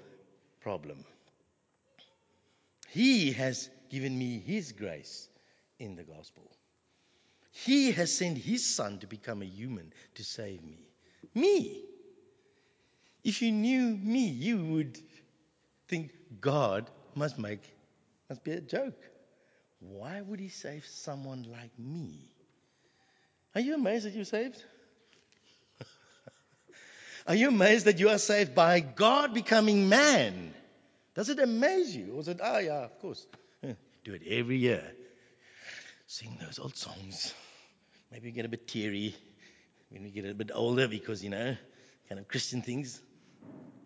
problem. 0.60 1.04
He 2.90 3.32
has 3.32 3.68
given 3.90 4.18
me 4.18 4.38
His 4.38 4.72
grace 4.72 5.28
in 5.78 5.96
the 5.96 6.04
gospel. 6.04 6.50
He 7.52 7.92
has 7.92 8.16
sent 8.16 8.38
His 8.38 8.64
Son 8.64 8.98
to 9.00 9.06
become 9.06 9.42
a 9.42 9.46
human 9.46 9.92
to 10.14 10.24
save 10.24 10.62
me. 10.64 10.78
Me. 11.34 11.84
If 13.22 13.42
you 13.42 13.52
knew 13.52 13.96
me, 13.96 14.28
you 14.28 14.64
would 14.64 14.98
think 15.88 16.12
God 16.40 16.88
must 17.14 17.38
make, 17.38 17.62
must 18.28 18.42
be 18.44 18.52
a 18.52 18.60
joke. 18.60 18.98
Why 19.80 20.20
would 20.20 20.40
he 20.40 20.48
save 20.48 20.86
someone 20.86 21.46
like 21.50 21.76
me? 21.78 22.30
Are 23.54 23.60
you 23.60 23.74
amazed 23.74 24.06
that 24.06 24.14
you're 24.14 24.24
saved? 24.24 24.62
are 27.26 27.34
you 27.34 27.48
amazed 27.48 27.86
that 27.86 27.98
you 27.98 28.10
are 28.10 28.18
saved 28.18 28.54
by 28.54 28.80
God 28.80 29.34
becoming 29.34 29.88
man? 29.88 30.54
Does 31.14 31.28
it 31.28 31.38
amaze 31.38 31.94
you? 31.94 32.14
Or 32.14 32.20
is 32.20 32.28
it, 32.28 32.40
oh 32.42 32.58
yeah, 32.58 32.84
of 32.84 32.98
course. 33.00 33.26
Do 34.04 34.14
it 34.14 34.22
every 34.26 34.58
year. 34.58 34.82
Sing 36.06 36.38
those 36.40 36.58
old 36.58 36.76
songs. 36.76 37.34
Maybe 38.10 38.28
you 38.28 38.34
get 38.34 38.44
a 38.44 38.48
bit 38.48 38.66
teary 38.66 39.14
when 39.90 40.02
we 40.02 40.10
get 40.10 40.24
a 40.24 40.34
bit 40.34 40.50
older 40.52 40.88
because, 40.88 41.22
you 41.22 41.30
know, 41.30 41.56
kind 42.08 42.18
of 42.18 42.26
Christian 42.28 42.62
things. 42.62 43.00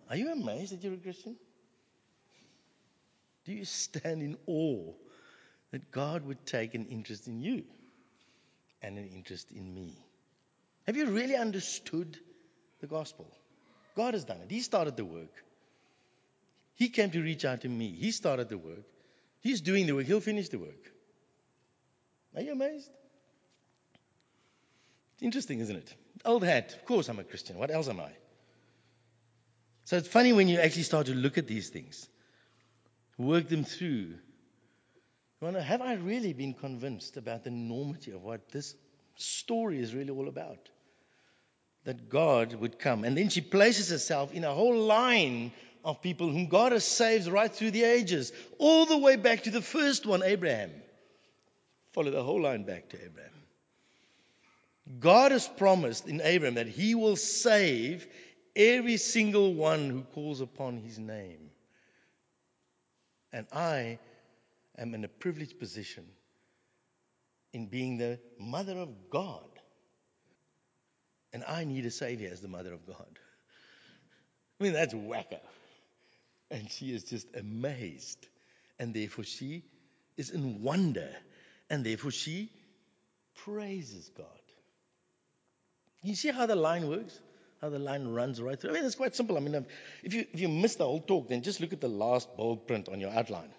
Are 0.09 0.17
you 0.17 0.33
amazed 0.33 0.73
that 0.73 0.83
you're 0.83 0.95
a 0.95 0.99
Christian? 0.99 1.37
Do 3.45 3.53
you 3.53 3.65
stand 3.65 4.23
in 4.23 4.37
awe 4.47 4.93
that 5.71 5.91
God 5.91 6.25
would 6.25 6.47
take 6.47 6.75
an 6.75 6.87
interest 6.87 7.27
in 7.27 7.41
you 7.41 7.65
and 8.81 8.97
an 8.97 9.09
interest 9.09 9.51
in 9.51 9.75
me? 9.75 9.99
Have 10.87 10.97
you 10.97 11.07
really 11.07 11.37
understood 11.37 12.19
the 12.81 12.87
gospel? 12.87 13.27
God 13.97 14.15
has 14.15 14.25
done 14.25 14.41
it. 14.41 14.51
He 14.51 14.61
started 14.61 14.97
the 14.97 15.05
work. 15.05 15.33
He 16.75 16.89
came 16.89 17.11
to 17.11 17.23
reach 17.23 17.45
out 17.45 17.63
to 17.63 17.69
me. 17.69 17.91
He 17.91 18.11
started 18.11 18.49
the 18.49 18.59
work. 18.59 18.85
He's 19.45 19.61
doing 19.61 19.87
the 19.87 19.95
work. 19.95 20.07
He'll 20.07 20.21
finish 20.21 20.49
the 20.49 20.59
work. 20.59 20.91
Are 22.35 22.41
you 22.41 22.53
amazed? 22.53 22.91
It's 25.13 25.23
interesting, 25.23 25.61
isn't 25.61 25.77
it? 25.77 25.95
Old 26.25 26.43
hat. 26.43 26.73
Of 26.73 26.87
course 26.87 27.11
I'm 27.11 27.19
a 27.19 27.25
Christian. 27.25 27.59
What 27.59 27.71
else 27.71 27.89
am 27.89 28.01
I? 28.01 28.11
So 29.85 29.99
it's 29.99 30.09
funny 30.09 30.33
when 30.33 30.49
you 30.49 30.59
actually 30.59 30.85
start 30.85 31.07
to 31.07 31.15
look 31.15 31.37
at 31.37 31.47
these 31.47 31.69
things 31.69 32.09
work 33.19 33.49
them 33.49 33.65
through. 33.65 34.15
I 35.41 35.45
wonder, 35.45 35.61
have 35.61 35.83
I 35.83 35.95
really 35.95 36.33
been 36.33 36.55
convinced 36.55 37.19
about 37.19 37.45
the 37.45 37.51
enormity 37.51 38.13
of 38.13 38.23
what 38.23 38.49
this 38.49 38.75
story 39.17 39.79
is 39.79 39.95
really 39.95 40.11
all 40.11 40.27
about? 40.27 40.71
That 41.85 42.09
God 42.09 42.55
would 42.55 42.79
come. 42.79 43.05
And 43.05 43.17
then 43.17 43.29
she 43.29 43.43
places 43.43 43.91
herself 43.91 44.33
in 44.33 44.43
a 44.43 44.55
whole 44.55 44.77
line 44.77 45.53
of 45.85 46.01
people 46.01 46.29
whom 46.29 46.49
God 46.49 46.73
has 46.73 46.85
saved 46.85 47.27
right 47.27 47.53
through 47.53 47.73
the 47.73 47.85
ages, 47.85 48.33
all 48.59 48.87
the 48.87 48.99
way 48.99 49.17
back 49.17 49.43
to 49.43 49.51
the 49.51 49.61
first 49.61 50.07
one, 50.07 50.23
Abraham. 50.23 50.71
Follow 51.93 52.11
the 52.11 52.23
whole 52.23 52.41
line 52.41 52.65
back 52.65 52.89
to 52.89 52.97
Abraham. 52.97 53.31
God 54.99 55.33
has 55.33 55.47
promised 55.47 56.09
in 56.09 56.21
Abraham 56.23 56.55
that 56.55 56.67
he 56.67 56.95
will 56.95 57.17
save 57.17 58.07
every 58.57 58.97
single 58.97 59.55
one 59.55 59.91
who 59.91 60.03
calls 60.03 60.41
upon 60.41 60.79
his 60.79 60.99
name. 60.99 61.51
And 63.33 63.47
I 63.53 63.99
am 64.79 64.95
in 64.95 65.05
a 65.05 65.09
privileged 65.09 65.59
position 65.59 66.05
in 67.53 67.67
being 67.67 67.99
the 67.99 68.19
mother 68.39 68.79
of 68.79 68.89
God. 69.11 69.49
And 71.33 71.45
I 71.47 71.65
need 71.65 71.85
a 71.85 71.91
savior 71.91 72.31
as 72.33 72.41
the 72.41 72.49
mother 72.49 72.73
of 72.73 72.87
God. 72.87 72.97
I 74.61 74.65
mean, 74.65 74.73
that's 74.73 74.95
wacko. 74.95 75.41
And 76.55 76.71
she 76.71 76.95
is 76.95 77.03
just 77.03 77.27
amazed. 77.35 78.29
And 78.79 78.95
therefore, 78.95 79.25
she 79.25 79.65
is 80.17 80.31
in 80.31 80.63
wonder. 80.63 81.09
And 81.69 81.85
therefore, 81.85 82.13
she 82.13 82.49
praises 83.35 84.09
God. 84.17 84.27
You 86.05 86.15
see 86.15 86.31
how 86.31 86.47
the 86.47 86.55
line 86.55 86.89
works? 86.89 87.19
How 87.61 87.71
the 87.71 87.81
line 87.81 88.07
runs 88.07 88.41
right 88.41 88.61
through? 88.61 88.71
I 88.71 88.75
mean, 88.75 88.85
it's 88.85 88.95
quite 88.95 89.17
simple. 89.17 89.37
I 89.37 89.41
mean, 89.41 89.67
if 90.05 90.15
you, 90.15 90.27
if 90.33 90.39
you 90.39 90.49
miss 90.49 90.77
the 90.77 90.85
whole 90.85 91.01
talk, 91.01 91.29
then 91.29 91.43
just 91.43 91.61
look 91.61 91.73
at 91.73 91.81
the 91.81 91.89
last 91.89 92.37
bold 92.37 92.69
print 92.69 92.89
on 92.89 93.01
your 93.01 93.11
outline. 93.11 93.51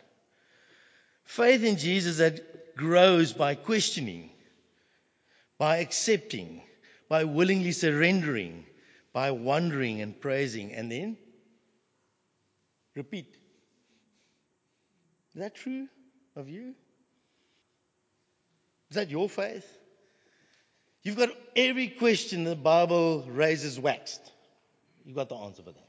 Faith 1.25 1.65
in 1.65 1.75
Jesus 1.75 2.19
that 2.19 2.77
grows 2.77 3.33
by 3.33 3.55
questioning, 3.55 4.29
by 5.57 5.77
accepting, 5.77 6.61
by 7.09 7.25
willingly 7.25 7.73
surrendering, 7.73 8.65
by 9.11 9.31
wondering 9.31 9.99
and 9.99 10.21
praising, 10.21 10.71
and 10.71 10.89
then 10.89 11.17
repeat. 12.95 13.37
Is 15.35 15.41
that 15.41 15.55
true 15.55 15.87
of 16.35 16.49
you? 16.49 16.73
Is 18.89 18.95
that 18.95 19.09
your 19.09 19.29
faith? 19.29 19.67
You've 21.03 21.17
got 21.17 21.29
every 21.55 21.89
question 21.89 22.45
the 22.45 22.55
Bible 22.55 23.25
raises 23.27 23.79
waxed. 23.79 24.31
You've 25.03 25.15
got 25.15 25.29
the 25.29 25.35
answer 25.35 25.61
for 25.61 25.71
that. 25.71 25.81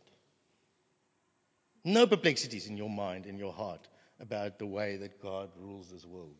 No 1.84 2.06
perplexities 2.06 2.66
in 2.66 2.76
your 2.76 2.90
mind, 2.90 3.26
in 3.26 3.38
your 3.38 3.52
heart 3.52 3.88
about 4.20 4.58
the 4.58 4.66
way 4.66 4.96
that 4.96 5.22
God 5.22 5.50
rules 5.58 5.90
this 5.90 6.04
world. 6.04 6.34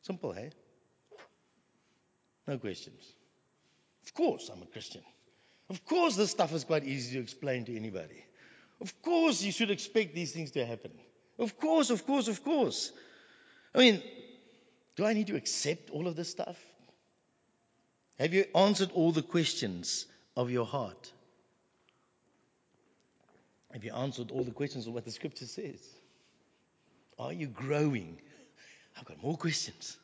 Simple, 0.00 0.32
hey? 0.32 0.50
No 2.48 2.58
questions. 2.58 3.04
Of 4.04 4.14
course, 4.14 4.50
I'm 4.52 4.62
a 4.62 4.66
Christian. 4.66 5.02
Of 5.70 5.84
course, 5.84 6.16
this 6.16 6.30
stuff 6.30 6.52
is 6.52 6.64
quite 6.64 6.84
easy 6.84 7.16
to 7.16 7.22
explain 7.22 7.64
to 7.66 7.76
anybody. 7.76 8.24
Of 8.82 9.00
course, 9.00 9.42
you 9.42 9.52
should 9.52 9.70
expect 9.70 10.12
these 10.12 10.32
things 10.32 10.50
to 10.52 10.66
happen. 10.66 10.90
Of 11.38 11.56
course, 11.56 11.90
of 11.90 12.04
course, 12.04 12.26
of 12.26 12.42
course. 12.42 12.90
I 13.72 13.78
mean, 13.78 14.02
do 14.96 15.04
I 15.04 15.12
need 15.12 15.28
to 15.28 15.36
accept 15.36 15.90
all 15.90 16.08
of 16.08 16.16
this 16.16 16.28
stuff? 16.28 16.58
Have 18.18 18.34
you 18.34 18.44
answered 18.54 18.90
all 18.92 19.12
the 19.12 19.22
questions 19.22 20.06
of 20.36 20.50
your 20.50 20.66
heart? 20.66 21.12
Have 23.72 23.84
you 23.84 23.92
answered 23.94 24.32
all 24.32 24.42
the 24.42 24.50
questions 24.50 24.88
of 24.88 24.94
what 24.94 25.04
the 25.04 25.12
scripture 25.12 25.46
says? 25.46 25.80
Are 27.20 27.32
you 27.32 27.46
growing? 27.46 28.18
I've 28.98 29.04
got 29.04 29.22
more 29.22 29.36
questions. 29.36 29.96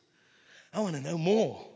I 0.73 0.79
want 0.79 0.95
to 0.95 1.01
know 1.01 1.17
more. 1.17 1.67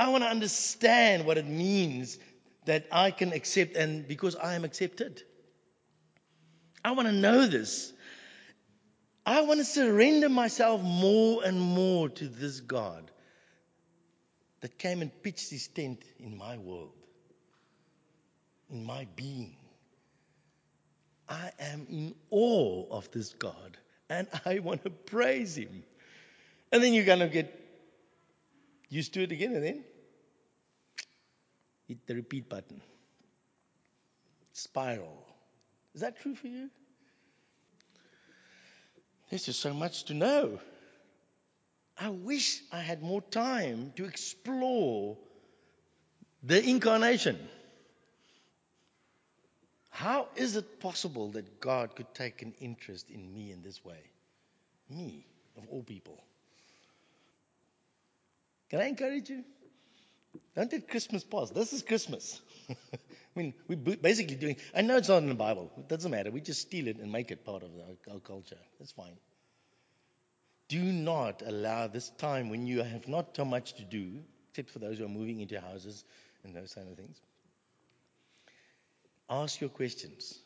I 0.00 0.08
want 0.08 0.24
to 0.24 0.28
understand 0.28 1.24
what 1.24 1.38
it 1.38 1.46
means 1.46 2.18
that 2.64 2.86
I 2.90 3.12
can 3.12 3.32
accept 3.32 3.76
and 3.76 4.06
because 4.06 4.34
I 4.34 4.54
am 4.56 4.64
accepted. 4.64 5.22
I 6.84 6.92
want 6.92 7.08
to 7.08 7.12
know 7.12 7.46
this. 7.46 7.92
I 9.24 9.42
want 9.42 9.60
to 9.60 9.64
surrender 9.64 10.28
myself 10.28 10.82
more 10.82 11.44
and 11.44 11.60
more 11.60 12.08
to 12.08 12.28
this 12.28 12.60
God 12.60 13.10
that 14.60 14.78
came 14.78 15.02
and 15.02 15.22
pitched 15.22 15.50
his 15.50 15.68
tent 15.68 16.02
in 16.18 16.36
my 16.36 16.56
world, 16.58 16.92
in 18.70 18.84
my 18.84 19.06
being. 19.16 19.56
I 21.28 21.52
am 21.60 21.86
in 21.88 22.14
awe 22.30 22.86
of 22.90 23.10
this 23.12 23.34
God 23.34 23.76
and 24.08 24.26
I 24.44 24.58
want 24.58 24.84
to 24.84 24.90
praise 24.90 25.56
him. 25.56 25.84
And 26.72 26.82
then 26.82 26.92
you're 26.92 27.04
going 27.04 27.20
to 27.20 27.28
get 27.28 27.56
used 28.88 29.14
to 29.14 29.22
it 29.22 29.32
again 29.32 29.54
and 29.54 29.64
then 29.64 29.84
hit 31.86 32.06
the 32.06 32.14
repeat 32.14 32.48
button. 32.48 32.80
Spiral. 34.52 35.29
Is 35.94 36.02
that 36.02 36.20
true 36.20 36.34
for 36.34 36.46
you? 36.46 36.70
There's 39.28 39.46
just 39.46 39.60
so 39.60 39.72
much 39.72 40.04
to 40.04 40.14
know. 40.14 40.58
I 41.98 42.08
wish 42.08 42.62
I 42.72 42.80
had 42.80 43.02
more 43.02 43.20
time 43.20 43.92
to 43.96 44.04
explore 44.04 45.16
the 46.42 46.62
incarnation. 46.62 47.38
How 49.90 50.28
is 50.34 50.56
it 50.56 50.80
possible 50.80 51.30
that 51.32 51.60
God 51.60 51.94
could 51.94 52.12
take 52.14 52.42
an 52.42 52.54
interest 52.60 53.10
in 53.10 53.32
me 53.34 53.52
in 53.52 53.62
this 53.62 53.84
way? 53.84 54.00
Me, 54.88 55.26
of 55.56 55.64
all 55.68 55.82
people. 55.82 56.24
Can 58.70 58.80
I 58.80 58.86
encourage 58.86 59.28
you? 59.28 59.44
Don't 60.56 60.72
let 60.72 60.88
Christmas 60.88 61.22
pass. 61.22 61.50
This 61.50 61.72
is 61.72 61.82
Christmas. 61.82 62.40
I 63.36 63.38
mean, 63.38 63.54
we're 63.68 63.96
basically 63.96 64.36
doing, 64.36 64.56
I 64.74 64.82
know 64.82 64.96
it's 64.96 65.08
not 65.08 65.22
in 65.22 65.28
the 65.28 65.34
Bible. 65.34 65.70
It 65.78 65.88
doesn't 65.88 66.10
matter. 66.10 66.30
We 66.30 66.40
just 66.40 66.62
steal 66.62 66.88
it 66.88 66.98
and 66.98 67.12
make 67.12 67.30
it 67.30 67.44
part 67.44 67.62
of 67.62 67.70
our, 67.76 68.14
our 68.14 68.20
culture. 68.20 68.58
That's 68.78 68.92
fine. 68.92 69.16
Do 70.68 70.80
not 70.80 71.42
allow 71.46 71.86
this 71.86 72.10
time 72.10 72.48
when 72.48 72.66
you 72.66 72.82
have 72.82 73.06
not 73.08 73.36
so 73.36 73.44
much 73.44 73.74
to 73.74 73.84
do, 73.84 74.20
except 74.50 74.70
for 74.70 74.80
those 74.80 74.98
who 74.98 75.04
are 75.04 75.08
moving 75.08 75.40
into 75.40 75.60
houses 75.60 76.04
and 76.44 76.54
those 76.54 76.74
kind 76.74 76.88
of 76.88 76.96
things. 76.96 77.20
Ask 79.28 79.60
your 79.60 79.70
questions. 79.70 80.38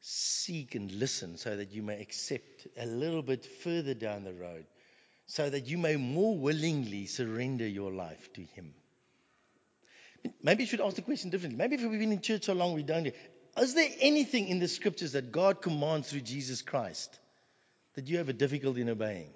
Seek 0.00 0.76
and 0.76 0.90
listen 0.92 1.36
so 1.36 1.56
that 1.56 1.72
you 1.72 1.82
may 1.82 2.00
accept 2.00 2.68
a 2.78 2.86
little 2.86 3.22
bit 3.22 3.44
further 3.44 3.92
down 3.92 4.24
the 4.24 4.32
road, 4.32 4.66
so 5.26 5.50
that 5.50 5.66
you 5.66 5.78
may 5.78 5.96
more 5.96 6.38
willingly 6.38 7.06
surrender 7.06 7.66
your 7.66 7.92
life 7.92 8.32
to 8.34 8.42
Him. 8.42 8.72
Maybe 10.42 10.62
you 10.62 10.66
should 10.66 10.80
ask 10.80 10.96
the 10.96 11.02
question 11.02 11.30
differently. 11.30 11.56
Maybe 11.56 11.76
if 11.76 11.82
we've 11.82 11.98
been 11.98 12.12
in 12.12 12.20
church 12.20 12.44
so 12.44 12.52
long 12.54 12.74
we 12.74 12.82
don't. 12.82 13.12
Is 13.58 13.74
there 13.74 13.88
anything 14.00 14.48
in 14.48 14.58
the 14.58 14.68
scriptures 14.68 15.12
that 15.12 15.32
God 15.32 15.60
commands 15.60 16.10
through 16.10 16.20
Jesus 16.20 16.62
Christ 16.62 17.18
that 17.94 18.08
you 18.08 18.18
have 18.18 18.28
a 18.28 18.32
difficulty 18.32 18.80
in 18.80 18.88
obeying? 18.88 19.30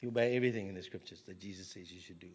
You 0.00 0.08
obey 0.08 0.36
everything 0.36 0.68
in 0.68 0.74
the 0.74 0.82
scriptures 0.82 1.20
that 1.26 1.38
Jesus 1.40 1.68
says 1.68 1.90
you 1.90 2.00
should 2.00 2.20
do. 2.20 2.28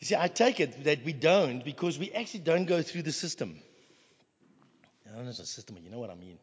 You 0.00 0.06
see, 0.06 0.16
I 0.16 0.28
take 0.28 0.60
it 0.60 0.84
that 0.84 1.04
we 1.04 1.12
don't 1.12 1.64
because 1.64 1.98
we 1.98 2.12
actually 2.12 2.40
don't 2.40 2.66
go 2.66 2.82
through 2.82 3.02
the 3.02 3.12
system. 3.12 3.60
I 5.06 5.14
don't 5.14 5.24
know 5.24 5.30
it's 5.30 5.38
a 5.38 5.46
system, 5.46 5.74
but 5.76 5.84
you 5.84 5.90
know 5.90 5.98
what 5.98 6.10
I 6.10 6.14
mean. 6.14 6.38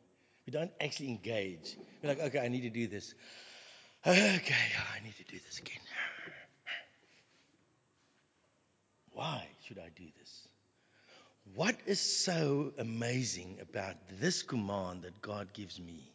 We 0.46 0.52
don't 0.52 0.72
actually 0.82 1.10
engage. 1.10 1.76
We're 2.02 2.10
like, 2.10 2.20
okay, 2.20 2.40
I 2.40 2.48
need 2.48 2.62
to 2.62 2.70
do 2.70 2.88
this. 2.88 3.14
Okay, 4.06 4.56
I 4.96 5.04
need 5.04 5.16
to 5.18 5.24
do 5.24 5.40
this 5.46 5.60
again. 5.60 5.82
Why 9.16 9.48
should 9.66 9.80
I 9.80 9.90
do 9.96 10.04
this? 10.20 10.48
What 11.56 11.78
is 11.86 12.02
so 12.02 12.74
amazing 12.78 13.60
about 13.62 13.96
this 14.20 14.44
command 14.44 15.04
that 15.04 15.22
God 15.22 15.54
gives 15.54 15.80
me? 15.80 16.12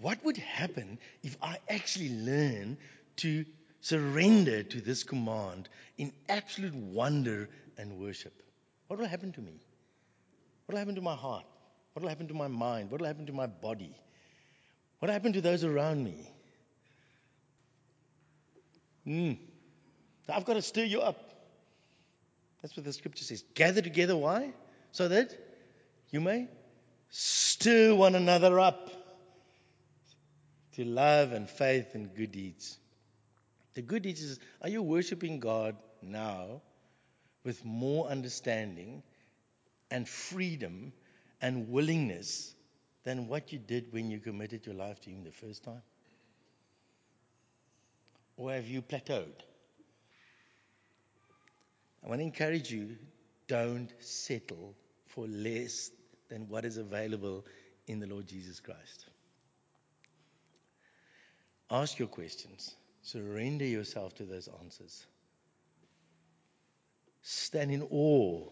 What 0.00 0.24
would 0.24 0.38
happen 0.38 0.98
if 1.22 1.36
I 1.42 1.58
actually 1.68 2.08
learn 2.08 2.78
to 3.16 3.44
surrender 3.82 4.62
to 4.62 4.80
this 4.80 5.04
command 5.04 5.68
in 5.98 6.12
absolute 6.30 6.74
wonder 6.74 7.50
and 7.76 7.98
worship? 7.98 8.32
What 8.88 8.98
will 8.98 9.06
happen 9.06 9.32
to 9.32 9.40
me? 9.42 9.60
What 10.64 10.74
will 10.74 10.78
happen 10.78 10.94
to 10.94 11.02
my 11.02 11.14
heart? 11.14 11.44
What 11.92 12.02
will 12.02 12.08
happen 12.08 12.28
to 12.28 12.34
my 12.34 12.48
mind? 12.48 12.90
What 12.90 13.02
will 13.02 13.06
happen 13.06 13.26
to 13.26 13.34
my 13.34 13.46
body? 13.46 13.94
What 14.98 15.08
will 15.08 15.12
happen 15.12 15.34
to 15.34 15.42
those 15.42 15.62
around 15.62 16.02
me? 16.02 16.30
Hmm. 19.04 19.32
I've 20.28 20.44
got 20.44 20.54
to 20.54 20.62
stir 20.62 20.84
you 20.84 21.00
up. 21.00 21.30
That's 22.62 22.76
what 22.76 22.84
the 22.84 22.92
scripture 22.92 23.24
says. 23.24 23.44
Gather 23.54 23.82
together, 23.82 24.16
why? 24.16 24.52
So 24.92 25.08
that 25.08 25.36
you 26.10 26.20
may 26.20 26.48
stir 27.10 27.94
one 27.94 28.14
another 28.14 28.58
up 28.60 28.90
to 30.74 30.84
love 30.84 31.32
and 31.32 31.48
faith 31.48 31.94
and 31.94 32.14
good 32.14 32.32
deeds. 32.32 32.78
The 33.74 33.82
good 33.82 34.02
deeds 34.02 34.22
is 34.22 34.38
are 34.60 34.68
you 34.68 34.82
worshiping 34.82 35.40
God 35.40 35.76
now 36.00 36.62
with 37.44 37.64
more 37.64 38.06
understanding 38.06 39.02
and 39.90 40.08
freedom 40.08 40.92
and 41.40 41.68
willingness 41.68 42.54
than 43.04 43.26
what 43.28 43.52
you 43.52 43.58
did 43.58 43.92
when 43.92 44.10
you 44.10 44.20
committed 44.20 44.64
your 44.66 44.74
life 44.74 45.00
to 45.00 45.10
Him 45.10 45.24
the 45.24 45.32
first 45.32 45.64
time? 45.64 45.82
Or 48.36 48.52
have 48.52 48.66
you 48.66 48.82
plateaued? 48.82 49.42
I 52.04 52.08
want 52.08 52.20
to 52.20 52.24
encourage 52.24 52.70
you 52.70 52.96
don't 53.46 53.92
settle 54.00 54.74
for 55.06 55.26
less 55.26 55.90
than 56.28 56.48
what 56.48 56.64
is 56.64 56.76
available 56.76 57.44
in 57.86 58.00
the 58.00 58.06
Lord 58.06 58.26
Jesus 58.26 58.60
Christ. 58.60 59.06
Ask 61.70 61.98
your 61.98 62.08
questions, 62.08 62.74
surrender 63.02 63.64
yourself 63.64 64.14
to 64.16 64.24
those 64.24 64.48
answers. 64.60 65.06
Stand 67.22 67.70
in 67.70 67.86
awe 67.90 68.42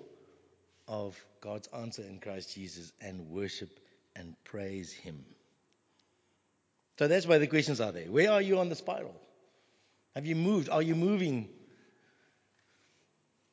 of 0.87 1.23
God's 1.41 1.69
answer 1.69 2.03
in 2.03 2.19
Christ 2.21 2.55
Jesus 2.55 2.93
and 3.01 3.29
worship 3.29 3.81
and 4.17 4.37
praise 4.45 4.93
Him. 4.93 5.25
So 6.99 7.09
that's 7.09 7.27
why 7.27 7.39
the 7.39 7.47
questions 7.47 7.81
are 7.81 7.93
there. 7.93 8.11
Where 8.11 8.31
are 8.31 8.43
you 8.43 8.59
on 8.59 8.69
the 8.69 8.75
spiral? 8.75 9.15
Have 10.15 10.27
you 10.27 10.37
moved? 10.37 10.69
Are 10.69 10.83
you 10.83 10.95
moving 10.95 11.49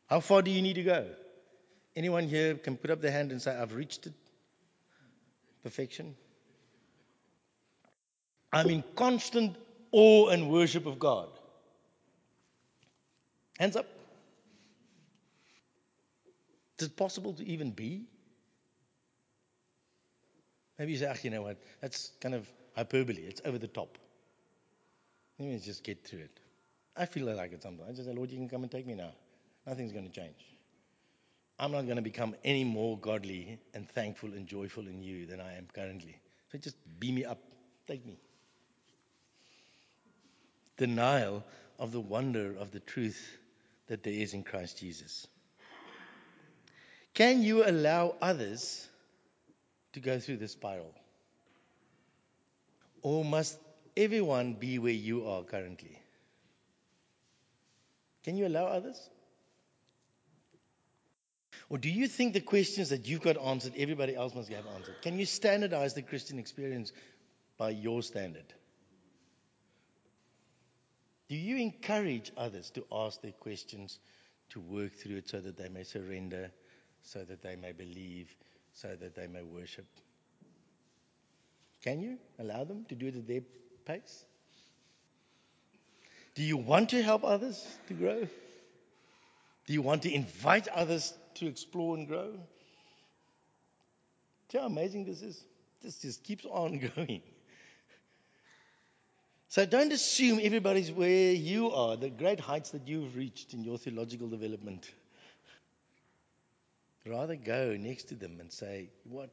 how 0.07 0.19
far 0.19 0.41
do 0.41 0.51
you 0.51 0.61
need 0.61 0.75
to 0.75 0.83
go? 0.83 1.05
Anyone 1.95 2.27
here 2.27 2.55
can 2.55 2.77
put 2.77 2.91
up 2.91 3.01
their 3.01 3.11
hand 3.11 3.31
and 3.31 3.41
say, 3.41 3.55
I've 3.55 3.73
reached 3.73 4.07
it? 4.07 4.13
Perfection? 5.63 6.15
I'm 8.53 8.69
in 8.69 8.83
constant 8.95 9.55
awe 9.91 10.29
and 10.29 10.49
worship 10.49 10.85
of 10.85 10.99
God. 10.99 11.27
Hands 13.59 13.75
up. 13.75 13.87
Is 16.79 16.87
it 16.87 16.95
possible 16.95 17.33
to 17.33 17.45
even 17.45 17.71
be? 17.71 18.05
Maybe 20.77 20.91
you 20.91 20.97
say, 20.99 21.07
ah, 21.09 21.17
you 21.23 21.31
know 21.31 21.41
what? 21.41 21.57
That's 21.81 22.11
kind 22.21 22.35
of 22.35 22.47
hyperbole. 22.75 23.23
It's 23.23 23.41
over 23.43 23.57
the 23.57 23.67
top. 23.67 23.97
Let 25.39 25.49
me 25.49 25.59
just 25.59 25.83
get 25.83 26.05
through 26.05 26.19
it. 26.19 26.39
I 26.95 27.05
feel 27.05 27.25
like 27.25 27.51
it 27.51 27.63
sometimes. 27.63 27.89
I 27.89 27.93
just 27.93 28.07
say, 28.07 28.13
Lord, 28.13 28.31
you 28.31 28.37
can 28.37 28.47
come 28.47 28.63
and 28.63 28.71
take 28.71 28.85
me 28.85 28.93
now. 28.93 29.11
Nothing's 29.67 29.91
going 29.91 30.05
to 30.05 30.11
change. 30.11 30.45
I'm 31.59 31.71
not 31.73 31.83
going 31.83 31.97
to 31.97 32.01
become 32.01 32.35
any 32.45 32.63
more 32.63 32.97
godly 32.97 33.59
and 33.73 33.89
thankful 33.89 34.29
and 34.29 34.47
joyful 34.47 34.87
in 34.87 35.03
you 35.03 35.25
than 35.25 35.41
I 35.41 35.57
am 35.57 35.67
currently. 35.73 36.15
So 36.51 36.57
just 36.57 36.77
beam 36.99 37.15
me 37.15 37.25
up. 37.25 37.39
Take 37.85 38.05
me. 38.05 38.17
Denial 40.77 41.43
of 41.79 41.91
the 41.91 41.99
wonder 41.99 42.55
of 42.57 42.71
the 42.71 42.79
truth 42.79 43.37
that 43.87 44.03
there 44.03 44.13
is 44.13 44.33
in 44.33 44.43
Christ 44.43 44.79
Jesus. 44.79 45.27
Can 47.13 47.41
you 47.41 47.67
allow 47.67 48.15
others 48.21 48.87
to 49.93 49.99
go 49.99 50.19
through 50.19 50.37
the 50.37 50.47
spiral? 50.47 50.93
Or 53.01 53.25
must 53.25 53.57
everyone 53.97 54.53
be 54.53 54.79
where 54.79 54.93
you 54.93 55.27
are 55.27 55.43
currently? 55.43 55.99
Can 58.23 58.37
you 58.37 58.47
allow 58.47 58.65
others? 58.65 59.09
Or 61.69 61.77
do 61.77 61.89
you 61.89 62.07
think 62.07 62.33
the 62.33 62.41
questions 62.41 62.89
that 62.89 63.07
you've 63.07 63.21
got 63.21 63.37
answered, 63.37 63.73
everybody 63.77 64.15
else 64.15 64.33
must 64.33 64.49
have 64.49 64.65
answered? 64.75 64.95
Can 65.01 65.19
you 65.19 65.25
standardize 65.25 65.93
the 65.93 66.01
Christian 66.01 66.39
experience 66.39 66.93
by 67.57 67.71
your 67.71 68.01
standard? 68.01 68.45
Do 71.27 71.35
you 71.35 71.57
encourage 71.57 72.31
others 72.37 72.69
to 72.71 72.85
ask 72.89 73.21
their 73.21 73.33
questions, 73.33 73.99
to 74.51 74.61
work 74.61 74.93
through 74.93 75.17
it 75.17 75.29
so 75.29 75.41
that 75.41 75.57
they 75.57 75.67
may 75.67 75.83
surrender, 75.83 76.51
so 77.01 77.25
that 77.25 77.41
they 77.41 77.57
may 77.57 77.73
believe, 77.73 78.33
so 78.73 78.95
that 78.95 79.13
they 79.15 79.27
may 79.27 79.43
worship? 79.43 79.85
Can 81.83 81.99
you 81.99 82.17
allow 82.39 82.63
them 82.63 82.85
to 82.87 82.95
do 82.95 83.07
it 83.07 83.15
at 83.15 83.27
their 83.27 83.41
pace? 83.85 84.25
Do 86.35 86.43
you 86.43 86.55
want 86.55 86.89
to 86.89 87.01
help 87.03 87.25
others 87.25 87.65
to 87.87 87.93
grow? 87.93 88.27
Do 89.65 89.73
you 89.73 89.81
want 89.81 90.03
to 90.03 90.13
invite 90.13 90.69
others 90.69 91.13
to 91.39 91.47
explore 91.47 91.95
and 91.95 92.07
grow? 92.07 92.33
See 94.51 94.57
how 94.57 94.65
amazing 94.65 95.05
this 95.05 95.21
is? 95.21 95.43
This 95.81 95.99
just 95.99 96.23
keeps 96.23 96.45
on 96.45 96.79
going. 96.95 97.21
So 99.49 99.65
don't 99.65 99.91
assume 99.91 100.39
everybody's 100.41 100.91
where 100.91 101.31
you 101.31 101.71
are, 101.71 101.95
the 101.95 102.09
great 102.09 102.39
heights 102.39 102.71
that 102.71 102.87
you've 102.87 103.15
reached 103.15 103.53
in 103.53 103.63
your 103.63 103.77
theological 103.77 104.27
development. 104.27 104.89
Rather 107.05 107.37
go 107.37 107.77
next 107.79 108.09
to 108.09 108.15
them 108.15 108.37
and 108.41 108.51
say, 108.51 108.89
What? 109.05 109.29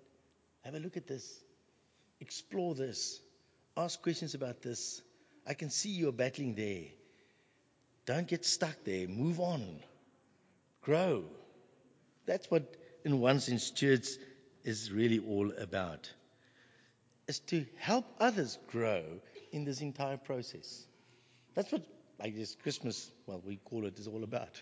Have 0.63 0.75
a 0.75 0.79
look 0.79 0.97
at 0.97 1.07
this. 1.07 1.41
Explore 2.21 2.75
this. 2.75 3.21
Ask 3.77 4.01
questions 4.01 4.35
about 4.35 4.63
this. 4.63 5.03
I 5.47 5.55
can 5.55 5.71
see 5.71 5.91
you're 5.91 6.13
battling 6.13 6.55
there. 6.55 6.85
Don't 8.07 8.29
get 8.29 8.45
stuck 8.45 8.77
there. 8.85 9.09
Move 9.09 9.41
on. 9.41 9.81
Grow. 10.83 11.25
That's 12.27 12.51
what, 12.51 12.77
in 13.05 13.21
one 13.21 13.41
sense, 13.41 13.71
church 13.71 14.09
is 14.65 14.91
really 14.91 15.19
all 15.19 15.53
about. 15.59 16.11
Is 17.29 17.39
to 17.41 17.65
help 17.77 18.07
others 18.21 18.59
grow 18.69 19.03
in 19.53 19.65
this 19.65 19.81
entire 19.81 20.17
process. 20.17 20.85
That's 21.55 21.71
what, 21.71 21.83
I 22.21 22.29
guess, 22.29 22.55
Christmas, 22.63 23.11
well, 23.27 23.43
we 23.45 23.57
call 23.57 23.87
it, 23.87 23.99
is 23.99 24.09
all 24.09 24.25
about. 24.25 24.61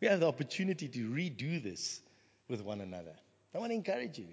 We 0.00 0.08
have 0.08 0.20
the 0.20 0.28
opportunity 0.28 0.88
to 0.88 1.08
redo 1.08 1.62
this 1.62 2.00
with 2.48 2.62
one 2.62 2.80
another. 2.80 3.14
I 3.54 3.58
want 3.58 3.70
to 3.70 3.74
encourage 3.76 4.18
you. 4.18 4.28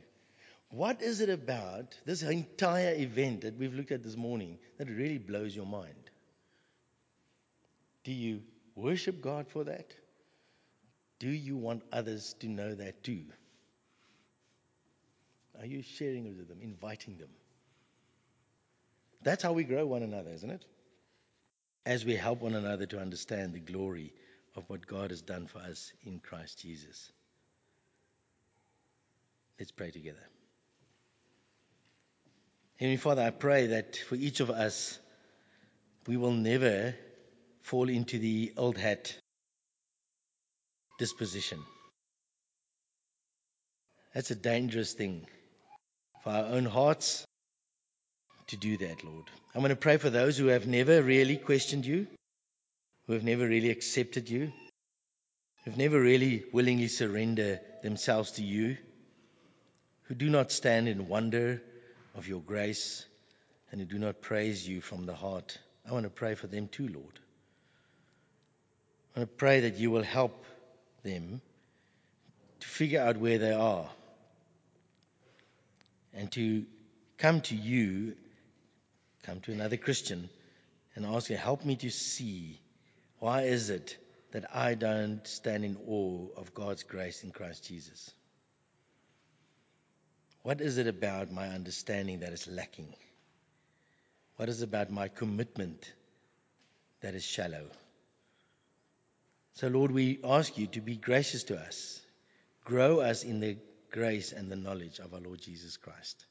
What 0.71 1.01
is 1.01 1.21
it 1.21 1.29
about 1.29 1.97
this 2.05 2.21
entire 2.21 2.93
event 2.93 3.41
that 3.41 3.57
we've 3.57 3.73
looked 3.73 3.91
at 3.91 4.03
this 4.03 4.15
morning 4.15 4.59
that 4.77 4.87
really 4.87 5.17
blows 5.17 5.55
your 5.55 5.65
mind? 5.65 5.93
Do 8.03 8.11
you 8.11 8.41
worship 8.75 9.21
God 9.21 9.47
for 9.47 9.63
that? 9.65 9.93
Do 11.19 11.29
you 11.29 11.57
want 11.57 11.83
others 11.91 12.35
to 12.39 12.47
know 12.47 12.73
that 12.75 13.03
too? 13.03 13.23
Are 15.59 15.65
you 15.65 15.81
sharing 15.81 16.37
with 16.37 16.47
them, 16.47 16.59
inviting 16.61 17.17
them? 17.17 17.29
That's 19.21 19.43
how 19.43 19.51
we 19.51 19.65
grow 19.65 19.85
one 19.85 20.03
another, 20.03 20.31
isn't 20.31 20.49
it? 20.49 20.63
As 21.85 22.05
we 22.05 22.15
help 22.15 22.41
one 22.41 22.55
another 22.55 22.85
to 22.87 22.99
understand 22.99 23.53
the 23.53 23.59
glory 23.59 24.13
of 24.55 24.63
what 24.69 24.87
God 24.87 25.09
has 25.09 25.21
done 25.21 25.47
for 25.47 25.59
us 25.59 25.91
in 26.05 26.19
Christ 26.19 26.59
Jesus. 26.59 27.11
Let's 29.59 29.71
pray 29.71 29.91
together. 29.91 30.23
Heavenly 32.77 32.97
Father, 32.97 33.23
I 33.23 33.31
pray 33.31 33.67
that 33.67 33.97
for 33.97 34.15
each 34.15 34.39
of 34.39 34.49
us, 34.49 34.97
we 36.07 36.15
will 36.15 36.31
never 36.31 36.95
fall 37.61 37.89
into 37.89 38.19
the 38.19 38.53
old 38.55 38.77
hat 38.77 39.17
disposition. 40.99 41.59
That's 44.13 44.31
a 44.31 44.35
dangerous 44.35 44.93
thing 44.93 45.25
for 46.23 46.31
our 46.31 46.45
own 46.45 46.65
hearts 46.65 47.25
to 48.47 48.57
do 48.57 48.77
that, 48.77 49.03
Lord. 49.03 49.25
I'm 49.55 49.61
going 49.61 49.69
to 49.69 49.75
pray 49.75 49.97
for 49.97 50.09
those 50.09 50.37
who 50.37 50.47
have 50.47 50.67
never 50.67 51.01
really 51.01 51.37
questioned 51.37 51.85
you, 51.85 52.05
who 53.07 53.13
have 53.13 53.23
never 53.23 53.47
really 53.47 53.69
accepted 53.69 54.29
you, 54.29 54.51
who 55.63 55.71
have 55.71 55.77
never 55.77 55.99
really 55.99 56.43
willingly 56.51 56.89
surrendered 56.89 57.61
themselves 57.81 58.31
to 58.33 58.43
you, 58.43 58.77
who 60.03 60.15
do 60.15 60.29
not 60.29 60.51
stand 60.51 60.87
in 60.87 61.07
wonder 61.07 61.61
of 62.15 62.27
your 62.27 62.41
grace 62.41 63.05
and 63.71 63.79
who 63.79 63.87
do 63.87 63.99
not 63.99 64.21
praise 64.21 64.67
you 64.67 64.81
from 64.81 65.05
the 65.05 65.15
heart. 65.15 65.57
I 65.87 65.93
want 65.93 66.03
to 66.03 66.09
pray 66.09 66.35
for 66.35 66.47
them 66.47 66.67
too, 66.67 66.87
Lord. 66.87 67.19
I 69.15 69.25
pray 69.25 69.61
that 69.61 69.77
you 69.77 69.91
will 69.91 70.03
help 70.03 70.45
them 71.03 71.41
to 72.59 72.67
figure 72.67 73.01
out 73.01 73.17
where 73.17 73.37
they 73.37 73.53
are 73.53 73.89
and 76.13 76.31
to 76.33 76.65
come 77.17 77.41
to 77.41 77.55
you, 77.55 78.15
come 79.23 79.39
to 79.41 79.51
another 79.51 79.77
Christian, 79.77 80.29
and 80.95 81.05
ask 81.05 81.29
you, 81.29 81.37
help 81.37 81.63
me 81.63 81.75
to 81.77 81.89
see 81.89 82.59
why 83.19 83.43
is 83.43 83.69
it 83.69 83.97
that 84.31 84.55
I 84.55 84.75
don't 84.75 85.25
stand 85.27 85.65
in 85.65 85.77
awe 85.87 86.27
of 86.37 86.53
God's 86.53 86.83
grace 86.83 87.23
in 87.23 87.31
Christ 87.31 87.65
Jesus? 87.65 88.11
What 90.43 90.61
is 90.61 90.77
it 90.77 90.87
about 90.87 91.31
my 91.31 91.49
understanding 91.49 92.21
that 92.21 92.31
is 92.31 92.47
lacking? 92.47 92.93
What 94.37 94.47
is 94.49 94.61
it 94.61 94.65
about 94.65 94.89
my 94.89 95.09
commitment 95.09 95.91
that 97.01 97.13
is 97.13 97.23
shallow? 97.23 97.65
So, 99.59 99.67
Lord, 99.67 99.91
we 99.91 100.21
ask 100.23 100.57
you 100.57 100.67
to 100.67 100.79
be 100.79 100.95
gracious 100.95 101.43
to 101.45 101.59
us, 101.59 102.01
grow 102.63 103.01
us 103.01 103.25
in 103.25 103.41
the 103.41 103.57
grace 103.91 104.31
and 104.31 104.49
the 104.49 104.55
knowledge 104.55 104.99
of 104.99 105.13
our 105.13 105.19
Lord 105.19 105.41
Jesus 105.41 105.75
Christ. 105.75 106.25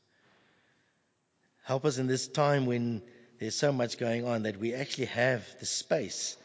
Help 1.62 1.84
us 1.84 1.98
in 1.98 2.06
this 2.06 2.26
time 2.26 2.64
when 2.64 3.02
there's 3.38 3.54
so 3.54 3.70
much 3.70 3.98
going 3.98 4.26
on 4.26 4.44
that 4.44 4.58
we 4.58 4.72
actually 4.72 5.08
have 5.08 5.46
the 5.60 5.66
space 5.66 6.38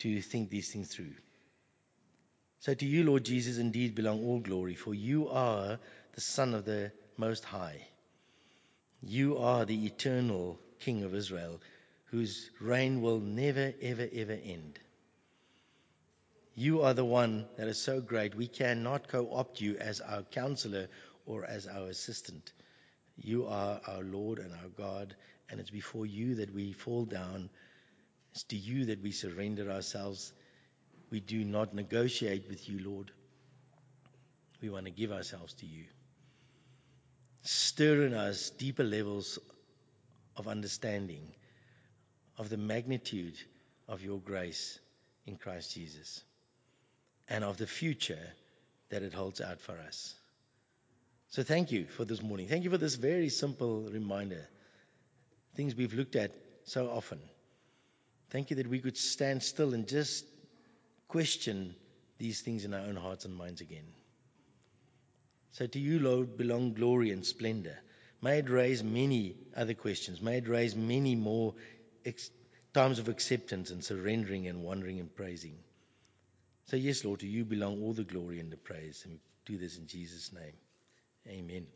to 0.00 0.20
think 0.20 0.50
these 0.50 0.68
things 0.72 0.88
through. 0.88 1.14
So, 2.58 2.74
to 2.74 2.84
you, 2.84 3.04
Lord 3.04 3.24
Jesus, 3.24 3.58
indeed 3.58 3.94
belong 3.94 4.24
all 4.24 4.40
glory, 4.40 4.74
for 4.74 4.94
you 4.94 5.28
are 5.28 5.78
the 6.14 6.20
Son 6.20 6.54
of 6.54 6.64
the 6.64 6.90
Most 7.16 7.44
High. 7.44 7.86
You 9.00 9.38
are 9.38 9.64
the 9.64 9.86
eternal 9.86 10.58
King 10.80 11.04
of 11.04 11.14
Israel, 11.14 11.60
whose 12.06 12.50
reign 12.60 13.00
will 13.00 13.20
never, 13.20 13.72
ever, 13.80 14.08
ever 14.12 14.32
end. 14.32 14.80
You 16.56 16.82
are 16.82 16.94
the 16.94 17.04
one 17.04 17.46
that 17.56 17.66
is 17.66 17.80
so 17.80 18.00
great, 18.00 18.36
we 18.36 18.46
cannot 18.46 19.08
co 19.08 19.28
opt 19.32 19.60
you 19.60 19.76
as 19.76 20.00
our 20.00 20.22
counselor 20.22 20.88
or 21.26 21.44
as 21.44 21.66
our 21.66 21.88
assistant. 21.88 22.52
You 23.16 23.46
are 23.46 23.80
our 23.88 24.04
Lord 24.04 24.38
and 24.38 24.52
our 24.52 24.68
God, 24.68 25.16
and 25.50 25.58
it's 25.58 25.70
before 25.70 26.06
you 26.06 26.36
that 26.36 26.54
we 26.54 26.72
fall 26.72 27.06
down. 27.06 27.50
It's 28.32 28.44
to 28.44 28.56
you 28.56 28.86
that 28.86 29.02
we 29.02 29.10
surrender 29.10 29.68
ourselves. 29.68 30.32
We 31.10 31.18
do 31.18 31.44
not 31.44 31.74
negotiate 31.74 32.48
with 32.48 32.68
you, 32.68 32.78
Lord. 32.88 33.10
We 34.60 34.70
want 34.70 34.84
to 34.84 34.92
give 34.92 35.10
ourselves 35.10 35.54
to 35.54 35.66
you. 35.66 35.86
Stir 37.42 38.06
in 38.06 38.14
us 38.14 38.50
deeper 38.50 38.84
levels 38.84 39.40
of 40.36 40.46
understanding 40.46 41.34
of 42.38 42.48
the 42.48 42.56
magnitude 42.56 43.36
of 43.88 44.02
your 44.02 44.20
grace 44.20 44.78
in 45.26 45.36
Christ 45.36 45.74
Jesus 45.74 46.22
and 47.28 47.44
of 47.44 47.56
the 47.56 47.66
future 47.66 48.32
that 48.90 49.02
it 49.02 49.14
holds 49.14 49.40
out 49.40 49.60
for 49.60 49.78
us. 49.78 50.14
So 51.28 51.42
thank 51.42 51.72
you 51.72 51.86
for 51.86 52.04
this 52.04 52.22
morning. 52.22 52.46
Thank 52.48 52.64
you 52.64 52.70
for 52.70 52.78
this 52.78 52.94
very 52.94 53.28
simple 53.28 53.88
reminder. 53.90 54.46
Things 55.56 55.74
we've 55.74 55.94
looked 55.94 56.16
at 56.16 56.34
so 56.64 56.88
often. 56.88 57.18
Thank 58.30 58.50
you 58.50 58.56
that 58.56 58.68
we 58.68 58.80
could 58.80 58.96
stand 58.96 59.42
still 59.42 59.74
and 59.74 59.86
just 59.86 60.24
question 61.08 61.74
these 62.18 62.40
things 62.40 62.64
in 62.64 62.74
our 62.74 62.80
own 62.80 62.96
hearts 62.96 63.24
and 63.24 63.34
minds 63.34 63.60
again. 63.60 63.86
So 65.52 65.66
to 65.66 65.78
you, 65.78 66.00
Lord, 66.00 66.36
belong 66.36 66.74
glory 66.74 67.10
and 67.10 67.24
splendor. 67.24 67.78
May 68.20 68.38
it 68.38 68.48
raise 68.48 68.82
many 68.82 69.36
other 69.56 69.74
questions. 69.74 70.20
May 70.20 70.38
it 70.38 70.48
raise 70.48 70.74
many 70.74 71.14
more 71.14 71.54
ex- 72.04 72.30
times 72.72 72.98
of 72.98 73.08
acceptance 73.08 73.70
and 73.70 73.84
surrendering 73.84 74.48
and 74.48 74.64
wondering 74.64 74.98
and 74.98 75.14
praising. 75.14 75.56
So, 76.66 76.76
yes, 76.76 77.04
Lord, 77.04 77.20
to 77.20 77.26
you 77.26 77.44
belong 77.44 77.82
all 77.82 77.92
the 77.92 78.04
glory 78.04 78.40
and 78.40 78.50
the 78.50 78.56
praise. 78.56 79.04
And 79.06 79.18
do 79.44 79.58
this 79.58 79.78
in 79.78 79.86
Jesus' 79.86 80.32
name. 80.32 80.54
Amen. 81.28 81.66